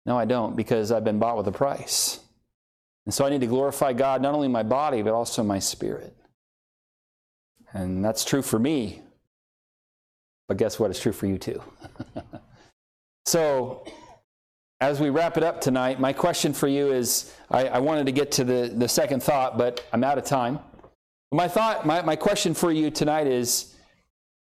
No, 0.05 0.18
I 0.18 0.26
don't, 0.26 0.55
because 0.55 0.91
I've 0.91 1.03
been 1.03 1.18
bought 1.18 1.38
with 1.38 1.47
a 1.47 1.51
price. 1.51 2.20
And 3.05 3.14
so 3.14 3.26
I 3.26 3.30
need 3.30 3.41
to 3.41 3.47
glorify 3.47 3.93
God, 3.93 4.22
not 4.22 4.36
only 4.36 4.47
my 4.47 4.62
body, 4.62 5.01
but 5.01 5.14
also 5.14 5.41
my 5.41 5.57
spirit. 5.57 6.16
And 7.74 8.05
that's 8.05 8.24
true 8.24 8.43
for 8.43 8.60
me. 8.60 9.01
But 10.50 10.58
guess 10.58 10.80
what? 10.80 10.89
It's 10.89 11.00
true 11.00 11.12
for 11.12 11.28
you 11.28 11.38
too. 11.38 11.62
so, 13.26 13.86
as 14.82 15.00
we 15.00 15.12
wrap 15.12 15.38
it 15.38 15.43
up 15.43 15.62
tonight, 15.62 16.00
my 16.00 16.12
question 16.12 16.54
for 16.54 16.68
you 16.68 16.91
is 16.91 17.34
I, 17.52 17.68
I, 17.68 17.80
wanted 17.80 18.08
to 18.08 18.12
get 18.12 18.32
to 18.34 18.43
the, 18.43 18.74
the 18.76 18.88
second 18.89 19.22
thought, 19.22 19.60
but 19.60 19.86
I'm 19.93 20.04
out 20.04 20.18
of 20.18 20.24
time. 20.26 20.60
My 21.32 21.47
thought, 21.47 21.86
my, 21.86 22.02
my 22.02 22.16
question 22.16 22.56
for 22.56 22.72
you 22.72 22.89
tonight 22.89 23.28
is 23.28 23.76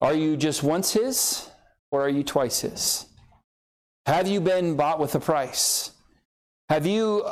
Are 0.00 0.14
you 0.14 0.38
just 0.38 0.62
once 0.62 0.92
His 0.92 1.50
or 1.90 2.00
are 2.00 2.08
you 2.08 2.24
twice 2.24 2.60
His? 2.60 3.04
Have 4.06 4.26
you 4.26 4.40
been 4.40 4.76
bought 4.76 4.98
with 4.98 5.14
a 5.14 5.20
price? 5.20 5.90
Have 6.70 6.86
you 6.86 7.26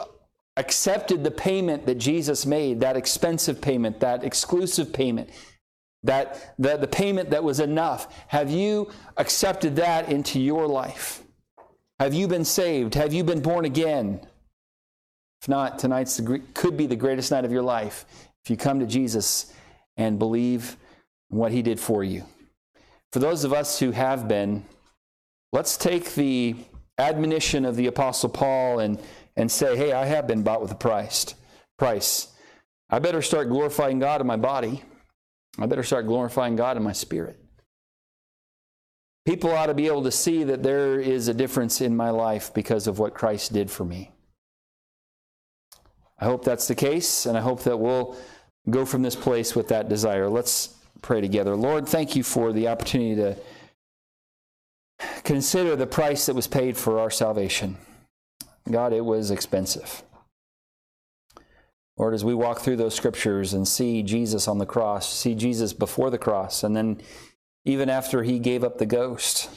accepted 0.59 1.25
the 1.25 1.31
payment 1.31 1.87
that 1.87 1.95
Jesus 1.95 2.45
made, 2.45 2.81
that 2.81 2.97
expensive 2.97 3.63
payment, 3.63 4.01
that 4.01 4.23
exclusive 4.23 4.93
payment? 4.93 5.31
That 6.07 6.55
the, 6.59 6.77
the 6.77 6.87
payment 6.87 7.31
that 7.31 7.45
was 7.45 7.61
enough. 7.61 8.13
Have 8.29 8.51
you 8.51 8.91
accepted 9.17 9.77
that 9.77 10.09
into 10.11 10.41
your 10.41 10.67
life? 10.67 11.23
Have 12.01 12.15
you 12.15 12.29
been 12.29 12.45
saved? 12.45 12.95
Have 12.95 13.13
you 13.13 13.25
been 13.25 13.41
born 13.41 13.65
again? 13.65 14.21
If 15.43 15.49
not, 15.49 15.79
tonight's 15.79 16.17
the, 16.17 16.43
could 16.55 16.77
be 16.77 16.87
the 16.87 16.97
greatest 16.97 17.31
night 17.31 17.45
of 17.45 17.53
your 17.53 17.63
life 17.63 18.05
if 18.45 18.51
you 18.51 18.57
come 18.57 18.81
to 18.81 18.87
Jesus 18.87 19.53
and 19.97 20.19
believe 20.19 20.77
what 21.29 21.53
he 21.53 21.63
did 21.63 21.81
for 21.81 22.05
you. 22.05 22.25
For 23.13 23.19
those 23.19 23.45
of 23.45 23.53
us 23.53 23.79
who 23.79 23.91
have 23.93 24.29
been, 24.29 24.65
let's 25.53 25.77
take 25.77 26.15
the 26.15 26.57
admonition 26.99 27.65
of 27.65 27.77
the 27.77 27.87
Apostle 27.87 28.29
Paul 28.29 28.81
and, 28.81 29.01
and 29.37 29.51
say, 29.51 29.77
hey, 29.77 29.93
I 29.93 30.07
have 30.07 30.27
been 30.27 30.43
bought 30.43 30.63
with 30.63 30.71
a 30.71 30.77
price. 30.77 31.35
Price. 31.79 32.29
I 32.91 32.99
better 32.99 33.23
start 33.23 33.49
glorifying 33.49 33.99
God 33.99 34.21
in 34.21 34.27
my 34.27 34.37
body. 34.37 34.83
I 35.59 35.67
better 35.67 35.83
start 35.83 36.07
glorifying 36.07 36.57
God 36.57 36.77
in 36.77 36.83
my 36.83 36.93
spirit. 36.93 37.41
People 39.25 39.51
ought 39.51 39.67
to 39.67 39.75
be 39.75 39.87
able 39.87 40.05
to 40.05 40.13
see 40.13 40.45
that 40.45 40.63
there 40.63 41.01
is 41.01 41.29
a 41.29 41.35
difference 41.35 41.81
in 41.81 41.97
my 41.97 42.11
life 42.11 42.55
because 42.55 42.87
of 42.87 42.99
what 42.99 43.15
Christ 43.15 43.53
did 43.53 43.71
for 43.71 43.85
me. 43.85 44.13
I 46.19 46.27
hope 46.27 46.45
that's 46.45 46.69
the 46.69 46.75
case, 46.75 47.27
and 47.27 47.37
I 47.37 47.41
hope 47.41 47.63
that 47.65 47.79
we'll 47.79 48.17
go 48.71 48.85
from 48.85 49.03
this 49.03 49.17
place 49.17 49.55
with 49.57 49.69
that 49.69 49.89
desire. 49.89 50.29
Let's 50.29 50.75
pray 51.03 51.21
together. 51.21 51.57
Lord, 51.57 51.89
thank 51.89 52.17
you 52.17 52.23
for 52.23 52.53
the 52.53 52.69
opportunity 52.69 53.17
to 53.17 53.37
consider 55.25 55.77
the 55.77 55.87
price 55.87 56.27
that 56.27 56.35
was 56.35 56.47
paid 56.47 56.77
for 56.77 57.01
our 57.01 57.11
salvation. 57.11 57.77
God, 58.71 58.93
it 58.93 59.05
was 59.05 59.31
expensive. 59.31 60.03
Lord, 61.97 62.13
as 62.13 62.25
we 62.25 62.35
walk 62.35 62.61
through 62.61 62.77
those 62.77 62.95
scriptures 62.95 63.55
and 63.55 63.67
see 63.67 64.03
Jesus 64.03 64.49
on 64.49 64.59
the 64.59 64.67
cross, 64.67 65.13
see 65.13 65.35
Jesus 65.35 65.73
before 65.73 66.11
the 66.11 66.19
cross, 66.19 66.63
and 66.63 66.77
then 66.77 67.01
even 67.65 67.89
after 67.89 68.23
he 68.23 68.39
gave 68.39 68.63
up 68.63 68.79
the 68.79 68.87
ghost, 68.87 69.49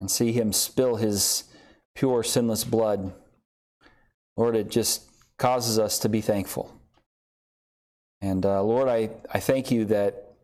and 0.00 0.10
see 0.10 0.32
him 0.32 0.52
spill 0.52 0.96
his 0.96 1.44
pure, 1.94 2.22
sinless 2.22 2.64
blood, 2.64 3.12
Lord, 4.36 4.56
it 4.56 4.70
just 4.70 5.04
causes 5.38 5.78
us 5.78 5.98
to 6.00 6.08
be 6.08 6.20
thankful. 6.20 6.74
And 8.20 8.44
uh, 8.44 8.62
Lord, 8.62 8.88
I, 8.88 9.10
I 9.32 9.40
thank 9.40 9.70
you 9.70 9.84
that 9.86 10.34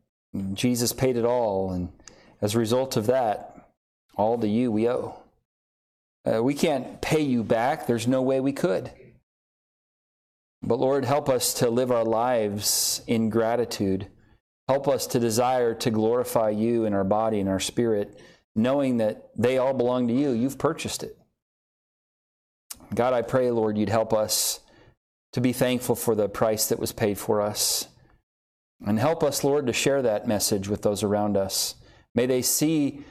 Jesus 0.55 0.93
paid 0.93 1.17
it 1.17 1.25
all, 1.25 1.73
and 1.73 1.91
as 2.41 2.55
a 2.55 2.59
result 2.59 2.97
of 2.97 3.07
that, 3.07 3.71
all 4.17 4.39
to 4.39 4.49
you 4.49 4.73
we 4.73 4.89
owe. 4.89 5.21
Uh, 6.25 6.43
we 6.43 6.55
can't 6.55 7.01
pay 7.01 7.21
you 7.21 7.43
back, 7.43 7.87
there's 7.87 8.07
no 8.07 8.23
way 8.23 8.41
we 8.41 8.53
could. 8.53 8.91
But 10.63 10.81
Lord, 10.81 11.05
help 11.05 11.29
us 11.29 11.55
to 11.55 11.71
live 11.71 11.91
our 11.91 12.05
lives 12.05 13.03
in 13.07 13.31
gratitude. 13.31 14.09
Help 14.69 14.89
us 14.89 15.07
to 15.09 15.21
desire 15.21 15.75
to 15.75 15.91
glorify 15.91 16.51
you 16.51 16.85
in 16.85 16.93
our 16.93 17.05
body 17.05 17.41
and 17.41 17.49
our 17.49 17.61
spirit, 17.61 18.21
knowing 18.55 18.99
that 18.99 19.31
they 19.37 19.59
all 19.59 19.73
belong 19.73 20.09
to 20.09 20.15
you. 20.15 20.31
You've 20.31 20.59
purchased 20.59 21.03
it. 21.03 21.17
God, 22.95 23.15
I 23.15 23.23
pray, 23.23 23.51
Lord, 23.51 23.79
you'd 23.79 23.89
help 23.89 24.13
us 24.13 24.61
to 25.33 25.41
be 25.41 25.53
thankful 25.53 25.95
for 25.95 26.15
the 26.15 26.29
price 26.29 26.69
that 26.69 26.79
was 26.79 26.93
paid 26.93 27.19
for 27.19 27.41
us. 27.41 27.89
And 28.85 28.99
help 28.99 29.23
us, 29.23 29.45
Lord, 29.45 29.67
to 29.67 29.73
share 29.73 30.03
that 30.03 30.29
message 30.29 30.69
with 30.69 30.83
those 30.83 31.03
around 31.03 31.37
us. 31.37 31.75
May 32.15 32.27
they 32.27 32.43
see 32.43 33.05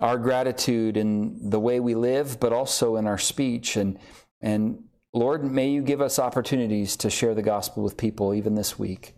our 0.00 0.18
gratitude 0.18 0.96
in 0.96 1.50
the 1.50 1.60
way 1.60 1.80
we 1.80 1.94
live, 1.94 2.40
but 2.40 2.52
also 2.52 2.96
in 2.96 3.06
our 3.06 3.18
speech 3.18 3.76
and, 3.76 3.98
and 4.40 4.84
Lord, 5.14 5.44
may 5.44 5.68
you 5.68 5.80
give 5.80 6.00
us 6.00 6.18
opportunities 6.18 6.96
to 6.96 7.08
share 7.08 7.34
the 7.34 7.42
gospel 7.42 7.84
with 7.84 7.96
people 7.96 8.34
even 8.34 8.56
this 8.56 8.78
week. 8.78 9.14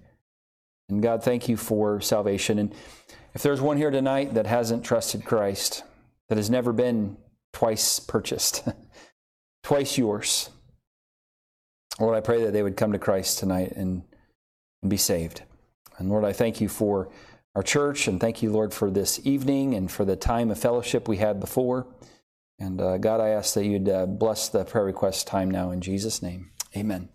And 0.90 1.02
God, 1.02 1.24
thank 1.24 1.48
you 1.48 1.56
for 1.56 2.02
salvation. 2.02 2.58
And 2.58 2.74
if 3.34 3.42
there's 3.42 3.62
one 3.62 3.78
here 3.78 3.90
tonight 3.90 4.34
that 4.34 4.46
hasn't 4.46 4.84
trusted 4.84 5.24
Christ, 5.24 5.84
that 6.28 6.36
has 6.36 6.50
never 6.50 6.74
been 6.74 7.16
twice 7.54 7.98
purchased, 7.98 8.68
twice 9.62 9.96
yours, 9.96 10.50
Lord, 11.98 12.14
I 12.14 12.20
pray 12.20 12.44
that 12.44 12.52
they 12.52 12.62
would 12.62 12.76
come 12.76 12.92
to 12.92 12.98
Christ 12.98 13.38
tonight 13.38 13.72
and, 13.74 14.02
and 14.82 14.90
be 14.90 14.98
saved. 14.98 15.42
And 15.96 16.10
Lord, 16.10 16.24
I 16.24 16.34
thank 16.34 16.60
you 16.60 16.68
for 16.68 17.08
our 17.54 17.62
church 17.62 18.06
and 18.06 18.20
thank 18.20 18.42
you, 18.42 18.52
Lord, 18.52 18.74
for 18.74 18.90
this 18.90 19.18
evening 19.24 19.74
and 19.74 19.90
for 19.90 20.04
the 20.04 20.14
time 20.14 20.50
of 20.50 20.58
fellowship 20.58 21.08
we 21.08 21.16
had 21.16 21.40
before. 21.40 21.86
And 22.58 22.80
uh, 22.80 22.98
God, 22.98 23.20
I 23.20 23.30
ask 23.30 23.54
that 23.54 23.66
you'd 23.66 23.88
uh, 23.88 24.06
bless 24.06 24.48
the 24.48 24.64
prayer 24.64 24.84
request 24.84 25.26
time 25.26 25.50
now 25.50 25.70
in 25.70 25.80
Jesus' 25.80 26.22
name. 26.22 26.50
Amen. 26.76 27.08